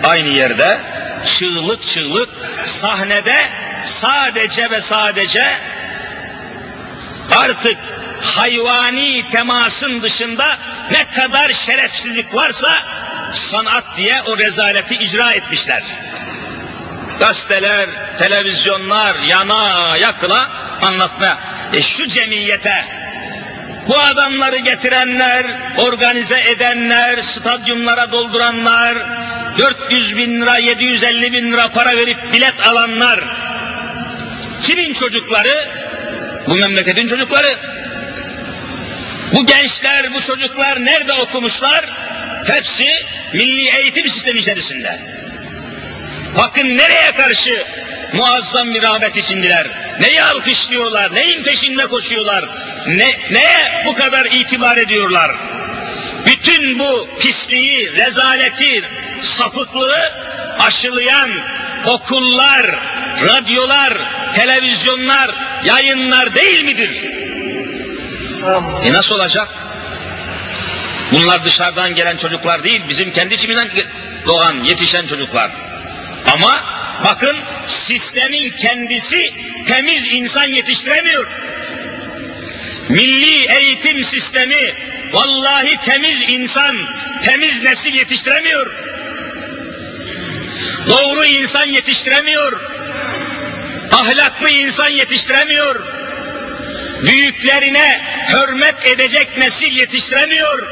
Aynı 0.05 0.29
yerde 0.29 0.79
çığlık 1.27 1.83
çığlık 1.83 2.29
sahnede 2.67 3.45
sadece 3.87 4.71
ve 4.71 4.81
sadece 4.81 5.57
artık 7.37 7.77
hayvani 8.23 9.31
temasın 9.31 10.03
dışında 10.03 10.59
ne 10.91 11.05
kadar 11.05 11.53
şerefsizlik 11.53 12.35
varsa 12.35 12.73
sanat 13.33 13.85
diye 13.97 14.23
o 14.23 14.39
rezaleti 14.39 14.95
icra 14.95 15.33
etmişler. 15.33 15.83
Gazeteler, 17.19 17.89
televizyonlar 18.19 19.15
yana 19.15 19.97
yakıla 19.97 20.49
anlatmaya. 20.83 21.39
E 21.75 21.83
şu 21.83 22.09
cemiyete 22.09 22.85
bu 23.89 23.99
adamları 23.99 24.57
getirenler, 24.57 25.47
organize 25.79 26.41
edenler, 26.41 27.23
stadyumlara 27.23 28.13
dolduranlar, 28.13 28.95
400 29.59 30.17
bin 30.17 30.41
lira, 30.41 30.59
750 30.59 31.33
bin 31.33 31.53
lira 31.53 31.69
para 31.69 31.97
verip 31.97 32.33
bilet 32.33 32.67
alanlar, 32.67 33.21
kimin 34.63 34.93
çocukları? 34.93 35.69
Bu 36.49 36.55
memleketin 36.55 37.09
çocukları. 37.09 37.55
Bu 39.33 39.47
gençler, 39.47 40.15
bu 40.15 40.21
çocuklar 40.21 40.85
nerede 40.85 41.13
okumuşlar? 41.13 41.85
Hepsi 42.47 42.89
milli 43.33 43.77
eğitim 43.77 44.09
sistemi 44.09 44.39
içerisinde. 44.39 45.01
Bakın 46.37 46.77
nereye 46.77 47.13
karşı 47.17 47.65
muazzam 48.13 48.75
bir 48.75 48.83
rağbet 48.83 49.17
içindiler. 49.17 49.67
Neyi 50.01 50.23
alkışlıyorlar, 50.23 51.15
neyin 51.15 51.43
peşinde 51.43 51.87
koşuyorlar, 51.87 52.45
ne, 52.87 53.19
neye 53.31 53.85
bu 53.87 53.95
kadar 53.95 54.25
itibar 54.25 54.77
ediyorlar? 54.77 55.31
Bütün 56.53 56.79
bu 56.79 57.09
pisliği, 57.21 57.93
rezaleti, 57.93 58.83
sapıklığı 59.21 60.13
aşılayan 60.59 61.31
okullar, 61.87 62.67
radyolar, 63.23 63.99
televizyonlar, 64.35 65.31
yayınlar 65.65 66.35
değil 66.35 66.65
midir? 66.65 66.91
E 68.85 68.93
nasıl 68.93 69.15
olacak? 69.15 69.49
Bunlar 71.13 71.45
dışarıdan 71.45 71.95
gelen 71.95 72.17
çocuklar 72.17 72.65
değil, 72.65 72.83
bizim 72.89 73.13
kendi 73.13 73.35
içimizden 73.35 73.69
doğan, 74.27 74.65
yetişen 74.65 75.07
çocuklar. 75.07 75.51
Ama 76.33 76.65
bakın 77.05 77.37
sistemin 77.67 78.51
kendisi 78.51 79.33
temiz 79.67 80.07
insan 80.07 80.45
yetiştiremiyor. 80.45 81.27
Milli 82.89 83.53
eğitim 83.53 84.05
sistemi 84.05 84.92
vallahi 85.13 85.77
temiz 85.85 86.25
insan, 86.29 86.77
temiz 87.25 87.63
nesil 87.63 87.95
yetiştiremiyor. 87.95 88.73
Doğru 90.89 91.25
insan 91.25 91.65
yetiştiremiyor. 91.65 92.61
Ahlaklı 93.93 94.51
insan 94.51 94.89
yetiştiremiyor. 94.89 95.83
Büyüklerine 97.03 98.01
hürmet 98.33 98.87
edecek 98.87 99.39
nesil 99.39 99.77
yetiştiremiyor. 99.77 100.67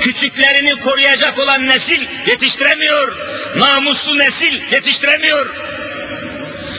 Küçüklerini 0.00 0.80
koruyacak 0.80 1.38
olan 1.38 1.66
nesil 1.66 2.06
yetiştiremiyor. 2.26 3.16
Namuslu 3.56 4.18
nesil 4.18 4.72
yetiştiremiyor. 4.72 5.54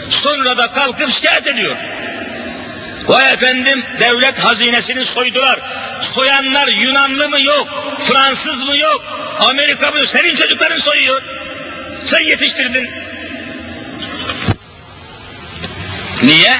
Sonra 0.10 0.58
da 0.58 0.72
kalkıp 0.72 1.12
şikayet 1.12 1.48
ediyor. 1.48 1.76
Vay 3.10 3.34
efendim 3.34 3.86
devlet 4.00 4.40
hazinesini 4.40 5.06
soydular. 5.06 5.60
Soyanlar 6.02 6.68
Yunanlı 6.68 7.30
mı 7.30 7.42
yok, 7.42 7.68
Fransız 8.00 8.64
mı 8.64 8.78
yok, 8.78 9.04
Amerika 9.40 9.92
mı 9.92 9.98
yok. 10.00 10.08
Senin 10.08 10.36
çocukların 10.36 10.78
soyuyor. 10.78 11.22
Sen 12.06 12.20
yetiştirdin. 12.20 12.90
Niye? 16.24 16.58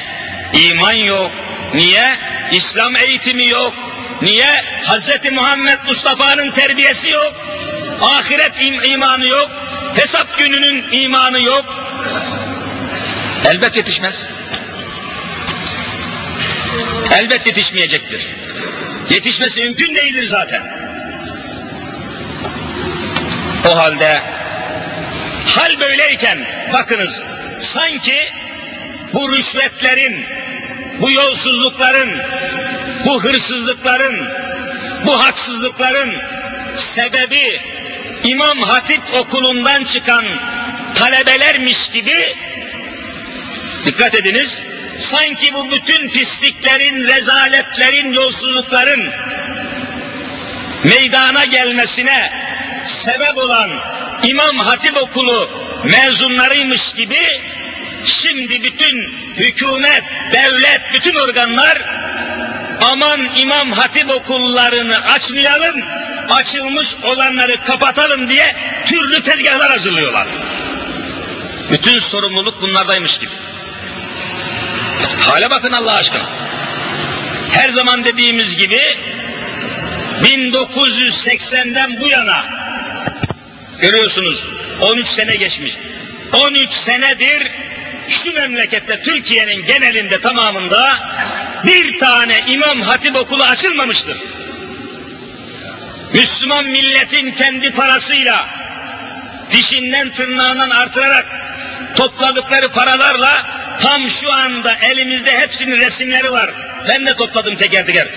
İman 0.54 0.92
yok. 0.92 1.32
Niye? 1.74 2.16
İslam 2.52 2.96
eğitimi 2.96 3.48
yok. 3.48 3.74
Niye? 4.22 4.64
Hz. 4.84 5.32
Muhammed 5.32 5.78
Mustafa'nın 5.88 6.52
terbiyesi 6.52 7.12
yok. 7.12 7.34
Ahiret 8.02 8.62
im 8.62 8.82
imanı 8.84 9.28
yok. 9.28 9.50
Hesap 9.96 10.38
gününün 10.38 10.86
imanı 10.92 11.42
yok. 11.42 11.66
Elbet 13.46 13.78
yetişmez. 13.78 14.28
Elbet 17.14 17.48
yetişmeyecektir. 17.48 18.28
Yetişmesi 19.10 19.64
mümkün 19.64 19.96
değildir 19.96 20.26
zaten. 20.26 20.62
O 23.70 23.78
halde 23.78 24.22
hal 25.46 25.80
böyleyken 25.80 26.38
bakınız 26.74 27.24
sanki 27.60 28.16
bu 29.14 29.32
rüşvetlerin, 29.32 30.26
bu 31.02 31.12
yolsuzlukların, 31.12 32.10
bu 33.06 33.24
hırsızlıkların, 33.24 34.30
bu 35.06 35.24
haksızlıkların 35.24 36.14
sebebi 36.76 37.62
İmam 38.24 38.62
Hatip 38.62 39.02
okulundan 39.14 39.84
çıkan 39.84 40.26
talebelermiş 40.96 41.90
gibi 41.90 42.36
dikkat 43.86 44.16
ediniz 44.16 44.62
sanki 45.00 45.54
bu 45.54 45.72
bütün 45.72 46.10
pisliklerin, 46.10 47.08
rezaletlerin, 47.08 48.14
yolsuzlukların 48.14 49.10
meydana 50.84 51.46
gelmesine 51.46 52.32
sebep 52.86 53.38
olan 53.38 53.72
İmam 54.24 54.58
Hatip 54.58 54.98
okulu 54.98 55.50
mezunlarıymış 55.84 56.94
gibi 56.94 57.42
şimdi 58.06 58.64
bütün 58.64 59.14
hükümet, 59.36 60.04
devlet, 60.32 60.82
bütün 60.94 61.16
organlar 61.16 61.78
aman 62.82 63.30
İmam 63.38 63.72
Hatip 63.72 64.10
okullarını 64.10 65.06
açmayalım, 65.06 65.84
açılmış 66.30 66.96
olanları 67.04 67.62
kapatalım 67.62 68.30
diye 68.30 68.56
türlü 68.86 69.24
tezgahlar 69.24 69.72
hazırlıyorlar. 69.72 70.28
Bütün 71.72 72.00
sorumluluk 72.00 72.62
bunlardaymış 72.62 73.18
gibi. 73.18 73.32
Hale 75.20 75.50
bakın 75.50 75.72
Allah 75.72 75.94
aşkına. 75.94 76.26
Her 77.52 77.70
zaman 77.70 78.06
dediğimiz 78.06 78.58
gibi 78.58 78.82
1980'den 80.24 82.00
bu 82.00 82.10
yana 82.10 82.46
görüyorsunuz 83.80 84.46
13 84.82 85.08
sene 85.08 85.36
geçmiş. 85.36 85.78
13 86.34 86.70
senedir 86.72 87.48
şu 88.10 88.34
memlekette 88.34 89.02
Türkiye'nin 89.02 89.66
genelinde 89.66 90.22
tamamında 90.22 90.98
bir 91.66 92.00
tane 92.00 92.44
İmam 92.48 92.82
Hatip 92.82 93.16
okulu 93.16 93.44
açılmamıştır. 93.44 94.18
Müslüman 96.14 96.66
milletin 96.66 97.32
kendi 97.32 97.72
parasıyla 97.74 98.48
dişinden 99.52 100.10
tırnağından 100.10 100.70
artırarak 100.70 101.26
topladıkları 101.96 102.70
paralarla 102.72 103.46
tam 103.82 104.10
şu 104.10 104.34
anda 104.34 104.76
elimizde 104.76 105.38
hepsinin 105.38 105.80
resimleri 105.80 106.32
var. 106.32 106.50
Ben 106.90 107.06
de 107.06 107.16
topladım 107.16 107.56
teker 107.56 107.86
teker. 107.86 108.08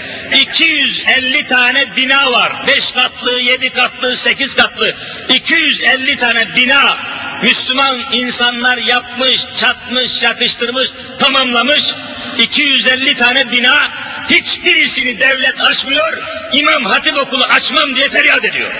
250 0.41 1.47
tane 1.47 1.97
bina 1.97 2.33
var. 2.33 2.53
5 2.67 2.93
katlı, 2.93 3.41
7 3.41 3.71
katlı, 3.71 4.17
8 4.17 4.55
katlı. 4.55 4.95
250 5.29 6.17
tane 6.17 6.57
bina 6.57 6.97
Müslüman 7.43 8.05
insanlar 8.13 8.77
yapmış, 8.77 9.47
çatmış, 9.57 10.23
yakıştırmış, 10.23 10.91
tamamlamış. 11.19 11.95
250 12.39 13.17
tane 13.17 13.51
bina 13.51 13.91
hiçbirisini 14.31 15.19
devlet 15.19 15.61
açmıyor. 15.61 16.23
İmam 16.53 16.85
Hatip 16.85 17.19
okulu 17.19 17.45
açmam 17.45 17.95
diye 17.95 18.09
feryat 18.09 18.45
ediyor. 18.45 18.71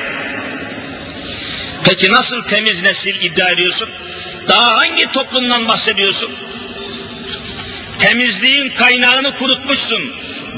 Peki 1.85 2.13
nasıl 2.13 2.43
temiz 2.43 2.83
nesil 2.83 3.23
iddia 3.23 3.51
ediyorsun? 3.51 3.89
Daha 4.49 4.77
hangi 4.77 5.13
toplumdan 5.13 5.69
bahsediyorsun? 5.69 6.31
Temizliğin 8.03 8.69
kaynağını 8.69 9.37
kurutmuşsun. 9.37 10.13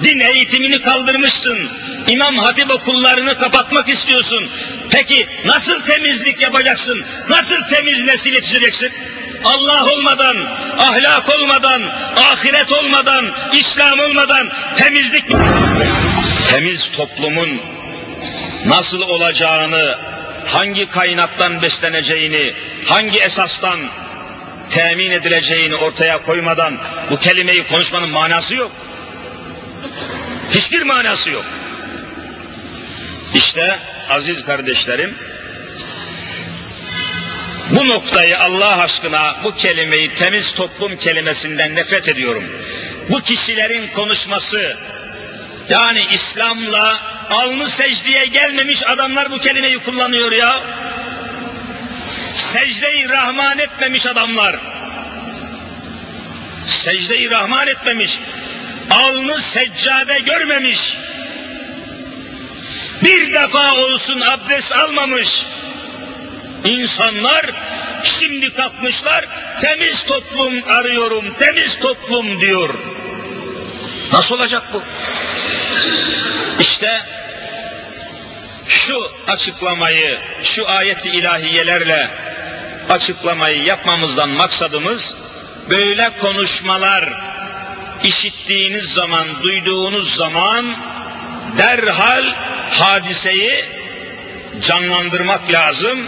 Din 0.04 0.20
eğitimini 0.20 0.80
kaldırmışsın. 0.80 1.58
İmam 2.08 2.38
Hatip 2.38 2.70
okullarını 2.70 3.38
kapatmak 3.38 3.88
istiyorsun. 3.88 4.44
Peki 4.90 5.26
nasıl 5.44 5.82
temizlik 5.82 6.40
yapacaksın? 6.40 7.04
Nasıl 7.28 7.62
temiz 7.62 8.04
nesil 8.04 8.32
yetişeceksin? 8.32 8.92
Allah 9.44 9.86
olmadan, 9.92 10.36
ahlak 10.78 11.28
olmadan, 11.28 11.82
ahiret 12.16 12.72
olmadan, 12.72 13.24
İslam 13.52 13.98
olmadan 13.98 14.50
temizlik 14.76 15.24
Temiz 16.50 16.92
toplumun 16.92 17.60
nasıl 18.66 19.00
olacağını, 19.00 19.98
hangi 20.46 20.86
kaynaktan 20.86 21.62
besleneceğini, 21.62 22.52
hangi 22.86 23.18
esastan 23.18 23.80
temin 24.70 25.10
edileceğini 25.10 25.74
ortaya 25.76 26.22
koymadan 26.22 26.78
bu 27.10 27.18
kelimeyi 27.18 27.66
konuşmanın 27.66 28.08
manası 28.08 28.54
yok. 28.54 28.72
Hiçbir 30.50 30.82
manası 30.82 31.30
yok. 31.30 31.44
İşte 33.34 33.78
aziz 34.10 34.44
kardeşlerim, 34.44 35.14
bu 37.70 37.88
noktayı 37.88 38.38
Allah 38.38 38.78
aşkına 38.78 39.36
bu 39.44 39.54
kelimeyi 39.54 40.14
temiz 40.14 40.54
toplum 40.54 40.96
kelimesinden 40.96 41.74
nefret 41.74 42.08
ediyorum. 42.08 42.44
Bu 43.10 43.20
kişilerin 43.20 43.88
konuşması 43.88 44.76
yani 45.68 46.06
İslam'la 46.12 46.98
alnı 47.30 47.68
secdeye 47.68 48.26
gelmemiş 48.26 48.86
adamlar 48.86 49.30
bu 49.30 49.38
kelimeyi 49.38 49.78
kullanıyor 49.78 50.32
ya. 50.32 50.60
Secde-i 52.34 53.08
Rahman 53.08 53.58
etmemiş 53.58 54.06
adamlar. 54.06 54.56
Secde-i 56.66 57.30
Rahman 57.30 57.66
etmemiş. 57.66 58.18
Alnı 58.90 59.40
seccade 59.40 60.18
görmemiş. 60.18 60.96
Bir 63.02 63.32
defa 63.32 63.74
olsun 63.74 64.20
abdest 64.20 64.72
almamış. 64.72 65.42
İnsanlar 66.64 67.50
şimdi 68.02 68.54
kalkmışlar 68.54 69.24
temiz 69.60 70.04
toplum 70.04 70.68
arıyorum, 70.68 71.34
temiz 71.38 71.78
toplum 71.78 72.40
diyor. 72.40 72.74
Nasıl 74.12 74.34
olacak 74.34 74.62
bu? 74.72 74.82
İşte 76.60 77.00
şu 78.68 79.10
açıklamayı, 79.26 80.18
şu 80.42 80.68
ayeti 80.68 81.10
ilahiyelerle 81.10 82.10
açıklamayı 82.90 83.62
yapmamızdan 83.62 84.28
maksadımız 84.28 85.16
böyle 85.70 86.10
konuşmalar 86.20 87.12
işittiğiniz 88.04 88.92
zaman, 88.92 89.42
duyduğunuz 89.42 90.14
zaman 90.14 90.76
derhal 91.58 92.24
hadiseyi 92.70 93.64
canlandırmak 94.60 95.52
lazım. 95.52 95.98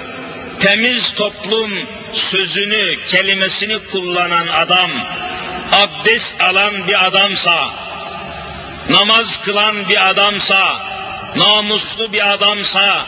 Temiz 0.58 1.14
toplum 1.14 1.72
sözünü, 2.12 3.04
kelimesini 3.06 3.78
kullanan 3.78 4.46
adam, 4.46 4.90
abdest 5.72 6.40
alan 6.40 6.88
bir 6.88 7.06
adamsa, 7.06 7.70
namaz 8.90 9.40
kılan 9.40 9.88
bir 9.88 10.10
adamsa, 10.10 10.76
namuslu 11.36 12.12
bir 12.12 12.32
adamsa, 12.32 13.06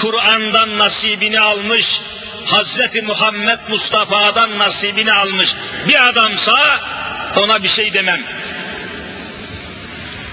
Kur'an'dan 0.00 0.78
nasibini 0.78 1.40
almış, 1.40 2.00
Hazreti 2.46 3.02
Muhammed 3.02 3.58
Mustafa'dan 3.68 4.58
nasibini 4.58 5.12
almış 5.12 5.54
bir 5.88 6.08
adamsa 6.08 6.80
ona 7.36 7.62
bir 7.62 7.68
şey 7.68 7.92
demem. 7.92 8.22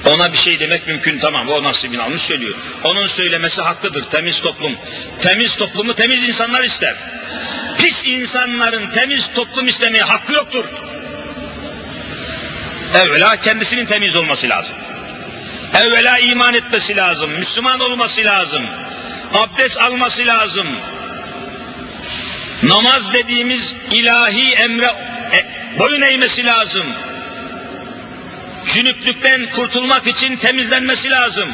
Ona 0.06 0.34
bir 0.34 0.38
şey 0.38 0.60
demek 0.60 0.88
mümkün 0.88 1.20
tamam 1.20 1.50
o 1.50 1.64
nasibini 1.64 2.02
almış 2.02 2.22
söylüyor. 2.22 2.56
Onun 2.84 3.08
söylemesi 3.08 3.62
hakkıdır 3.62 4.04
temiz 4.10 4.42
toplum. 4.42 4.76
Temiz 5.22 5.56
toplumu 5.56 5.94
temiz 5.94 6.28
insanlar 6.28 6.64
ister. 6.64 6.96
Pis 7.78 8.06
insanların 8.06 8.90
temiz 8.90 9.34
toplum 9.34 9.68
istemeye 9.68 10.04
hakkı 10.04 10.34
yoktur. 10.34 10.66
Evvela 12.96 13.36
kendisinin 13.36 13.86
temiz 13.86 14.16
olması 14.16 14.50
lazım. 14.50 14.76
Evvela 15.80 16.20
iman 16.20 16.54
etmesi 16.54 16.96
lazım, 16.96 17.32
Müslüman 17.32 17.80
olması 17.80 18.24
lazım, 18.24 18.62
abdest 19.34 19.82
alması 19.82 20.26
lazım. 20.26 20.68
Namaz 22.64 23.14
dediğimiz 23.14 23.76
ilahi 23.92 24.54
emre 24.54 24.86
e, 25.34 25.46
boyun 25.80 26.02
eğmesi 26.02 26.46
lazım. 26.46 26.86
Cünüplükten 28.74 29.50
kurtulmak 29.56 30.08
için 30.08 30.38
temizlenmesi 30.38 31.10
lazım. 31.10 31.50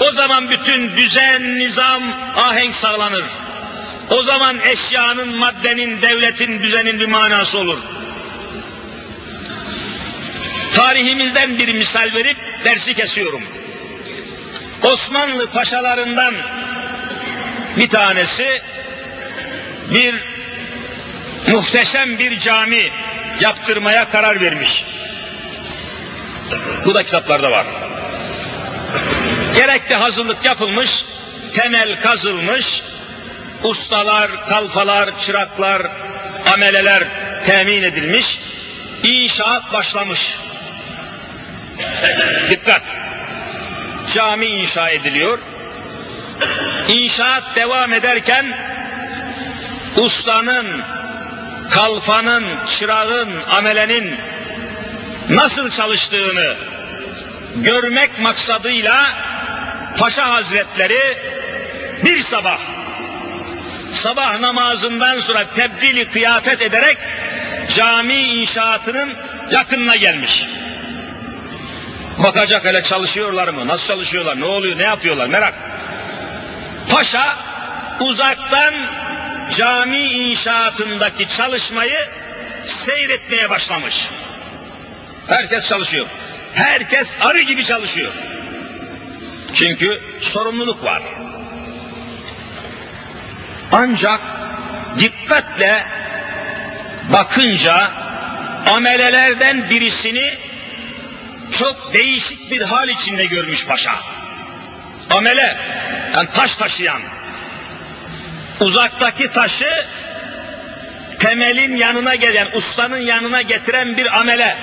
O 0.00 0.10
zaman 0.10 0.50
bütün 0.50 0.96
düzen, 0.96 1.58
nizam, 1.58 2.02
ahenk 2.36 2.74
sağlanır. 2.74 3.24
O 4.10 4.22
zaman 4.22 4.58
eşyanın, 4.60 5.36
maddenin, 5.36 6.02
devletin, 6.02 6.62
düzenin 6.62 7.00
bir 7.00 7.06
manası 7.06 7.58
olur. 7.58 7.78
Tarihimizden 10.74 11.58
bir 11.58 11.74
misal 11.74 12.10
verip 12.14 12.36
dersi 12.64 12.94
kesiyorum. 12.94 13.42
Osmanlı 14.82 15.50
paşalarından 15.50 16.34
bir 17.76 17.88
tanesi 17.88 18.62
bir 19.90 20.14
muhteşem 21.52 22.18
bir 22.18 22.38
cami 22.38 22.82
yaptırmaya 23.40 24.10
karar 24.10 24.40
vermiş. 24.40 24.84
Bu 26.84 26.94
da 26.94 27.02
kitaplarda 27.02 27.50
var. 27.50 27.66
Gerekli 29.54 29.94
hazırlık 29.94 30.44
yapılmış, 30.44 31.04
temel 31.54 32.00
kazılmış, 32.00 32.82
ustalar, 33.62 34.48
kalfalar, 34.48 35.18
çıraklar, 35.18 35.82
ameleler 36.52 37.04
temin 37.46 37.82
edilmiş, 37.82 38.40
inşaat 39.02 39.72
başlamış. 39.72 40.38
Dikkat! 42.50 42.82
Cami 44.16 44.46
inşa 44.46 44.90
ediliyor. 44.90 45.38
İnşaat 46.88 47.56
devam 47.56 47.92
ederken 47.92 48.58
ustanın, 49.96 50.66
kalfanın, 51.70 52.44
çırağın, 52.68 53.42
amelenin 53.50 54.14
nasıl 55.28 55.70
çalıştığını 55.70 56.54
görmek 57.56 58.20
maksadıyla 58.20 59.06
Paşa 59.98 60.32
Hazretleri 60.32 61.16
bir 62.04 62.22
sabah 62.22 62.58
sabah 64.02 64.40
namazından 64.40 65.20
sonra 65.20 65.44
tebdili 65.54 66.10
kıyafet 66.10 66.62
ederek 66.62 66.98
cami 67.76 68.16
inşaatının 68.16 69.12
yakınına 69.50 69.96
gelmiş. 69.96 70.44
Bakacak 72.18 72.64
hele 72.64 72.82
çalışıyorlar 72.82 73.48
mı? 73.48 73.66
Nasıl 73.66 73.86
çalışıyorlar? 73.86 74.40
Ne 74.40 74.44
oluyor? 74.44 74.78
Ne 74.78 74.82
yapıyorlar? 74.82 75.26
Merak. 75.26 75.54
Paşa 76.90 77.36
uzaktan 78.00 78.74
cami 79.56 79.98
inşaatındaki 79.98 81.28
çalışmayı 81.28 81.98
seyretmeye 82.66 83.50
başlamış. 83.50 84.08
Herkes 85.28 85.68
çalışıyor. 85.68 86.06
Herkes 86.54 87.16
arı 87.20 87.40
gibi 87.40 87.64
çalışıyor. 87.64 88.12
Çünkü 89.54 90.00
sorumluluk 90.20 90.84
var. 90.84 91.02
Ancak 93.72 94.20
dikkatle 94.98 95.82
bakınca 97.12 97.90
amelelerden 98.66 99.70
birisini 99.70 100.45
çok 101.58 101.92
değişik 101.94 102.50
bir 102.50 102.60
hal 102.60 102.88
içinde 102.88 103.24
görmüş 103.24 103.66
paşa. 103.66 103.94
Amele, 105.10 105.56
yani 106.14 106.28
taş 106.34 106.56
taşıyan. 106.56 107.00
Uzaktaki 108.60 109.32
taşı 109.32 109.86
temelin 111.18 111.76
yanına 111.76 112.14
gelen, 112.14 112.48
ustanın 112.54 112.98
yanına 112.98 113.42
getiren 113.42 113.96
bir 113.96 114.18
amele. 114.18 114.56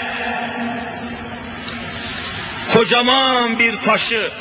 Kocaman 2.74 3.60
bir 3.60 3.78
taşı 3.78 4.32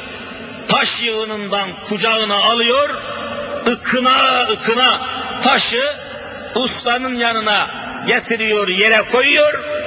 taş 0.68 1.02
yığınından 1.02 1.68
kucağına 1.88 2.36
alıyor, 2.36 2.90
ıkına 3.68 4.42
ıkına 4.42 5.00
taşı 5.44 5.96
ustanın 6.54 7.14
yanına 7.14 7.70
getiriyor, 8.06 8.68
yere 8.68 9.02
koyuyor, 9.02 9.81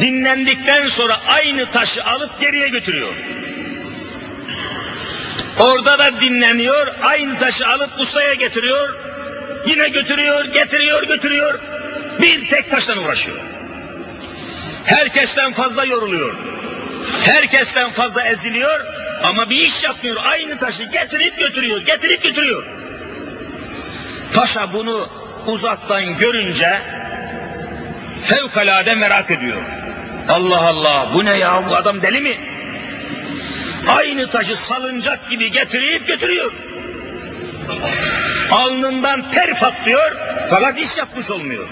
dinlendikten 0.00 0.88
sonra 0.88 1.20
aynı 1.26 1.66
taşı 1.66 2.04
alıp 2.04 2.40
geriye 2.40 2.68
götürüyor. 2.68 3.14
Orada 5.58 5.98
da 5.98 6.20
dinleniyor, 6.20 6.94
aynı 7.02 7.38
taşı 7.38 7.68
alıp 7.68 8.00
ustaya 8.00 8.34
getiriyor, 8.34 8.94
yine 9.66 9.88
götürüyor, 9.88 10.44
getiriyor, 10.44 11.02
götürüyor. 11.02 11.60
Bir 12.20 12.48
tek 12.48 12.70
taştan 12.70 12.98
uğraşıyor. 12.98 13.36
Herkesten 14.84 15.52
fazla 15.52 15.84
yoruluyor. 15.84 16.36
Herkesten 17.20 17.90
fazla 17.90 18.22
eziliyor 18.24 18.86
ama 19.22 19.50
bir 19.50 19.56
iş 19.56 19.84
yapmıyor. 19.84 20.16
Aynı 20.24 20.58
taşı 20.58 20.84
getirip 20.84 21.38
götürüyor, 21.38 21.80
getirip 21.80 22.22
götürüyor. 22.22 22.64
Paşa 24.34 24.72
bunu 24.72 25.08
uzaktan 25.46 26.18
görünce 26.18 26.78
fevkalade 28.24 28.94
merak 28.94 29.30
ediyor. 29.30 29.62
Allah 30.28 30.60
Allah 30.60 31.08
bu 31.14 31.24
ne 31.24 31.38
ya 31.38 31.62
bu 31.70 31.76
adam 31.76 32.02
deli 32.02 32.20
mi? 32.20 32.36
Aynı 33.88 34.30
taşı 34.30 34.56
salıncak 34.56 35.30
gibi 35.30 35.52
getirip 35.52 36.06
götürüyor. 36.06 36.52
Alnından 38.50 39.30
ter 39.30 39.58
patlıyor 39.58 40.16
fakat 40.50 40.80
iş 40.80 40.98
yapmış 40.98 41.30
olmuyor. 41.30 41.66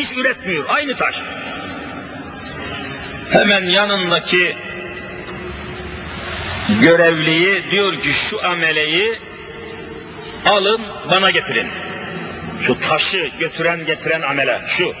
İş 0.00 0.12
üretmiyor 0.16 0.64
aynı 0.68 0.96
taş. 0.96 1.22
Hemen 3.32 3.64
yanındaki 3.64 4.56
görevliyi 6.82 7.62
diyor 7.70 8.00
ki 8.00 8.12
şu 8.12 8.44
ameleyi 8.46 9.18
alın 10.46 10.80
bana 11.10 11.30
getirin. 11.30 11.68
Şu 12.60 12.80
taşı 12.80 13.30
götüren 13.38 13.86
getiren 13.86 14.22
amele 14.22 14.60
şu. 14.66 14.94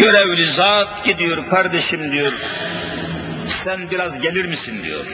Görevli 0.00 0.50
zat 0.50 1.04
gidiyor 1.04 1.46
kardeşim 1.46 2.12
diyor. 2.12 2.32
Sen 3.48 3.90
biraz 3.90 4.20
gelir 4.20 4.44
misin 4.44 4.82
diyor. 4.82 5.04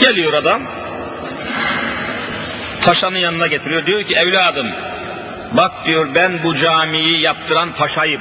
Geliyor 0.00 0.32
adam. 0.32 0.62
Paşanın 2.84 3.18
yanına 3.18 3.46
getiriyor. 3.46 3.86
Diyor 3.86 4.02
ki 4.02 4.14
evladım 4.14 4.66
bak 5.52 5.72
diyor 5.86 6.08
ben 6.14 6.32
bu 6.44 6.54
camiyi 6.54 7.20
yaptıran 7.20 7.72
paşayım. 7.72 8.20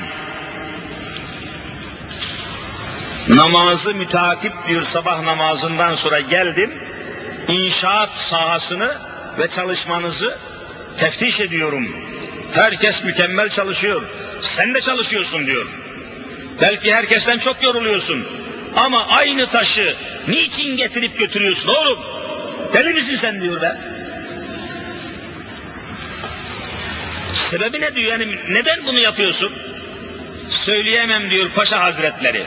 Namazı 3.27 3.93
mütakip 3.93 4.53
diyor 4.67 4.81
sabah 4.81 5.21
namazından 5.21 5.95
sonra 5.95 6.19
geldim. 6.19 6.71
İnşaat 7.47 8.09
sahasını 8.17 8.97
ve 9.39 9.47
çalışmanızı 9.47 10.37
teftiş 10.97 11.41
ediyorum. 11.41 12.12
Herkes 12.53 13.03
mükemmel 13.03 13.49
çalışıyor. 13.49 14.01
Sen 14.41 14.73
de 14.73 14.81
çalışıyorsun 14.81 15.45
diyor. 15.45 15.67
Belki 16.61 16.93
herkesten 16.93 17.37
çok 17.39 17.63
yoruluyorsun. 17.63 18.27
Ama 18.75 19.07
aynı 19.07 19.47
taşı 19.47 19.95
niçin 20.27 20.77
getirip 20.77 21.19
götürüyorsun 21.19 21.69
oğlum? 21.69 21.99
Deli 22.73 22.93
misin 22.93 23.15
sen 23.15 23.41
diyor 23.41 23.61
be. 23.61 23.77
Sebebi 27.51 27.81
ne 27.81 27.95
diyor 27.95 28.11
yani 28.11 28.35
neden 28.49 28.85
bunu 28.85 28.99
yapıyorsun? 28.99 29.51
Söyleyemem 30.49 31.29
diyor 31.29 31.49
Paşa 31.49 31.79
Hazretleri. 31.79 32.43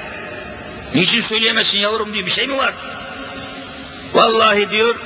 Niçin 0.95 1.21
söyleyemezsin 1.21 1.79
yavrum 1.79 2.15
diyor 2.15 2.27
bir 2.27 2.31
şey 2.31 2.47
mi 2.47 2.57
var? 2.57 2.75
Vallahi 4.15 4.71
diyor 4.71 4.97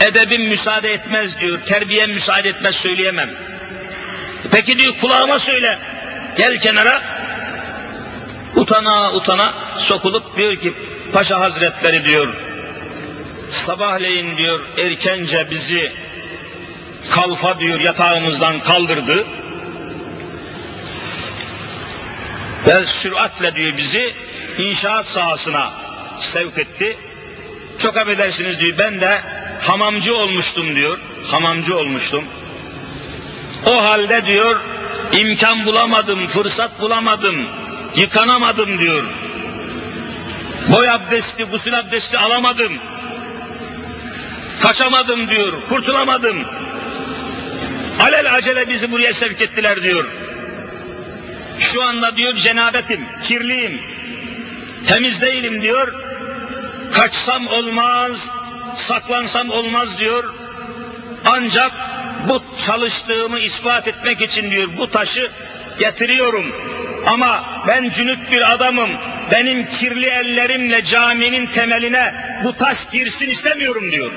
edebim 0.00 0.42
müsaade 0.42 0.92
etmez 0.92 1.40
diyor, 1.40 1.58
terbiyem 1.66 2.10
müsaade 2.10 2.48
etmez 2.48 2.76
söyleyemem. 2.76 3.30
Peki 4.50 4.78
diyor 4.78 4.94
kulağıma 5.00 5.38
söyle. 5.38 5.78
Gel 6.36 6.60
kenara. 6.60 7.02
Utana 8.56 9.12
utana 9.12 9.54
sokulup 9.78 10.36
diyor 10.36 10.56
ki 10.56 10.72
Paşa 11.12 11.40
Hazretleri 11.40 12.04
diyor 12.04 12.28
sabahleyin 13.52 14.36
diyor 14.36 14.60
erkence 14.78 15.46
bizi 15.50 15.92
kalfa 17.10 17.58
diyor 17.58 17.80
yatağımızdan 17.80 18.60
kaldırdı. 18.60 19.26
Ve 22.66 22.86
süratle 22.86 23.54
diyor 23.54 23.76
bizi 23.76 24.14
inşaat 24.58 25.06
sahasına 25.06 25.72
sevk 26.20 26.58
etti. 26.58 26.96
Çok 27.78 27.96
affedersiniz 27.96 28.58
diyor 28.60 28.78
ben 28.78 29.00
de 29.00 29.20
hamamcı 29.60 30.16
olmuştum 30.16 30.74
diyor. 30.74 30.98
Hamamcı 31.30 31.78
olmuştum. 31.78 32.24
O 33.66 33.84
halde 33.84 34.26
diyor 34.26 34.60
imkan 35.12 35.66
bulamadım, 35.66 36.26
fırsat 36.26 36.80
bulamadım, 36.80 37.46
yıkanamadım 37.96 38.78
diyor. 38.78 39.04
Boy 40.68 40.90
abdesti, 40.90 41.44
gusül 41.44 41.78
abdesti 41.78 42.18
alamadım. 42.18 42.72
Kaçamadım 44.62 45.28
diyor, 45.28 45.52
kurtulamadım. 45.68 46.44
Alel 48.00 48.34
acele 48.34 48.68
bizi 48.68 48.92
buraya 48.92 49.14
sevk 49.14 49.40
ettiler 49.40 49.82
diyor. 49.82 50.04
Şu 51.60 51.82
anda 51.82 52.16
diyor 52.16 52.34
cenabetim, 52.34 53.00
kirliyim, 53.22 53.80
temiz 54.86 55.22
değilim 55.22 55.62
diyor. 55.62 55.94
Kaçsam 56.92 57.46
olmaz, 57.46 58.34
saklansam 58.76 59.50
olmaz 59.50 59.98
diyor. 59.98 60.34
Ancak 61.26 61.72
bu 62.28 62.42
çalıştığımı 62.66 63.38
ispat 63.38 63.88
etmek 63.88 64.20
için 64.20 64.50
diyor 64.50 64.68
bu 64.78 64.90
taşı 64.90 65.30
getiriyorum. 65.78 66.46
Ama 67.06 67.44
ben 67.68 67.88
cünüp 67.88 68.30
bir 68.30 68.52
adamım. 68.52 68.90
Benim 69.30 69.68
kirli 69.68 70.06
ellerimle 70.06 70.84
caminin 70.84 71.46
temeline 71.46 72.14
bu 72.44 72.52
taş 72.52 72.90
girsin 72.90 73.30
istemiyorum 73.30 73.92
diyor. 73.92 74.12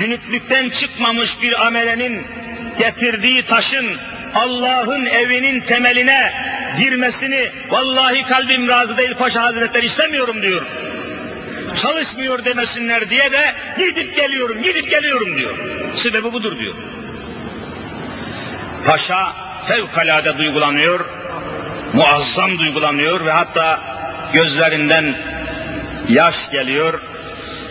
Cünüplükten 0.00 0.70
çıkmamış 0.70 1.42
bir 1.42 1.66
amelenin 1.66 2.22
getirdiği 2.78 3.46
taşın 3.46 3.96
Allah'ın 4.34 5.06
evinin 5.06 5.60
temeline 5.60 6.32
girmesini 6.78 7.50
vallahi 7.70 8.22
kalbim 8.22 8.68
razı 8.68 8.98
değil 8.98 9.14
Paşa 9.14 9.42
Hazretleri 9.42 9.86
istemiyorum 9.86 10.42
diyor. 10.42 10.62
Çalışmıyor 11.74 12.44
demesinler 12.44 13.10
diye 13.10 13.32
de 13.32 13.54
gidip 13.78 14.16
geliyorum, 14.16 14.62
gidip 14.62 14.90
geliyorum 14.90 15.36
diyor. 15.36 15.54
Sebebi 16.02 16.32
budur 16.32 16.58
diyor. 16.58 16.74
Paşa 18.86 19.32
fevkalade 19.66 20.38
duygulanıyor, 20.38 21.06
muazzam 21.92 22.58
duygulanıyor 22.58 23.24
ve 23.26 23.32
hatta 23.32 23.80
gözlerinden 24.32 25.16
yaş 26.08 26.50
geliyor. 26.50 27.00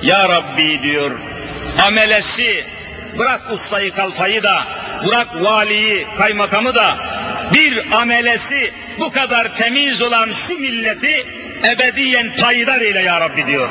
Ya 0.02 0.30
Rabbi 0.30 0.82
diyor, 0.82 1.12
amelesi 1.86 2.66
bırak 3.18 3.52
ustayı 3.52 3.94
kalfayı 3.94 4.44
da, 4.44 4.68
bırak 5.08 5.28
valiyi, 5.42 6.08
kaymakamı 6.18 6.76
da, 6.76 6.98
bir 7.54 7.92
amelesi 7.92 8.74
bu 9.00 9.12
kadar 9.12 9.58
temiz 9.58 10.02
olan 10.02 10.32
şu 10.32 10.60
milleti 10.60 11.28
ebediyen 11.64 12.36
payidar 12.36 12.82
eyle 12.82 13.02
ya 13.02 13.22
Rabbi 13.22 13.48
diyor. 13.48 13.70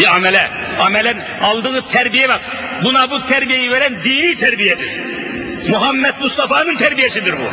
Bir 0.00 0.14
amele, 0.16 0.50
amelen 0.80 1.16
aldığı 1.42 1.88
terbiye 1.88 2.28
bak. 2.28 2.40
Buna 2.84 3.10
bu 3.10 3.26
terbiyeyi 3.26 3.70
veren 3.70 4.04
dini 4.04 4.36
terbiyedir. 4.36 4.88
Muhammed 5.68 6.14
Mustafa'nın 6.20 6.76
terbiyesidir 6.76 7.34
bu. 7.38 7.50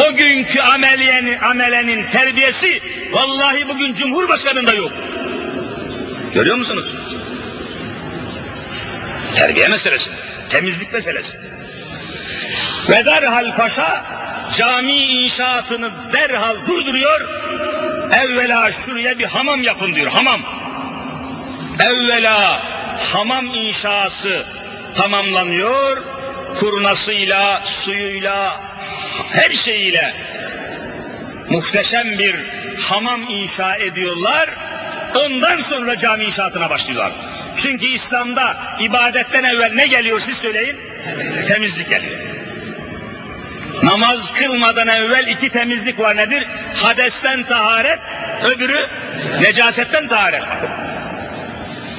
O 0.00 0.14
günkü 0.14 0.60
ameliyenin, 0.60 1.38
amelenin 1.38 2.10
terbiyesi 2.10 2.82
vallahi 3.12 3.68
bugün 3.68 3.94
Cumhurbaşkanı'nda 3.94 4.74
yok. 4.74 4.92
Görüyor 6.34 6.56
musunuz? 6.56 6.86
Terbiye 9.34 9.68
meselesi, 9.68 10.10
temizlik 10.48 10.92
meselesi. 10.92 11.36
Ve 12.88 13.06
derhal 13.06 13.56
paşa 13.56 14.04
cami 14.56 14.96
inşaatını 14.96 15.90
derhal 16.12 16.56
durduruyor. 16.66 17.20
Evvela 18.22 18.72
şuraya 18.72 19.18
bir 19.18 19.24
hamam 19.24 19.62
yapın 19.62 19.94
diyor, 19.94 20.10
hamam. 20.10 20.40
Evvela 21.80 22.62
hamam 23.12 23.46
inşası 23.46 24.44
tamamlanıyor. 24.96 26.02
Kurnasıyla, 26.60 27.62
suyuyla, 27.64 28.60
her 29.32 29.50
şeyiyle 29.50 30.14
muhteşem 31.50 32.18
bir 32.18 32.36
hamam 32.80 33.20
inşa 33.28 33.76
ediyorlar. 33.76 34.50
Ondan 35.14 35.60
sonra 35.60 35.96
cami 35.96 36.24
inşaatına 36.24 36.70
başlıyorlar. 36.70 37.12
Çünkü 37.56 37.86
İslam'da 37.86 38.56
ibadetten 38.80 39.44
evvel 39.44 39.72
ne 39.74 39.86
geliyor 39.86 40.20
siz 40.20 40.38
söyleyin? 40.38 40.76
Temizlik 41.48 41.88
geliyor. 41.88 42.33
Namaz 43.82 44.32
kılmadan 44.32 44.88
evvel 44.88 45.26
iki 45.26 45.48
temizlik 45.48 46.00
var 46.00 46.16
nedir? 46.16 46.46
Hadesten 46.74 47.42
taharet, 47.42 47.98
öbürü 48.44 48.80
necasetten 49.40 50.08
taharet. 50.08 50.48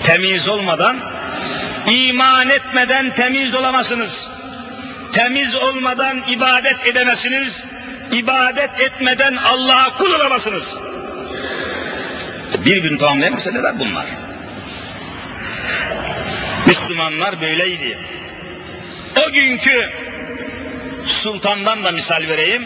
Temiz 0.03 0.47
olmadan, 0.47 0.97
iman 1.87 2.49
etmeden 2.49 3.13
temiz 3.13 3.55
olamazsınız. 3.55 4.27
Temiz 5.11 5.55
olmadan 5.55 6.23
ibadet 6.29 6.87
edemezsiniz. 6.87 7.63
İbadet 8.11 8.79
etmeden 8.79 9.35
Allah'a 9.35 9.97
kul 9.97 10.13
olamazsınız. 10.13 10.77
Birbirini 12.65 12.97
tamamlayan 12.97 13.33
meseleler 13.33 13.79
bunlar. 13.79 14.05
Müslümanlar 16.67 17.41
böyleydi. 17.41 17.97
O 19.27 19.31
günkü 19.31 19.89
sultandan 21.07 21.83
da 21.83 21.91
misal 21.91 22.23
vereyim. 22.27 22.65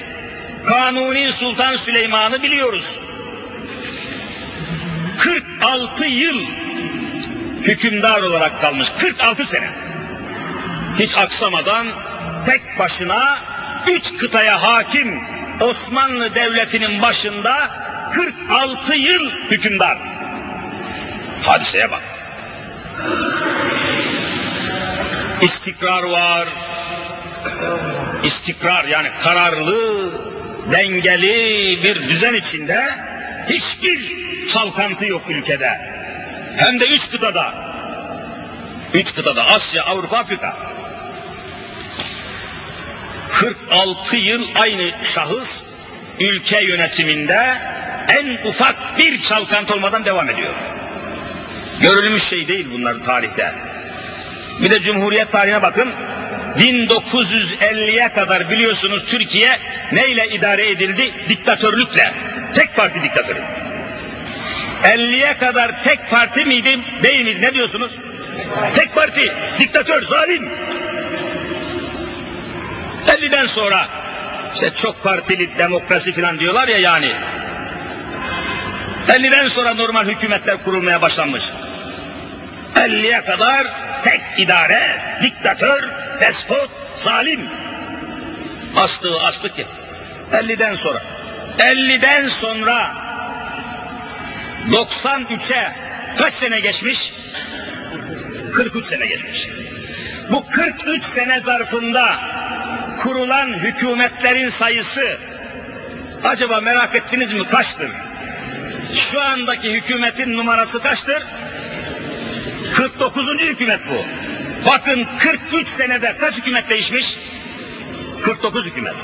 Kanuni 0.65 1.33
Sultan 1.33 1.75
Süleyman'ı 1.75 2.43
biliyoruz. 2.43 3.01
46 5.19 6.05
yıl 6.05 6.45
hükümdar 7.61 8.21
olarak 8.21 8.61
kalmış. 8.61 8.87
46 8.97 9.45
sene. 9.45 9.69
Hiç 10.99 11.17
aksamadan 11.17 11.87
tek 12.45 12.79
başına 12.79 13.37
üç 13.87 14.17
kıtaya 14.17 14.63
hakim 14.63 15.19
Osmanlı 15.61 16.35
Devleti'nin 16.35 17.01
başında 17.01 17.69
46 18.11 18.95
yıl 18.95 19.29
hükümdar. 19.49 19.97
Hadiseye 21.43 21.91
bak. 21.91 22.03
İstikrar 25.41 26.03
var. 26.03 26.49
İstikrar 28.23 28.85
yani 28.85 29.09
kararlı, 29.23 30.11
dengeli 30.71 31.79
bir 31.83 32.09
düzen 32.09 32.33
içinde 32.33 32.85
hiçbir 33.49 34.11
çalkantı 34.53 35.05
yok 35.05 35.23
ülkede. 35.29 35.99
Hem 36.57 36.79
de 36.79 36.85
üç 36.85 37.11
kıtada. 37.11 37.53
Üç 38.93 39.15
kıtada 39.15 39.45
Asya, 39.45 39.83
Avrupa, 39.83 40.17
Afrika. 40.17 40.57
46 43.29 44.17
yıl 44.17 44.47
aynı 44.55 44.91
şahıs 45.03 45.63
ülke 46.19 46.61
yönetiminde 46.61 47.57
en 48.09 48.49
ufak 48.49 48.97
bir 48.97 49.21
çalkantı 49.21 49.73
olmadan 49.73 50.05
devam 50.05 50.29
ediyor. 50.29 50.53
Görülmüş 51.81 52.23
şey 52.23 52.47
değil 52.47 52.67
bunlar 52.73 53.05
tarihte. 53.05 53.53
Bir 54.61 54.69
de 54.69 54.79
Cumhuriyet 54.79 55.31
tarihine 55.31 55.61
bakın. 55.61 55.89
1950'ye 56.57 58.09
kadar 58.09 58.49
biliyorsunuz 58.49 59.05
Türkiye 59.05 59.59
neyle 59.91 60.27
idare 60.29 60.69
edildi? 60.69 61.13
Diktatörlükle. 61.29 62.13
Tek 62.53 62.75
parti 62.75 63.03
diktatörü. 63.03 63.41
50'ye 64.83 65.37
kadar 65.37 65.83
tek 65.83 66.09
parti 66.09 66.45
miydi, 66.45 66.79
değil 67.03 67.25
miydi? 67.25 67.41
Ne 67.41 67.53
diyorsunuz? 67.53 67.99
Tek 68.75 68.95
parti, 68.95 69.33
diktatör, 69.59 70.03
zalim. 70.03 70.49
50'den 73.07 73.47
sonra 73.47 73.87
işte 74.53 74.71
çok 74.75 75.03
partili 75.03 75.57
demokrasi 75.57 76.11
falan 76.11 76.39
diyorlar 76.39 76.67
ya 76.67 76.77
yani. 76.77 77.11
50'den 79.07 79.47
sonra 79.47 79.73
normal 79.73 80.05
hükümetler 80.05 80.63
kurulmaya 80.63 81.01
başlanmış. 81.01 81.43
50'ye 82.75 83.21
kadar 83.21 83.67
tek 84.03 84.21
idare, 84.37 85.01
diktatör, 85.23 85.89
despot, 86.21 86.69
zalim. 86.95 87.49
Astığı 88.75 89.21
astık 89.21 89.55
ki. 89.55 89.65
50'den 90.31 90.73
sonra. 90.73 91.01
50'den 91.57 92.29
sonra 92.29 92.93
93'e 94.69 95.73
kaç 96.17 96.33
sene 96.33 96.59
geçmiş? 96.59 97.13
43 98.53 98.85
sene 98.85 99.05
geçmiş. 99.05 99.47
Bu 100.31 100.45
43 100.47 101.03
sene 101.03 101.39
zarfında 101.39 102.19
kurulan 102.97 103.47
hükümetlerin 103.47 104.49
sayısı 104.49 105.17
acaba 106.23 106.61
merak 106.61 106.95
ettiniz 106.95 107.33
mi 107.33 107.47
kaçtır? 107.47 107.91
Şu 108.93 109.21
andaki 109.21 109.73
hükümetin 109.73 110.37
numarası 110.37 110.81
kaçtır? 110.81 111.23
49. 112.73 113.41
hükümet 113.41 113.79
bu. 113.89 114.05
Bakın 114.65 115.07
43 115.19 115.67
senede 115.67 116.17
kaç 116.17 116.37
hükümet 116.37 116.69
değişmiş? 116.69 117.17
49 118.21 118.65
hükümet. 118.65 118.95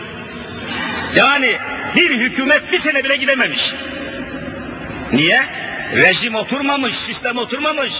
Yani 1.15 1.57
bir 1.95 2.09
hükümet 2.09 2.71
bir 2.71 2.77
sene 2.77 3.03
bile 3.03 3.15
gidememiş. 3.15 3.73
Niye? 5.13 5.45
Rejim 5.95 6.35
oturmamış, 6.35 6.95
sistem 6.97 7.37
oturmamış. 7.37 7.93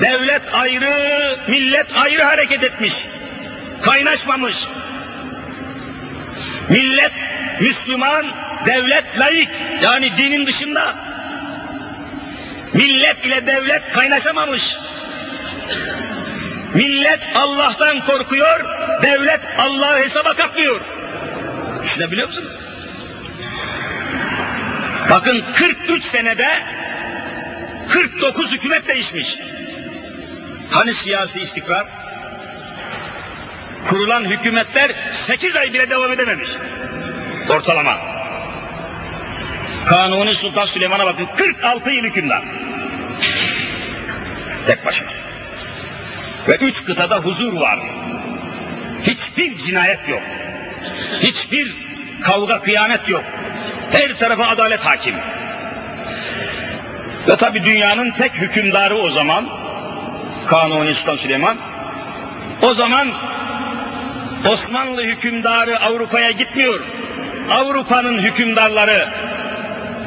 Devlet 0.00 0.54
ayrı, 0.54 1.36
millet 1.48 1.96
ayrı 1.96 2.24
hareket 2.24 2.64
etmiş. 2.64 3.06
Kaynaşmamış. 3.82 4.56
Millet 6.68 7.12
Müslüman, 7.60 8.26
devlet 8.66 9.18
layık. 9.18 9.48
Yani 9.82 10.16
dinin 10.16 10.46
dışında. 10.46 10.94
Millet 12.72 13.24
ile 13.24 13.46
devlet 13.46 13.92
kaynaşamamış. 13.92 14.74
Millet 16.74 17.30
Allah'tan 17.34 18.06
korkuyor, 18.06 18.64
devlet 19.02 19.40
Allah'ı 19.58 19.98
hesaba 20.02 20.34
katmıyor. 20.34 20.80
Düşünebiliyor 21.82 22.28
musun? 22.28 22.44
Bakın 25.10 25.44
43 25.54 26.04
senede 26.04 26.48
49 27.88 28.52
hükümet 28.52 28.88
değişmiş. 28.88 29.38
Hani 30.70 30.94
siyasi 30.94 31.40
istikrar? 31.40 31.86
Kurulan 33.84 34.24
hükümetler 34.24 34.94
8 35.12 35.56
ay 35.56 35.72
bile 35.72 35.90
devam 35.90 36.12
edememiş. 36.12 36.50
Ortalama. 37.48 37.98
Kanuni 39.86 40.34
Sultan 40.34 40.66
Süleyman'a 40.66 41.06
bakın 41.06 41.26
46 41.36 41.90
yıl 41.90 42.04
hükümdar. 42.04 42.42
Tek 44.66 44.86
başına. 44.86 45.27
Ve 46.48 46.54
üç 46.54 46.84
kıtada 46.84 47.16
huzur 47.16 47.60
var. 47.60 47.78
Hiçbir 49.02 49.58
cinayet 49.58 50.08
yok. 50.08 50.22
Hiçbir 51.20 51.76
kavga 52.22 52.60
kıyamet 52.60 53.08
yok. 53.08 53.24
Her 53.92 54.18
tarafa 54.18 54.46
adalet 54.46 54.84
hakim. 54.84 55.14
Ve 57.28 57.36
tabi 57.36 57.64
dünyanın 57.64 58.10
tek 58.10 58.34
hükümdarı 58.34 58.96
o 58.96 59.08
zaman 59.10 59.48
Kanuni 60.46 60.94
Sultan 60.94 61.16
Süleyman. 61.16 61.56
O 62.62 62.74
zaman 62.74 63.08
Osmanlı 64.48 65.02
hükümdarı 65.02 65.80
Avrupa'ya 65.80 66.30
gitmiyor. 66.30 66.80
Avrupa'nın 67.50 68.18
hükümdarları 68.18 69.08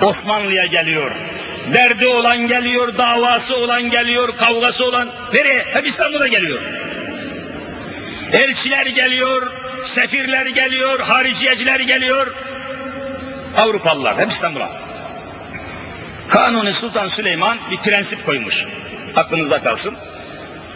Osmanlı'ya 0.01 0.65
geliyor. 0.65 1.11
Derdi 1.73 2.07
olan 2.07 2.47
geliyor, 2.47 2.97
davası 2.97 3.57
olan 3.57 3.89
geliyor, 3.89 4.37
kavgası 4.37 4.85
olan 4.85 5.09
nereye? 5.33 5.65
Hep 5.73 5.87
İstanbul'a 5.87 6.27
geliyor. 6.27 6.59
Elçiler 8.33 8.85
geliyor, 8.85 9.51
sefirler 9.85 10.45
geliyor, 10.45 10.99
hariciyeciler 10.99 11.79
geliyor. 11.79 12.33
Avrupalılar 13.57 14.17
hep 14.19 14.31
İstanbul'a. 14.31 14.69
Kanuni 16.29 16.73
Sultan 16.73 17.07
Süleyman 17.07 17.57
bir 17.71 17.77
prensip 17.77 18.25
koymuş. 18.25 18.65
Aklınızda 19.15 19.61
kalsın. 19.61 19.95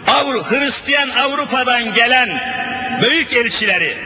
Avru, 0.06 0.44
Hristiyan 0.50 1.08
Avrupa'dan 1.08 1.94
gelen 1.94 2.40
büyük 3.02 3.32
elçileri, 3.32 3.96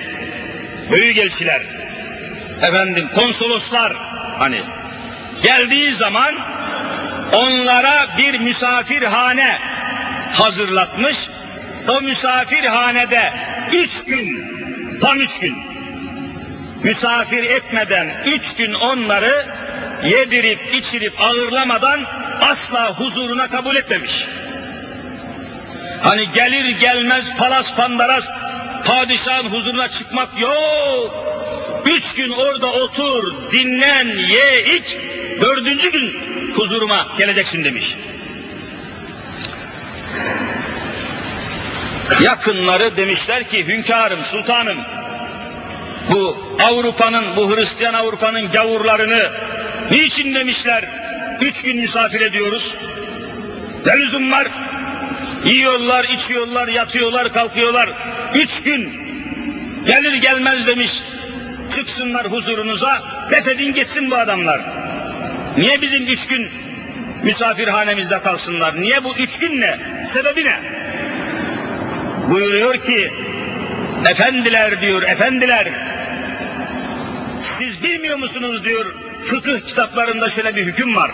büyük 0.90 1.18
elçiler, 1.18 1.62
efendim 2.62 3.08
konsoloslar 3.14 3.92
hani 4.38 4.62
geldiği 5.42 5.94
zaman 5.94 6.34
onlara 7.32 8.08
bir 8.18 8.38
misafirhane 8.38 9.58
hazırlatmış. 10.32 11.28
O 11.88 12.00
misafirhanede 12.00 13.32
üç 13.72 14.04
gün, 14.04 14.50
tam 15.00 15.20
üç 15.20 15.40
gün 15.40 15.54
misafir 16.82 17.44
etmeden 17.44 18.06
üç 18.26 18.54
gün 18.54 18.74
onları 18.74 19.46
yedirip 20.04 20.74
içirip 20.74 21.20
ağırlamadan 21.20 22.00
asla 22.40 22.98
huzuruna 22.98 23.48
kabul 23.48 23.76
etmemiş. 23.76 24.26
Hani 26.02 26.32
gelir 26.34 26.68
gelmez 26.68 27.36
palas 27.36 27.74
pandaras 27.74 28.32
padişahın 28.84 29.48
huzuruna 29.48 29.88
çıkmak 29.88 30.28
yok. 30.40 31.26
Üç 31.86 32.14
gün 32.14 32.30
orada 32.30 32.66
otur, 32.66 33.52
dinlen, 33.52 34.06
ye, 34.06 34.76
iç. 34.76 34.96
Dördüncü 35.40 35.92
gün 35.92 36.16
huzuruma 36.54 37.06
geleceksin 37.18 37.64
demiş. 37.64 37.96
Yakınları 42.22 42.96
demişler 42.96 43.48
ki 43.48 43.66
hünkârım, 43.66 44.24
sultanım, 44.24 44.78
bu 46.10 46.36
Avrupa'nın, 46.62 47.36
bu 47.36 47.56
Hristiyan 47.56 47.94
Avrupa'nın 47.94 48.52
gavurlarını 48.52 49.30
niçin 49.90 50.34
demişler 50.34 50.84
üç 51.40 51.62
gün 51.62 51.76
misafir 51.76 52.20
ediyoruz? 52.20 52.74
Ne 53.86 53.98
lüzum 53.98 54.32
var? 54.32 54.48
Yiyorlar, 55.44 56.04
içiyorlar, 56.04 56.68
yatıyorlar, 56.68 57.32
kalkıyorlar. 57.32 57.90
Üç 58.34 58.62
gün 58.62 58.92
gelir 59.86 60.14
gelmez 60.14 60.66
demiş 60.66 61.02
çıksınlar 61.70 62.30
huzurunuza, 62.30 63.02
defedin 63.30 63.74
gitsin 63.74 64.10
bu 64.10 64.16
adamlar. 64.16 64.60
Niye 65.56 65.80
bizim 65.80 66.06
üç 66.06 66.26
gün 66.26 66.48
misafirhanemizde 67.22 68.18
kalsınlar? 68.18 68.80
Niye 68.80 69.04
bu 69.04 69.16
üç 69.16 69.38
gün 69.38 69.60
ne? 69.60 69.78
Sebebi 70.06 70.44
ne? 70.44 70.56
Buyuruyor 72.30 72.76
ki, 72.76 73.12
efendiler 74.10 74.80
diyor, 74.80 75.02
efendiler, 75.02 75.68
siz 77.40 77.82
bilmiyor 77.82 78.18
musunuz 78.18 78.64
diyor, 78.64 78.86
fıkıh 79.24 79.60
kitaplarında 79.60 80.28
şöyle 80.28 80.56
bir 80.56 80.66
hüküm 80.66 80.96
var. 80.96 81.10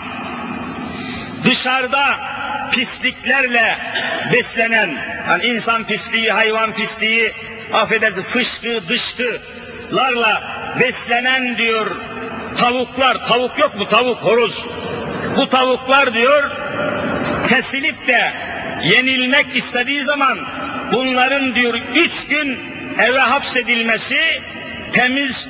Dışarıda 1.43 2.19
pisliklerle 2.71 3.77
beslenen, 4.33 4.89
yani 5.29 5.45
insan 5.45 5.83
pisliği, 5.83 6.31
hayvan 6.31 6.73
pisliği, 6.73 7.31
affedersin 7.73 8.21
fışkı, 8.21 8.89
dışkılarla 8.89 10.43
beslenen 10.79 11.57
diyor 11.57 11.95
tavuklar, 12.57 13.27
tavuk 13.27 13.59
yok 13.59 13.75
mu 13.75 13.89
tavuk, 13.89 14.17
horoz. 14.17 14.65
Bu 15.37 15.49
tavuklar 15.49 16.13
diyor 16.13 16.51
kesilip 17.49 18.07
de 18.07 18.31
yenilmek 18.83 19.55
istediği 19.55 20.01
zaman 20.01 20.39
bunların 20.93 21.55
diyor 21.55 21.73
üç 21.95 22.27
gün 22.27 22.59
eve 22.97 23.19
hapsedilmesi, 23.19 24.19
temiz 24.91 25.47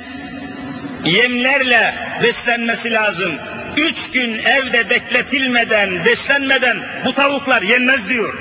yemlerle 1.04 1.94
beslenmesi 2.22 2.92
lazım. 2.92 3.34
Üç 3.76 4.10
gün 4.10 4.38
evde 4.38 4.90
bekletilmeden, 4.90 6.04
beslenmeden 6.04 6.76
bu 7.04 7.14
tavuklar 7.14 7.62
yenmez 7.62 8.08
diyor. 8.08 8.34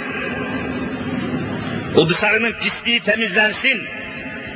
O 1.95 2.09
dışarının 2.09 2.53
pisliği 2.53 2.99
temizlensin, 2.99 3.81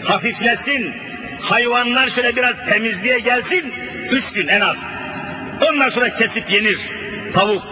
hafiflesin, 0.03 0.93
hayvanlar 1.41 2.09
şöyle 2.09 2.35
biraz 2.35 2.65
temizliğe 2.65 3.19
gelsin, 3.19 3.73
üç 4.11 4.33
gün 4.33 4.47
en 4.47 4.61
az. 4.61 4.85
Ondan 5.69 5.89
sonra 5.89 6.13
kesip 6.15 6.49
yenir 6.49 6.79
tavuk. 7.33 7.63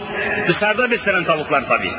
Dışarıda 0.48 0.91
beslenen 0.91 1.24
tavuklar 1.24 1.68
tabii. 1.68 1.91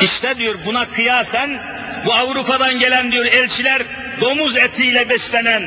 İşte 0.00 0.38
diyor 0.38 0.54
buna 0.64 0.88
kıyasen 0.88 1.58
bu 2.04 2.14
Avrupa'dan 2.14 2.78
gelen 2.78 3.12
diyor 3.12 3.24
elçiler 3.24 3.82
domuz 4.20 4.56
etiyle 4.56 5.08
beslenen 5.08 5.62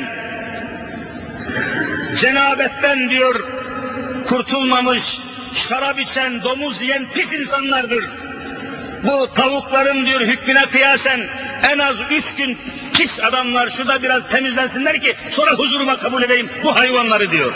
cenabetten 2.21 3.09
diyor 3.09 3.45
kurtulmamış 4.26 5.17
şarap 5.55 5.99
içen 5.99 6.43
domuz 6.43 6.81
yiyen 6.81 7.05
pis 7.13 7.34
insanlardır. 7.34 8.09
Bu 9.03 9.34
tavukların 9.34 10.05
diyor 10.05 10.21
hükmüne 10.21 10.65
kıyasen 10.65 11.19
en 11.64 11.80
az 11.80 12.02
üç 12.11 12.36
gün 12.36 12.57
pis 12.94 13.19
adamlar 13.19 13.69
şurada 13.69 14.03
biraz 14.03 14.27
temizlensinler 14.27 15.02
ki 15.02 15.15
sonra 15.31 15.52
huzuruma 15.52 15.99
kabul 15.99 16.23
edeyim 16.23 16.49
bu 16.64 16.76
hayvanları 16.76 17.31
diyor. 17.31 17.53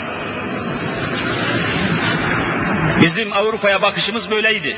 Bizim 3.02 3.32
Avrupa'ya 3.32 3.82
bakışımız 3.82 4.30
böyleydi. 4.30 4.76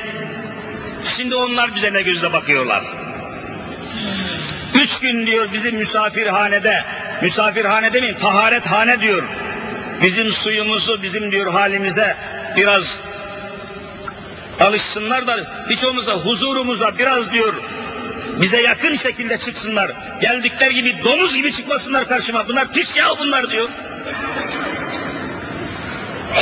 Şimdi 1.17 1.35
onlar 1.35 1.75
bize 1.75 1.93
ne 1.93 2.01
gözle 2.01 2.33
bakıyorlar. 2.33 2.83
Üç 4.75 4.99
gün 4.99 5.25
diyor 5.27 5.47
bizim 5.53 5.75
misafirhanede, 5.75 6.83
misafirhane 7.21 7.93
demeyin 7.93 8.15
taharethane 8.15 8.99
diyor. 8.99 9.23
Bizim 10.03 10.33
suyumuzu, 10.33 11.01
bizim 11.03 11.31
diyor 11.31 11.51
halimize 11.51 12.15
biraz 12.57 12.99
alışsınlar 14.59 15.27
da 15.27 15.37
hiç 15.69 15.83
olmazsa 15.83 16.13
huzurumuza 16.13 16.97
biraz 16.97 17.31
diyor 17.31 17.53
bize 18.41 18.61
yakın 18.61 18.95
şekilde 18.95 19.37
çıksınlar. 19.37 19.91
Geldikler 20.21 20.71
gibi 20.71 21.03
domuz 21.03 21.35
gibi 21.35 21.51
çıkmasınlar 21.51 22.07
karşıma. 22.07 22.47
Bunlar 22.47 22.71
pis 22.73 22.97
ya 22.97 23.19
bunlar 23.19 23.49
diyor. 23.49 23.69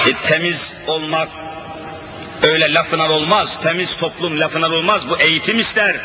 E, 0.08 0.14
temiz 0.28 0.74
olmak 0.88 1.30
öyle 2.42 2.74
lafına 2.74 3.12
olmaz. 3.12 3.60
Temiz 3.64 3.98
toplum 3.98 4.40
lafına 4.40 4.66
olmaz. 4.68 5.10
Bu 5.10 5.18
eğitim 5.18 5.60
ister. 5.60 5.96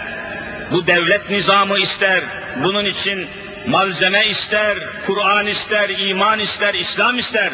Bu 0.70 0.86
devlet 0.86 1.30
nizamı 1.30 1.78
ister. 1.78 2.22
Bunun 2.64 2.84
için 2.84 3.26
malzeme 3.66 4.26
ister, 4.26 4.78
Kur'an 5.06 5.46
ister, 5.46 5.88
iman 5.88 6.38
ister, 6.38 6.74
İslam 6.74 7.18
ister. 7.18 7.50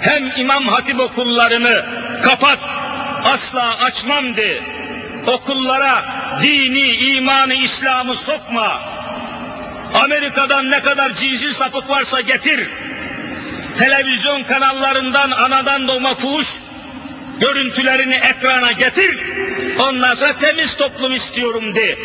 Hem 0.00 0.32
İmam 0.36 0.68
Hatip 0.68 1.00
okullarını 1.00 1.84
kapat, 2.22 2.58
asla 3.24 3.78
açmam 3.78 4.36
de. 4.36 4.60
Okullara 5.26 6.04
dini, 6.42 6.86
imanı, 6.96 7.54
İslam'ı 7.54 8.16
sokma. 8.16 8.80
Amerika'dan 9.94 10.70
ne 10.70 10.80
kadar 10.80 11.14
cinsi 11.14 11.54
sapık 11.54 11.88
varsa 11.88 12.20
getir. 12.20 12.68
Televizyon 13.78 14.42
kanallarından 14.42 15.30
anadan 15.30 15.88
doğma 15.88 16.14
fuhuş 16.14 16.48
görüntülerini 17.40 18.14
ekrana 18.14 18.72
getir. 18.72 19.18
Ondan 19.78 20.14
sonra 20.14 20.38
temiz 20.38 20.76
toplum 20.76 21.14
istiyorum 21.14 21.74
de. 21.74 21.98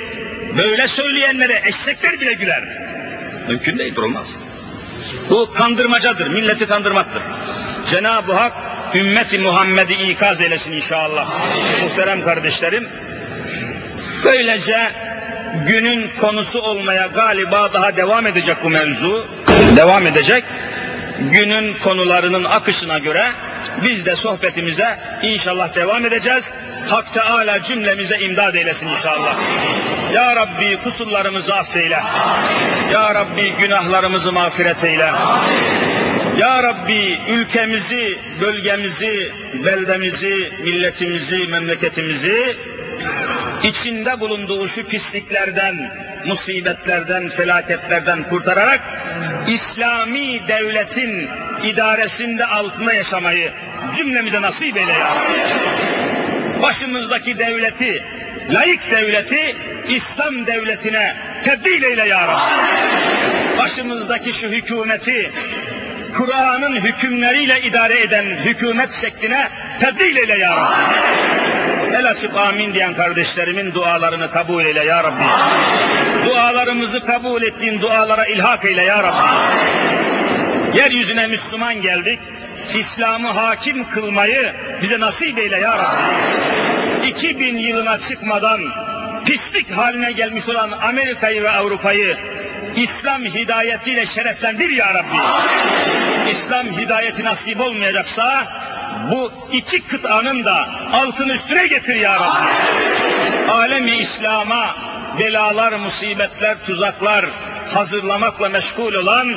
Böyle 0.57 0.87
söyleyenlere 0.87 1.61
eşekler 1.65 2.21
bile 2.21 2.33
güler. 2.33 2.63
Mümkün 3.47 3.77
değildir 3.77 4.01
olmaz. 4.01 4.27
Bu 5.29 5.51
kandırmacadır, 5.51 6.27
milleti 6.27 6.67
kandırmaktır. 6.67 7.21
Cenab-ı 7.91 8.33
Hak 8.33 8.53
ümmeti 8.95 9.39
Muhammed'i 9.39 9.93
ikaz 9.93 10.41
eylesin 10.41 10.73
inşallah. 10.73 11.29
Muhterem 11.81 12.23
kardeşlerim, 12.23 12.89
böylece 14.23 14.91
günün 15.67 16.11
konusu 16.21 16.61
olmaya 16.61 17.07
galiba 17.07 17.73
daha 17.73 17.97
devam 17.97 18.27
edecek 18.27 18.57
bu 18.63 18.69
mevzu. 18.69 19.27
Devam 19.75 20.07
edecek. 20.07 20.43
Günün 21.31 21.73
konularının 21.73 22.43
akışına 22.43 22.99
göre 22.99 23.25
biz 23.83 24.05
de 24.05 24.15
sohbetimize 24.15 24.99
inşallah 25.23 25.75
devam 25.75 26.05
edeceğiz. 26.05 26.53
Hak 26.87 27.13
Teala 27.13 27.61
cümlemize 27.61 28.17
imdad 28.17 28.53
eylesin 28.53 28.87
inşallah. 28.87 29.35
Ya 30.13 30.35
Rabbi 30.35 30.77
kusurlarımızı 30.83 31.55
affeyle. 31.55 31.99
Ya 32.93 33.15
Rabbi 33.15 33.53
günahlarımızı 33.59 34.31
mağfiret 34.31 34.83
eyle. 34.83 35.09
Ya 36.37 36.63
Rabbi 36.63 37.19
ülkemizi, 37.29 38.19
bölgemizi, 38.41 39.31
beldemizi, 39.53 40.51
milletimizi, 40.63 41.47
memleketimizi 41.47 42.55
içinde 43.67 44.19
bulunduğu 44.19 44.67
şu 44.67 44.87
pisliklerden, 44.87 45.91
musibetlerden, 46.25 47.29
felaketlerden 47.29 48.23
kurtararak 48.23 48.81
İslami 49.47 50.47
devletin 50.47 51.29
idaresinde 51.63 52.45
altında 52.45 52.93
yaşamayı 52.93 53.51
cümlemize 53.97 54.41
nasip 54.41 54.77
eyle 54.77 54.91
ya 54.91 55.09
Başımızdaki 56.61 57.37
devleti, 57.37 58.03
layık 58.53 58.91
devleti 58.91 59.55
İslam 59.89 60.47
devletine 60.47 61.15
tebdil 61.43 61.83
eyle 61.83 62.07
ya 62.07 62.27
Rabbi. 62.27 63.57
Başımızdaki 63.57 64.33
şu 64.33 64.47
hükümeti 64.47 65.31
Kur'an'ın 66.13 66.75
hükümleriyle 66.75 67.61
idare 67.61 68.01
eden 68.01 68.25
hükümet 68.25 68.91
şekline 68.91 69.49
tebdil 69.79 70.15
eyle 70.15 70.37
ya 70.37 70.57
Rabbi. 70.57 71.54
El 71.95 72.09
açıp 72.09 72.37
amin 72.37 72.73
diyen 72.73 72.93
kardeşlerimin 72.93 73.73
dualarını 73.73 74.31
kabul 74.31 74.65
eyle 74.65 74.83
ya 74.83 75.03
Rabbi. 75.03 75.23
Dualarımızı 76.25 77.03
kabul 77.03 77.41
ettiğin 77.41 77.81
dualara 77.81 78.25
ilhak 78.25 78.65
eyle 78.65 78.81
ya 78.81 79.03
Rabbi. 79.03 80.77
Yeryüzüne 80.77 81.27
Müslüman 81.27 81.81
geldik. 81.81 82.19
İslam'ı 82.73 83.27
hakim 83.27 83.87
kılmayı 83.87 84.53
bize 84.81 84.99
nasip 84.99 85.37
eyle 85.37 85.57
ya 85.57 85.77
Rabbi. 85.77 87.07
2000 87.07 87.57
yılına 87.57 87.99
çıkmadan 87.99 88.61
pislik 89.25 89.71
haline 89.71 90.11
gelmiş 90.11 90.49
olan 90.49 90.71
Amerika'yı 90.81 91.43
ve 91.43 91.49
Avrupa'yı 91.49 92.17
İslam 92.75 93.25
hidayetiyle 93.25 94.05
şereflendir 94.05 94.69
ya 94.69 94.93
Rabbi. 94.93 95.17
İslam 96.31 96.67
hidayeti 96.67 97.23
nasip 97.23 97.61
olmayacaksa 97.61 98.47
bu 99.11 99.31
iki 99.51 99.83
kıtanın 99.83 100.45
da 100.45 100.69
altını 100.93 101.33
üstüne 101.33 101.67
getir 101.67 101.95
ya 101.95 102.15
Rabbi. 102.15 103.51
Alemi 103.51 103.91
İslam'a 103.91 104.75
belalar, 105.19 105.73
musibetler, 105.73 106.57
tuzaklar 106.65 107.25
hazırlamakla 107.73 108.49
meşgul 108.49 108.93
olan 108.93 109.35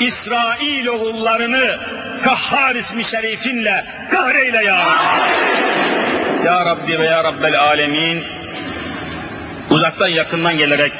İsrail 0.00 0.86
oğullarını 0.86 1.78
Kahhar 2.22 2.74
ismi 2.74 3.04
şerifinle 3.04 3.84
kahreyle 4.10 4.64
ya 4.64 4.78
Rabbi. 4.86 6.46
Ya 6.46 6.66
Rabbi 6.66 6.98
ve 6.98 7.04
Ya 7.04 7.24
Rabbel 7.24 7.60
Alemin 7.60 8.24
uzaktan 9.70 10.08
yakından 10.08 10.58
gelerek 10.58 10.92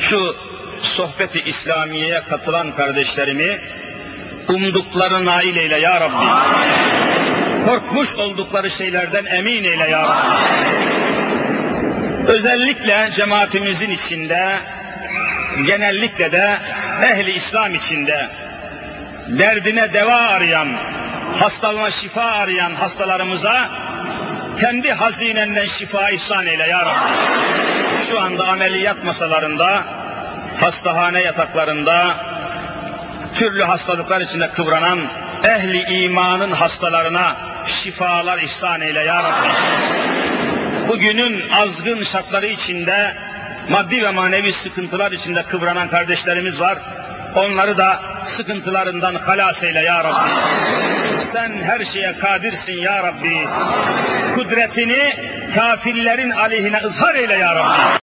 şu 0.00 0.36
sohbeti 0.82 1.42
İslamiye'ye 1.46 2.20
katılan 2.28 2.72
kardeşlerimi 2.72 3.60
umdukları 4.50 5.24
nail 5.24 5.56
eyle 5.56 5.78
ya 5.78 6.00
Rabbi. 6.00 6.26
Korkmuş 7.64 8.16
oldukları 8.16 8.70
şeylerden 8.70 9.24
emin 9.24 9.64
eyle 9.64 9.90
ya 9.90 10.02
Rabbi. 10.02 10.16
Özellikle 12.26 13.10
cemaatimizin 13.12 13.90
içinde, 13.90 14.58
genellikle 15.66 16.32
de 16.32 16.58
ehli 17.02 17.30
İslam 17.30 17.74
içinde 17.74 18.28
derdine 19.28 19.92
deva 19.92 20.16
arayan, 20.16 20.68
hastalığına 21.40 21.90
şifa 21.90 22.24
arayan 22.24 22.74
hastalarımıza 22.74 23.70
kendi 24.60 24.92
hazinenden 24.92 25.66
şifa 25.66 26.10
ihsan 26.10 26.46
eyle 26.46 26.66
ya 26.66 26.80
Rabbi. 26.80 28.00
Şu 28.08 28.20
anda 28.20 28.48
ameliyat 28.48 29.04
masalarında, 29.04 29.82
hastahane 30.60 31.20
yataklarında, 31.20 32.16
türlü 33.34 33.62
hastalıklar 33.64 34.20
içinde 34.20 34.50
kıvranan 34.50 35.00
ehli 35.44 36.02
imanın 36.02 36.52
hastalarına 36.52 37.36
şifalar 37.66 38.38
ihsan 38.38 38.80
eyle 38.80 39.00
ya 39.00 39.22
Rabbi. 39.22 39.48
Bugünün 40.88 41.50
azgın 41.50 42.04
şartları 42.04 42.46
içinde 42.46 43.14
maddi 43.68 44.02
ve 44.02 44.10
manevi 44.10 44.52
sıkıntılar 44.52 45.12
içinde 45.12 45.42
kıvranan 45.42 45.88
kardeşlerimiz 45.88 46.60
var. 46.60 46.78
Onları 47.34 47.78
da 47.78 48.00
sıkıntılarından 48.24 49.14
halas 49.14 49.62
eyle 49.62 49.80
ya 49.80 50.04
Rabbi. 50.04 50.30
Sen 51.18 51.52
her 51.62 51.84
şeye 51.84 52.18
kadirsin 52.18 52.74
ya 52.74 53.02
Rabbi. 53.02 53.48
Kudretini 54.34 55.16
kafirlerin 55.54 56.30
aleyhine 56.30 56.80
ızhar 56.84 57.14
eyle 57.14 57.34
ya 57.34 57.54
Rabbi. 57.54 57.98